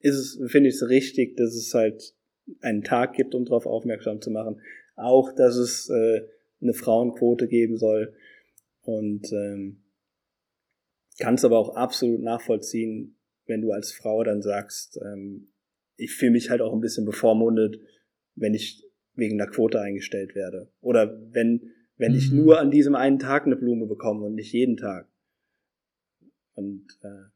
ist 0.00 0.16
es, 0.16 0.50
finde 0.50 0.68
ich 0.68 0.76
es 0.76 0.88
richtig, 0.88 1.36
dass 1.36 1.54
es 1.54 1.72
halt 1.74 2.14
einen 2.60 2.82
Tag 2.82 3.14
gibt, 3.14 3.34
um 3.34 3.44
darauf 3.44 3.66
aufmerksam 3.66 4.20
zu 4.20 4.30
machen. 4.30 4.60
Auch, 4.96 5.32
dass 5.34 5.56
es 5.56 5.88
äh, 5.88 6.26
eine 6.60 6.74
Frauenquote 6.74 7.48
geben 7.48 7.76
soll. 7.76 8.14
Und 8.82 9.30
ähm, 9.32 9.79
kann 11.20 11.34
es 11.34 11.44
aber 11.44 11.58
auch 11.58 11.76
absolut 11.76 12.20
nachvollziehen, 12.20 13.16
wenn 13.46 13.62
du 13.62 13.70
als 13.72 13.92
Frau 13.92 14.24
dann 14.24 14.42
sagst, 14.42 14.98
ähm, 15.02 15.52
ich 15.96 16.14
fühle 16.14 16.32
mich 16.32 16.50
halt 16.50 16.62
auch 16.62 16.72
ein 16.72 16.80
bisschen 16.80 17.04
bevormundet, 17.04 17.78
wenn 18.34 18.54
ich 18.54 18.84
wegen 19.14 19.38
der 19.38 19.48
Quote 19.48 19.80
eingestellt 19.80 20.34
werde. 20.34 20.72
Oder 20.80 21.20
wenn, 21.32 21.72
wenn 21.96 22.14
ich 22.14 22.30
mhm. 22.30 22.38
nur 22.38 22.58
an 22.58 22.70
diesem 22.70 22.94
einen 22.94 23.18
Tag 23.18 23.46
eine 23.46 23.56
Blume 23.56 23.86
bekomme 23.86 24.24
und 24.24 24.34
nicht 24.34 24.52
jeden 24.52 24.76
Tag. 24.76 25.08
Und 26.54 26.86
äh, 27.02 27.30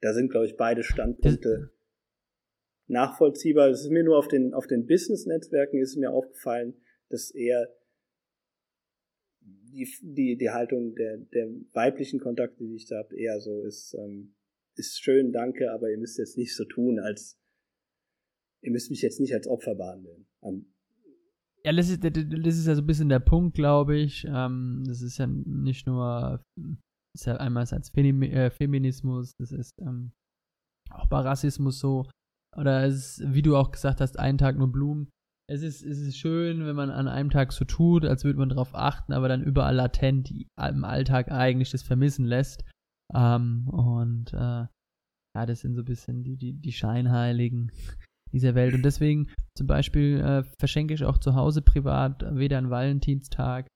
da 0.00 0.12
sind, 0.12 0.30
glaube 0.30 0.46
ich, 0.46 0.56
beide 0.56 0.82
Standpunkte 0.82 1.72
nachvollziehbar. 2.86 3.68
Es 3.68 3.82
ist 3.82 3.90
mir 3.90 4.04
nur 4.04 4.18
auf 4.18 4.28
den, 4.28 4.52
auf 4.52 4.66
den 4.66 4.86
Business-Netzwerken 4.86 5.80
ist 5.80 5.96
mir 5.96 6.10
aufgefallen, 6.10 6.74
dass 7.08 7.30
eher 7.30 7.68
die, 9.40 9.88
die, 10.02 10.36
die 10.36 10.50
Haltung 10.50 10.94
der, 10.94 11.18
der 11.18 11.48
weiblichen 11.72 12.20
Kontakte, 12.20 12.64
die 12.64 12.76
ich 12.76 12.86
da 12.86 12.98
habe, 12.98 13.16
eher 13.16 13.40
so 13.40 13.62
ist, 13.62 13.94
ähm, 13.94 14.34
ist 14.76 15.00
schön, 15.00 15.32
danke, 15.32 15.72
aber 15.72 15.90
ihr 15.90 15.98
müsst 15.98 16.18
jetzt 16.18 16.38
nicht 16.38 16.54
so 16.54 16.64
tun, 16.64 16.98
als 16.98 17.38
ihr 18.62 18.72
müsst 18.72 18.90
mich 18.90 19.02
jetzt 19.02 19.20
nicht 19.20 19.34
als 19.34 19.46
Opfer 19.46 19.74
behandeln. 19.74 20.26
Um, 20.40 20.72
ja, 21.64 21.72
das 21.72 21.90
ist, 21.90 22.02
das 22.02 22.56
ist 22.56 22.66
ja 22.66 22.74
so 22.74 22.82
ein 22.82 22.86
bisschen 22.86 23.08
der 23.08 23.20
Punkt, 23.20 23.54
glaube 23.54 23.96
ich. 23.98 24.24
Ähm, 24.26 24.82
das 24.86 25.02
ist 25.02 25.18
ja 25.18 25.26
nicht 25.26 25.86
nur, 25.86 26.42
ist 27.14 27.26
ja 27.26 27.36
einmal 27.36 27.66
als 27.70 27.94
äh, 27.94 28.50
Feminismus, 28.50 29.34
das 29.38 29.52
ist 29.52 29.78
ähm, 29.80 30.12
auch 30.90 31.06
bei 31.06 31.20
Rassismus 31.20 31.78
so. 31.78 32.08
Oder 32.56 32.84
es 32.84 33.18
ist, 33.18 33.34
wie 33.34 33.42
du 33.42 33.56
auch 33.56 33.70
gesagt 33.70 34.00
hast, 34.00 34.18
einen 34.18 34.38
Tag 34.38 34.56
nur 34.56 34.72
Blumen. 34.72 35.10
Es 35.50 35.62
ist, 35.62 35.82
es 35.82 35.98
ist 35.98 36.16
schön, 36.16 36.64
wenn 36.64 36.76
man 36.76 36.90
an 36.90 37.08
einem 37.08 37.28
Tag 37.28 37.52
so 37.52 37.64
tut, 37.64 38.04
als 38.04 38.22
würde 38.22 38.38
man 38.38 38.50
darauf 38.50 38.72
achten, 38.76 39.12
aber 39.12 39.26
dann 39.26 39.42
überall 39.42 39.74
latent 39.74 40.30
im 40.30 40.84
Alltag 40.84 41.32
eigentlich 41.32 41.70
das 41.70 41.82
vermissen 41.82 42.24
lässt. 42.24 42.62
Ähm, 43.12 43.66
und 43.66 44.32
äh, 44.32 44.66
ja, 45.36 45.46
das 45.46 45.60
sind 45.60 45.74
so 45.74 45.82
ein 45.82 45.86
bisschen 45.86 46.22
die, 46.22 46.36
die, 46.36 46.52
die 46.52 46.72
Scheinheiligen 46.72 47.72
dieser 48.32 48.54
Welt. 48.54 48.74
Und 48.74 48.84
deswegen 48.84 49.28
zum 49.56 49.66
Beispiel 49.66 50.20
äh, 50.20 50.44
verschenke 50.60 50.94
ich 50.94 51.04
auch 51.04 51.18
zu 51.18 51.34
Hause 51.34 51.62
privat 51.62 52.24
weder 52.36 52.58
an 52.58 52.70
Valentinstag 52.70 53.66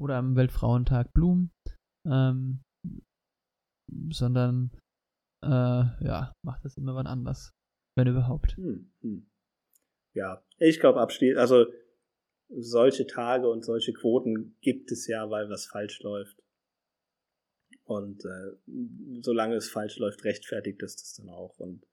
oder 0.00 0.16
am 0.16 0.34
Weltfrauentag 0.34 1.12
Blumen, 1.12 1.50
ähm, 2.06 2.62
sondern 4.10 4.70
äh, 5.44 5.48
ja, 5.48 6.32
macht 6.42 6.64
das 6.64 6.78
immer 6.78 6.94
wann 6.94 7.06
anders, 7.06 7.50
wenn 7.98 8.08
überhaupt. 8.08 8.56
Hm, 8.56 8.90
hm. 9.02 9.26
Ja, 10.18 10.44
ich 10.58 10.80
glaube 10.80 11.00
abschließend, 11.00 11.38
also 11.38 11.66
solche 12.48 13.06
Tage 13.06 13.48
und 13.48 13.64
solche 13.64 13.92
Quoten 13.92 14.56
gibt 14.60 14.90
es 14.90 15.06
ja, 15.06 15.30
weil 15.30 15.48
was 15.48 15.66
falsch 15.66 16.00
läuft. 16.02 16.42
Und 17.84 18.24
äh, 18.24 19.22
solange 19.22 19.54
es 19.54 19.70
falsch 19.70 19.98
läuft, 19.98 20.24
rechtfertigt 20.24 20.82
es 20.82 20.96
das 20.96 21.14
dann 21.14 21.30
auch. 21.30 21.58
Und 21.58 21.86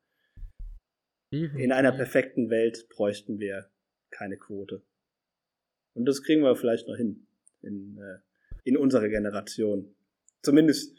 in 1.31 1.71
einer 1.71 1.91
perfekten 1.91 2.49
Welt 2.49 2.87
bräuchten 2.89 3.39
wir 3.39 3.69
keine 4.11 4.37
Quote. 4.37 4.83
Und 5.93 6.05
das 6.05 6.23
kriegen 6.23 6.41
wir 6.41 6.55
vielleicht 6.55 6.87
noch 6.87 6.95
hin 6.95 7.27
in, 7.61 7.97
äh, 7.97 8.19
in 8.63 8.77
unserer 8.77 9.07
Generation. 9.07 9.95
Zumindest 10.41 10.95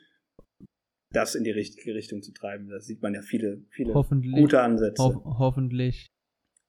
das 1.13 1.35
in 1.35 1.45
die 1.45 1.51
richtige 1.51 1.95
Richtung 1.95 2.23
zu 2.23 2.33
treiben. 2.33 2.69
Da 2.69 2.81
sieht 2.81 3.03
man 3.03 3.15
ja 3.15 3.23
viele, 3.23 3.65
viele 3.71 3.93
gute 3.93 4.61
Ansätze. 4.61 5.03
Ho 5.03 5.39
hoffentlich. 5.39 6.07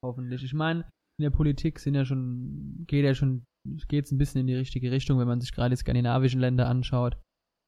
Hoffentlich. 0.03 0.43
Ich 0.43 0.53
meine, 0.53 0.81
in 1.19 1.23
der 1.23 1.31
Politik 1.31 1.79
sind 1.79 1.95
ja 1.95 2.05
schon, 2.05 2.85
geht 2.87 3.03
ja 3.03 3.15
schon, 3.15 3.45
geht 3.87 4.05
es 4.05 4.11
ein 4.11 4.17
bisschen 4.17 4.41
in 4.41 4.47
die 4.47 4.55
richtige 4.55 4.91
Richtung, 4.91 5.19
wenn 5.19 5.27
man 5.27 5.41
sich 5.41 5.51
gerade 5.51 5.71
die 5.71 5.77
skandinavischen 5.79 6.39
Länder 6.39 6.67
anschaut. 6.67 7.17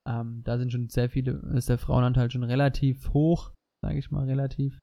Ähm, 0.07 0.43
da 0.43 0.57
sind 0.57 0.71
schon 0.71 0.89
sehr 0.89 1.09
viele, 1.09 1.34
ist 1.55 1.69
der 1.69 1.77
Frauenanteil 1.77 2.32
schon 2.32 2.43
relativ 2.43 3.09
hoch, 3.13 3.53
sage 3.84 3.99
ich 3.99 4.11
mal, 4.11 4.25
relativ. 4.25 4.80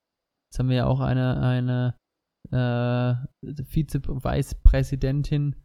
Jetzt 0.50 0.58
haben 0.58 0.68
wir 0.68 0.76
ja 0.76 0.86
auch 0.86 1.00
eine, 1.00 1.40
eine 1.40 1.96
äh, 2.52 3.14
Vize-Vicepräsidentin 3.64 5.56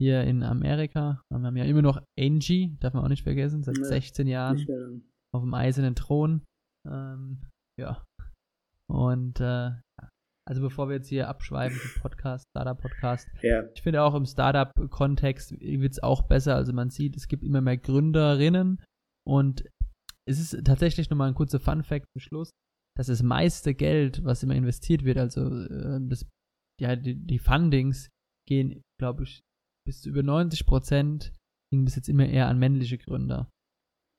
hier 0.00 0.24
in 0.24 0.42
Amerika. 0.42 1.22
Wir 1.30 1.42
haben 1.42 1.56
ja 1.56 1.64
immer 1.64 1.82
noch 1.82 2.02
Angie, 2.18 2.76
darf 2.80 2.94
man 2.94 3.04
auch 3.04 3.08
nicht 3.08 3.22
vergessen, 3.24 3.62
seit 3.62 3.76
ja, 3.78 3.84
16 3.84 4.26
Jahren 4.26 5.04
auf 5.34 5.42
dem 5.42 5.54
eisernen 5.54 5.94
Thron. 5.94 6.42
Ähm, 6.88 7.42
ja. 7.78 8.04
Und 8.90 9.40
äh, 9.40 9.72
also 10.50 10.62
bevor 10.62 10.88
wir 10.88 10.96
jetzt 10.96 11.08
hier 11.08 11.28
abschweifen 11.28 11.78
zum 11.78 12.02
Podcast, 12.02 12.44
Startup-Podcast, 12.50 13.28
ja. 13.40 13.62
ich 13.72 13.82
finde 13.82 14.02
auch 14.02 14.16
im 14.16 14.26
Startup-Kontext 14.26 15.52
wird 15.60 15.92
es 15.92 16.02
auch 16.02 16.22
besser. 16.22 16.56
Also 16.56 16.72
man 16.72 16.90
sieht, 16.90 17.16
es 17.16 17.28
gibt 17.28 17.44
immer 17.44 17.60
mehr 17.60 17.76
Gründerinnen 17.76 18.82
und 19.24 19.64
es 20.28 20.40
ist 20.40 20.64
tatsächlich 20.64 21.08
nochmal 21.08 21.28
ein 21.28 21.36
kurzer 21.36 21.60
Fun-Fact 21.60 22.06
zum 22.12 22.20
Schluss, 22.20 22.50
dass 22.98 23.06
das 23.06 23.22
meiste 23.22 23.74
Geld, 23.74 24.24
was 24.24 24.42
immer 24.42 24.56
investiert 24.56 25.04
wird, 25.04 25.18
also 25.18 25.42
äh, 25.66 26.00
das, 26.02 26.26
ja, 26.80 26.96
die, 26.96 27.14
die 27.14 27.38
Fundings 27.38 28.08
gehen, 28.48 28.82
glaube 28.98 29.22
ich, 29.22 29.42
bis 29.86 30.00
zu 30.00 30.08
über 30.08 30.24
90 30.24 30.66
Prozent 30.66 31.32
ging 31.72 31.84
bis 31.84 31.94
jetzt 31.94 32.08
immer 32.08 32.26
eher 32.26 32.48
an 32.48 32.58
männliche 32.58 32.98
Gründer 32.98 33.48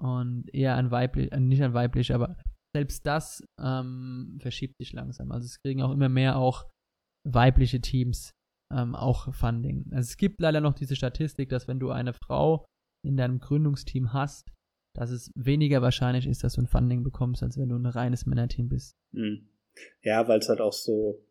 und 0.01 0.47
eher 0.53 0.77
an 0.77 0.91
weiblich, 0.91 1.29
nicht 1.31 1.61
an 1.61 1.73
weiblich, 1.73 2.13
aber 2.13 2.37
selbst 2.75 3.05
das 3.05 3.43
ähm, 3.59 4.37
verschiebt 4.41 4.77
sich 4.77 4.93
langsam. 4.93 5.31
Also 5.31 5.45
es 5.45 5.59
kriegen 5.61 5.81
auch 5.81 5.91
immer 5.91 6.09
mehr 6.09 6.37
auch 6.37 6.69
weibliche 7.27 7.81
Teams 7.81 8.31
ähm, 8.71 8.95
auch 8.95 9.33
Funding. 9.33 9.85
Also 9.91 10.09
es 10.09 10.17
gibt 10.17 10.39
leider 10.39 10.61
noch 10.61 10.73
diese 10.73 10.95
Statistik, 10.95 11.49
dass 11.49 11.67
wenn 11.67 11.79
du 11.79 11.89
eine 11.89 12.13
Frau 12.13 12.65
in 13.05 13.17
deinem 13.17 13.39
Gründungsteam 13.39 14.13
hast, 14.13 14.49
dass 14.95 15.11
es 15.11 15.31
weniger 15.35 15.81
wahrscheinlich 15.81 16.27
ist, 16.27 16.43
dass 16.43 16.53
du 16.53 16.61
ein 16.61 16.67
Funding 16.67 17.03
bekommst, 17.03 17.43
als 17.43 17.57
wenn 17.57 17.69
du 17.69 17.75
ein 17.75 17.85
reines 17.85 18.25
Männerteam 18.25 18.69
bist. 18.69 18.95
Hm. 19.13 19.47
Ja, 20.03 20.27
weil 20.27 20.39
es 20.39 20.49
halt 20.49 20.59
auch 20.59 20.73
so 20.73 21.25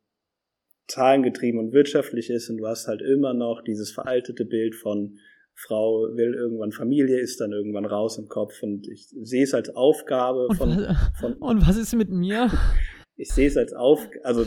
zahlengetrieben 0.88 1.60
und 1.60 1.72
wirtschaftlich 1.72 2.30
ist 2.30 2.50
und 2.50 2.56
du 2.56 2.66
hast 2.66 2.88
halt 2.88 3.00
immer 3.02 3.34
noch 3.34 3.62
dieses 3.62 3.92
veraltete 3.92 4.44
Bild 4.44 4.74
von 4.74 5.18
Frau 5.54 6.08
will 6.14 6.34
irgendwann 6.34 6.72
Familie, 6.72 7.18
ist 7.18 7.40
dann 7.40 7.52
irgendwann 7.52 7.84
raus 7.84 8.18
im 8.18 8.28
Kopf 8.28 8.62
und 8.62 8.88
ich 8.88 9.08
sehe 9.22 9.44
es 9.44 9.54
als 9.54 9.70
Aufgabe 9.70 10.46
und 10.46 10.56
von, 10.56 10.70
was, 10.70 10.96
von 11.20 11.34
Und 11.34 11.66
was 11.66 11.76
ist 11.76 11.94
mit 11.94 12.10
mir? 12.10 12.50
ich 13.16 13.30
sehe 13.32 13.46
es 13.46 13.56
als 13.56 13.72
Aufgabe, 13.72 14.24
also 14.24 14.46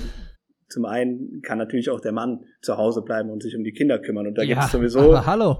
zum 0.69 0.85
einen 0.85 1.41
kann 1.43 1.59
natürlich 1.59 1.89
auch 1.91 2.01
der 2.01 2.13
Mann 2.13 2.45
zu 2.61 2.77
Hause 2.77 3.03
bleiben 3.03 3.29
und 3.29 3.43
sich 3.43 3.55
um 3.55 3.63
die 3.63 3.73
Kinder 3.73 3.99
kümmern 3.99 4.27
und 4.27 4.37
da 4.37 4.41
ja, 4.41 4.55
gibt 4.55 4.65
es 4.65 4.71
sowieso 4.71 5.11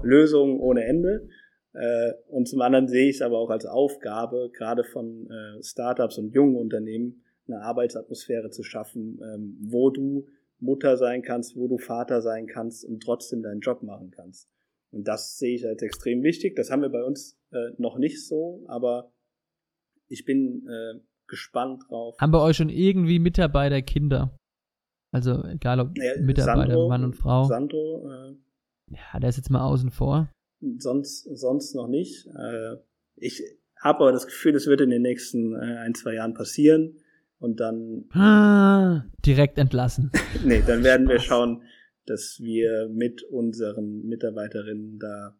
Lösungen 0.02 0.58
ohne 0.58 0.84
Ende. 0.84 1.28
Äh, 1.72 2.12
und 2.28 2.48
zum 2.48 2.60
anderen 2.60 2.88
sehe 2.88 3.08
ich 3.08 3.16
es 3.16 3.22
aber 3.22 3.38
auch 3.38 3.50
als 3.50 3.66
Aufgabe, 3.66 4.50
gerade 4.52 4.84
von 4.84 5.28
äh, 5.28 5.62
Startups 5.62 6.18
und 6.18 6.32
jungen 6.34 6.56
Unternehmen, 6.56 7.22
eine 7.46 7.60
Arbeitsatmosphäre 7.62 8.50
zu 8.50 8.62
schaffen, 8.62 9.20
ähm, 9.22 9.56
wo 9.60 9.90
du 9.90 10.26
Mutter 10.60 10.96
sein 10.96 11.22
kannst, 11.22 11.56
wo 11.56 11.68
du 11.68 11.78
Vater 11.78 12.22
sein 12.22 12.46
kannst 12.46 12.84
und 12.84 13.02
trotzdem 13.02 13.42
deinen 13.42 13.60
Job 13.60 13.82
machen 13.82 14.10
kannst. 14.10 14.48
Und 14.94 15.08
das 15.08 15.36
sehe 15.38 15.56
ich 15.56 15.66
als 15.66 15.82
extrem 15.82 16.22
wichtig. 16.22 16.54
Das 16.54 16.70
haben 16.70 16.82
wir 16.82 16.88
bei 16.88 17.02
uns 17.02 17.36
äh, 17.50 17.70
noch 17.78 17.98
nicht 17.98 18.24
so, 18.24 18.64
aber 18.68 19.12
ich 20.06 20.24
bin 20.24 20.68
äh, 20.68 21.00
gespannt 21.26 21.82
drauf. 21.88 22.16
Haben 22.20 22.30
bei 22.30 22.40
euch 22.40 22.56
schon 22.56 22.68
irgendwie 22.68 23.18
Mitarbeiter 23.18 23.82
Kinder? 23.82 24.38
Also 25.10 25.42
egal 25.44 25.80
ob 25.80 25.98
ja, 25.98 26.20
Mitarbeiter, 26.20 26.72
Sandro, 26.72 26.88
Mann 26.88 27.04
und 27.04 27.14
Frau. 27.14 27.44
Sandro, 27.44 28.08
äh, 28.08 28.36
ja, 28.90 29.18
der 29.18 29.30
ist 29.30 29.36
jetzt 29.36 29.50
mal 29.50 29.64
außen 29.66 29.90
vor. 29.90 30.30
Sonst, 30.78 31.24
sonst 31.24 31.74
noch 31.74 31.88
nicht. 31.88 32.26
Äh, 32.26 32.76
ich 33.16 33.42
habe 33.80 34.00
aber 34.00 34.12
das 34.12 34.26
Gefühl, 34.26 34.52
das 34.52 34.66
wird 34.66 34.80
in 34.80 34.90
den 34.90 35.02
nächsten 35.02 35.54
äh, 35.54 35.78
ein, 35.78 35.94
zwei 35.94 36.14
Jahren 36.14 36.34
passieren. 36.34 36.98
Und 37.38 37.60
dann. 37.60 38.04
Ah, 38.12 39.04
direkt 39.26 39.58
entlassen. 39.58 40.10
nee, 40.44 40.62
dann 40.66 40.84
werden 40.84 41.08
wir 41.08 41.18
schauen, 41.18 41.62
dass 42.06 42.38
wir 42.40 42.88
mit 42.88 43.22
unseren 43.22 44.06
Mitarbeiterinnen 44.06 44.98
da 44.98 45.38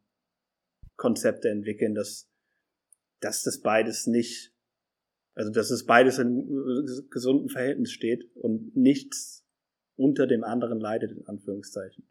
Konzepte 0.97 1.49
entwickeln, 1.49 1.95
dass, 1.95 2.31
dass 3.21 3.43
das 3.43 3.61
beides 3.61 4.07
nicht, 4.07 4.55
also 5.35 5.51
dass 5.51 5.71
es 5.71 5.87
beides 5.87 6.19
in 6.19 7.07
gesundem 7.11 7.49
Verhältnis 7.49 7.91
steht 7.91 8.25
und 8.35 8.77
nichts 8.77 9.45
unter 9.97 10.27
dem 10.27 10.45
anderen 10.45 10.81
leidet, 10.81 11.13
in 11.13 11.27
Anführungszeichen. 11.27 12.09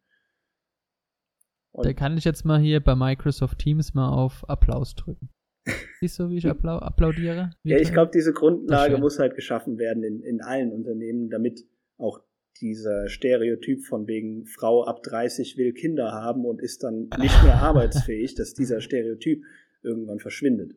Und 1.72 1.88
da 1.88 1.94
kann 1.94 2.18
ich 2.18 2.24
jetzt 2.24 2.46
mal 2.46 2.60
hier 2.60 2.82
bei 2.82 2.96
Microsoft 2.96 3.60
Teams 3.60 3.94
mal 3.94 4.10
auf 4.10 4.48
Applaus 4.48 4.94
drücken. 4.96 5.30
Siehst 6.00 6.20
du, 6.20 6.30
wie 6.30 6.38
ich 6.38 6.48
applau 6.48 6.78
applaudiere? 6.78 7.52
Wie 7.64 7.72
ja, 7.72 7.78
ich 7.78 7.92
glaube, 7.92 8.12
diese 8.14 8.34
Grundlage 8.34 8.98
muss 8.98 9.18
halt 9.18 9.36
geschaffen 9.36 9.78
werden 9.78 10.04
in, 10.04 10.22
in 10.22 10.42
allen 10.42 10.72
Unternehmen, 10.72 11.30
damit 11.30 11.66
auch 11.98 12.20
dieser 12.62 13.10
Stereotyp 13.10 13.84
von 13.84 14.08
wegen 14.08 14.46
Frau 14.46 14.86
ab 14.86 15.04
30 15.04 15.58
will 15.58 15.74
Kinder 15.74 16.12
haben 16.12 16.46
und 16.46 16.62
ist 16.62 16.84
dann 16.84 17.10
nicht 17.20 17.44
mehr 17.44 17.56
arbeitsfähig, 17.62 18.36
dass 18.36 18.54
dieser 18.54 18.82
Stereotyp 18.82 19.44
irgendwann 19.82 20.20
verschwindet. 20.20 20.76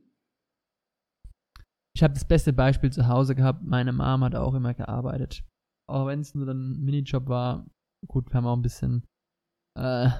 Ich 1.94 2.02
habe 2.02 2.14
das 2.14 2.26
beste 2.26 2.52
Beispiel 2.52 2.90
zu 2.90 3.08
Hause 3.08 3.34
gehabt. 3.34 3.62
Meine 3.62 3.92
Mom 3.92 4.22
hat 4.22 4.34
auch 4.34 4.54
immer 4.54 4.74
gearbeitet. 4.74 5.44
Auch 5.88 6.06
wenn 6.06 6.20
es 6.20 6.34
nur 6.34 6.48
ein 6.48 6.82
Minijob 6.82 7.28
war. 7.28 7.66
Gut, 8.06 8.30
wir 8.30 8.34
haben 8.34 8.46
auch 8.46 8.56
ein 8.56 8.62
bisschen, 8.62 9.06
äh, 9.78 10.10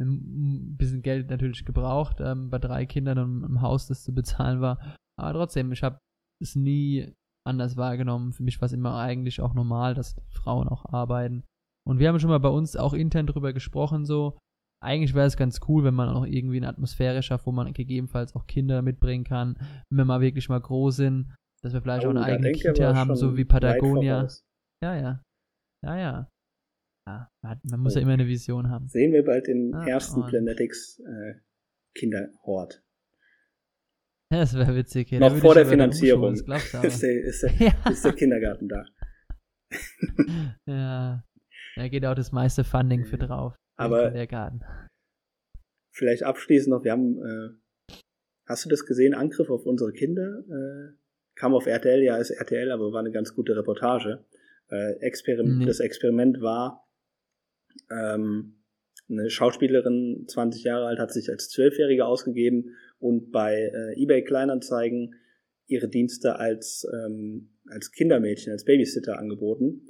ein 0.00 0.76
bisschen 0.76 1.02
Geld 1.02 1.30
natürlich 1.30 1.64
gebraucht 1.64 2.18
ähm, 2.20 2.50
bei 2.50 2.58
drei 2.58 2.86
Kindern 2.86 3.18
und 3.18 3.44
im 3.44 3.60
Haus, 3.62 3.88
das 3.88 4.04
zu 4.04 4.14
bezahlen 4.14 4.60
war. 4.60 4.96
Aber 5.18 5.32
trotzdem, 5.32 5.72
ich 5.72 5.82
habe 5.82 5.98
es 6.40 6.54
nie 6.54 7.12
anders 7.46 7.76
wahrgenommen. 7.76 8.32
Für 8.32 8.42
mich 8.42 8.60
war 8.60 8.66
es 8.66 8.72
immer 8.72 8.96
eigentlich 8.96 9.40
auch 9.40 9.54
normal, 9.54 9.94
dass 9.94 10.16
Frauen 10.30 10.68
auch 10.68 10.86
arbeiten. 10.92 11.44
Und 11.86 11.98
wir 11.98 12.08
haben 12.08 12.18
schon 12.18 12.30
mal 12.30 12.40
bei 12.40 12.48
uns 12.48 12.76
auch 12.76 12.94
intern 12.94 13.26
drüber 13.26 13.52
gesprochen, 13.52 14.04
so. 14.04 14.38
Eigentlich 14.82 15.14
wäre 15.14 15.26
es 15.26 15.38
ganz 15.38 15.60
cool, 15.66 15.82
wenn 15.84 15.94
man 15.94 16.10
auch 16.10 16.26
irgendwie 16.26 16.58
eine 16.58 16.68
Atmosphäre 16.68 17.22
schafft, 17.22 17.46
wo 17.46 17.52
man 17.52 17.72
gegebenenfalls 17.72 18.34
auch 18.36 18.46
Kinder 18.46 18.82
mitbringen 18.82 19.24
kann, 19.24 19.56
wenn 19.88 19.96
wir 19.96 20.04
mal 20.04 20.20
wirklich 20.20 20.50
mal 20.50 20.60
groß 20.60 20.96
sind, 20.96 21.34
dass 21.62 21.72
wir 21.72 21.80
vielleicht 21.80 22.04
oh, 22.04 22.08
auch 22.08 22.14
eine 22.14 22.22
eigene 22.22 22.52
Kita 22.52 22.94
haben, 22.94 23.16
so 23.16 23.34
wie 23.34 23.46
Patagonia. 23.46 24.28
Ja, 24.82 24.94
ja. 24.94 25.22
Ja, 25.82 25.96
ja. 25.96 26.28
Ja, 27.06 27.30
man, 27.42 27.60
man 27.64 27.80
muss 27.80 27.94
oh. 27.94 27.98
ja 27.98 28.02
immer 28.02 28.12
eine 28.12 28.26
Vision 28.26 28.68
haben. 28.68 28.86
Sehen 28.88 29.12
wir 29.12 29.24
bald 29.24 29.46
den 29.46 29.74
ah, 29.74 29.86
ersten 29.86 30.22
Planetics 30.26 31.00
äh, 31.00 31.34
Kinderhort. 31.94 32.83
Das 34.30 34.54
wäre 34.54 34.74
witzig. 34.74 35.10
Ja, 35.10 35.20
Noch 35.20 35.36
vor 35.36 35.54
der 35.54 35.66
Finanzierung 35.66 36.34
ist, 36.82 37.02
der, 37.02 37.24
ist, 37.24 37.42
der, 37.42 37.52
ja. 37.58 37.90
ist 37.90 38.04
der 38.04 38.12
Kindergarten 38.12 38.68
da. 38.68 38.84
ja. 40.66 41.24
Da 41.76 41.88
geht 41.88 42.04
auch 42.06 42.14
das 42.14 42.32
meiste 42.32 42.64
Funding 42.64 43.04
für 43.04 43.18
drauf. 43.18 43.54
Aber 43.76 44.08
Kindergarten. 44.10 44.62
vielleicht 45.92 46.22
abschließend 46.22 46.70
noch, 46.70 46.84
wir 46.84 46.92
haben, 46.92 47.18
äh, 47.18 47.94
hast 48.48 48.64
du 48.64 48.68
das 48.68 48.86
gesehen, 48.86 49.14
Angriff 49.14 49.50
auf 49.50 49.66
unsere 49.66 49.92
Kinder? 49.92 50.44
Äh, 50.48 50.94
kam 51.34 51.54
auf 51.54 51.66
RTL, 51.66 52.02
ja, 52.02 52.16
ist 52.16 52.30
RTL, 52.30 52.70
aber 52.70 52.92
war 52.92 53.00
eine 53.00 53.10
ganz 53.10 53.34
gute 53.34 53.56
Reportage. 53.56 54.24
Äh, 54.70 54.92
Experim 55.00 55.58
nee. 55.58 55.66
Das 55.66 55.80
Experiment 55.80 56.40
war, 56.40 56.88
ähm, 57.90 58.62
eine 59.08 59.28
Schauspielerin, 59.28 60.26
20 60.28 60.64
Jahre 60.64 60.86
alt, 60.86 60.98
hat 60.98 61.12
sich 61.12 61.28
als 61.28 61.50
Zwölfjährige 61.50 62.06
ausgegeben 62.06 62.76
und 62.98 63.30
bei 63.30 63.54
äh, 63.54 64.02
eBay 64.02 64.24
Kleinanzeigen 64.24 65.14
ihre 65.66 65.88
Dienste 65.88 66.38
als, 66.38 66.86
ähm, 66.92 67.50
als 67.68 67.92
Kindermädchen, 67.92 68.52
als 68.52 68.64
Babysitter 68.64 69.18
angeboten. 69.18 69.86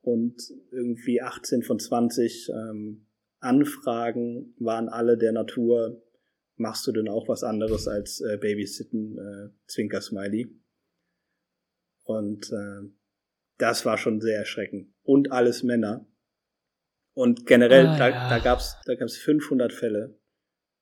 Und 0.00 0.36
irgendwie 0.70 1.20
18 1.20 1.62
von 1.62 1.78
20 1.78 2.50
ähm, 2.50 3.06
Anfragen 3.40 4.54
waren 4.58 4.88
alle 4.88 5.16
der 5.16 5.32
Natur, 5.32 6.02
machst 6.56 6.86
du 6.86 6.92
denn 6.92 7.08
auch 7.08 7.28
was 7.28 7.44
anderes 7.44 7.86
als 7.88 8.20
äh, 8.20 8.36
Babysitten, 8.38 9.18
äh, 9.18 9.50
Zwinker-Smiley. 9.66 10.48
Und 12.04 12.50
äh, 12.52 12.88
das 13.58 13.84
war 13.84 13.98
schon 13.98 14.20
sehr 14.20 14.38
erschreckend. 14.38 14.92
Und 15.02 15.32
alles 15.32 15.62
Männer. 15.62 16.06
Und 17.12 17.46
generell, 17.46 17.86
Ah, 17.86 17.98
da, 17.98 18.08
ja. 18.08 18.28
da 18.30 18.38
gab 18.38 18.60
es 18.60 18.76
da 18.86 18.94
gab's 18.94 19.16
500 19.16 19.72
Fälle, 19.72 20.17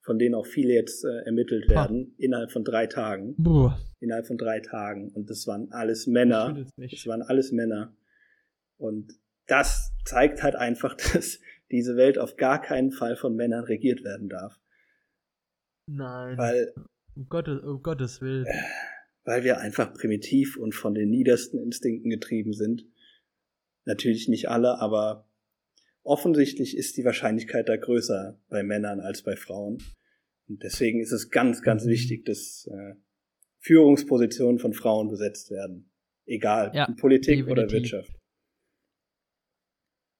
von 0.07 0.21
denen 0.21 0.37
auch 0.37 0.47
viele 0.47 0.73
jetzt 0.73 1.05
äh, 1.05 1.25
ermittelt 1.25 1.69
werden, 1.69 2.15
innerhalb 2.17 2.53
von 2.53 2.63
drei 2.63 2.87
Tagen. 2.87 3.35
Boah. 3.39 3.77
Innerhalb 3.99 4.29
von 4.29 4.39
drei 4.39 4.61
Tagen. 4.61 5.11
Und 5.11 5.29
das 5.31 5.49
waren 5.49 5.73
alles 5.73 6.07
Männer. 6.07 6.65
Es 6.79 7.07
waren 7.09 7.23
alles 7.23 7.51
Männer. 7.51 7.93
Und 8.79 9.19
das 9.49 9.93
zeigt 10.05 10.45
halt 10.45 10.55
einfach, 10.55 10.95
dass 11.13 11.41
diese 11.73 11.97
Welt 11.97 12.19
auf 12.19 12.37
gar 12.37 12.63
keinen 12.63 12.93
Fall 12.93 13.17
von 13.17 13.35
Männern 13.35 13.65
regiert 13.65 14.05
werden 14.05 14.29
darf. 14.29 14.61
Nein. 15.89 16.39
Weil, 16.39 16.73
um, 17.17 17.29
Gottes, 17.29 17.61
um 17.65 17.83
Gottes 17.83 18.21
Willen. 18.21 18.47
weil 19.25 19.43
wir 19.43 19.59
einfach 19.59 19.93
primitiv 19.93 20.57
und 20.57 20.73
von 20.73 20.95
den 20.95 21.11
niedersten 21.11 21.59
Instinkten 21.59 22.11
getrieben 22.11 22.53
sind. 22.53 22.85
Natürlich 23.87 24.29
nicht 24.29 24.49
alle, 24.49 24.79
aber 24.79 25.26
offensichtlich 26.07 26.77
ist 26.77 26.97
die 26.97 27.05
Wahrscheinlichkeit 27.05 27.69
da 27.69 27.77
größer 27.77 28.41
bei 28.49 28.63
Männern 28.63 29.01
als 29.01 29.23
bei 29.23 29.37
Frauen. 29.37 29.79
Und 30.49 30.63
deswegen 30.63 31.01
ist 31.01 31.13
es 31.13 31.31
ganz, 31.31 31.63
ganz 31.63 31.85
Mhm. 31.85 31.89
wichtig, 31.91 32.25
dass 32.25 32.67
äh, 32.71 32.95
Führungspositionen 33.59 34.59
von 34.59 34.73
Frauen 34.73 35.09
besetzt 35.09 35.51
werden. 35.51 35.91
Egal, 36.27 36.73
Ja, 36.75 36.85
in 36.87 36.97
Politik 36.97 37.47
oder 37.49 37.67
definitiv. 37.67 37.93
Wirtschaft. 37.93 38.19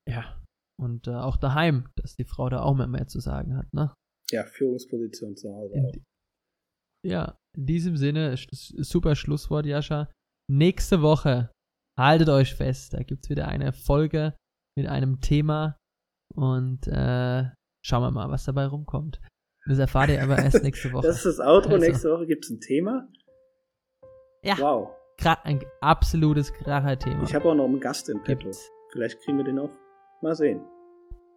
Ja. 0.09 0.43
Und 0.79 1.07
äh, 1.07 1.11
auch 1.13 1.37
daheim, 1.37 1.89
dass 1.97 2.17
die 2.17 2.25
Frau 2.25 2.49
da 2.49 2.61
auch 2.63 2.75
mehr, 2.75 2.87
mehr 2.87 3.07
zu 3.07 3.21
sagen 3.21 3.57
hat, 3.57 3.73
ne? 3.73 3.95
Ja, 4.31 4.45
Führungsposition 4.45 5.37
zu 5.37 5.53
Hause 5.55 5.75
auch. 5.75 5.95
ja, 7.05 7.39
in 7.57 7.67
diesem 7.67 7.97
Sinne, 7.97 8.37
super 8.51 9.15
Schlusswort, 9.15 9.67
Jascha. 9.67 10.11
Nächste 10.51 11.01
Woche, 11.01 11.51
haltet 11.99 12.29
euch 12.29 12.55
fest, 12.55 12.93
da 12.95 13.03
gibt's 13.03 13.31
wieder 13.31 13.49
eine 13.49 13.73
Folge 13.73 14.35
mit 14.77 14.87
einem 14.87 15.21
Thema 15.21 15.77
und 16.35 16.87
äh, 16.87 17.45
schauen 17.85 18.03
wir 18.03 18.11
mal, 18.11 18.31
was 18.31 18.45
dabei 18.45 18.67
rumkommt. 18.67 19.21
Das 19.69 19.79
erfahrt 19.79 20.11
ihr 20.11 20.23
aber 20.23 20.39
erst 20.39 20.63
nächste 20.63 20.93
Woche. 20.93 21.07
Das 21.07 21.17
ist 21.25 21.39
das 21.39 21.41
Outro. 21.41 21.73
Also. 21.75 21.87
Nächste 21.87 22.11
Woche 22.11 22.27
gibt's 22.27 22.51
ein 22.51 22.61
Thema. 22.61 23.09
ja, 24.43 24.57
Wow. 24.59 24.91
gra- 25.19 25.43
ein 25.45 25.61
absolutes 25.81 26.53
Kracher-Thema. 26.53 27.23
Ich 27.25 27.35
habe 27.35 27.49
auch 27.51 27.55
noch 27.55 27.65
einen 27.65 27.81
Gast 27.81 28.09
im 28.09 28.23
Petto. 28.23 28.51
Vielleicht 28.93 29.21
kriegen 29.23 29.39
wir 29.39 29.45
den 29.45 29.59
auch. 29.59 29.71
Mal 30.23 30.35
sehen. 30.35 30.61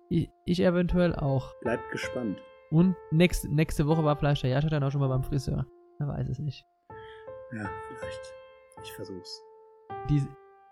Ich, 0.10 0.30
ich 0.46 0.60
eventuell 0.62 1.16
auch. 1.16 1.54
Bleibt 1.62 1.90
gespannt. 1.92 2.40
Und 2.72 2.96
nächste, 3.12 3.54
nächste 3.54 3.88
Woche 3.88 4.04
war 4.04 4.16
vielleicht 4.16 4.44
der 4.44 4.52
Jascha 4.52 4.70
dann 4.70 4.84
auch 4.84 4.92
schon 4.92 5.02
mal 5.02 5.08
beim 5.10 5.24
Friseur. 5.24 5.66
Er 6.00 6.08
weiß 6.08 6.30
es 6.30 6.40
nicht. 6.40 6.64
Ja, 7.56 7.68
vielleicht. 7.98 8.34
Ich 8.84 8.92
versuch's. 8.94 9.42
Dies, 10.10 10.28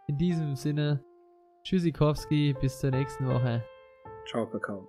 in 0.07 0.17
diesem 0.17 0.55
Sinne, 0.55 1.03
Tschüssikowski, 1.67 2.55
bis 2.61 2.79
zur 2.79 2.91
nächsten 2.91 3.27
Woche. 3.27 3.61
Ciao, 4.25 4.45
Kakao. 4.47 4.87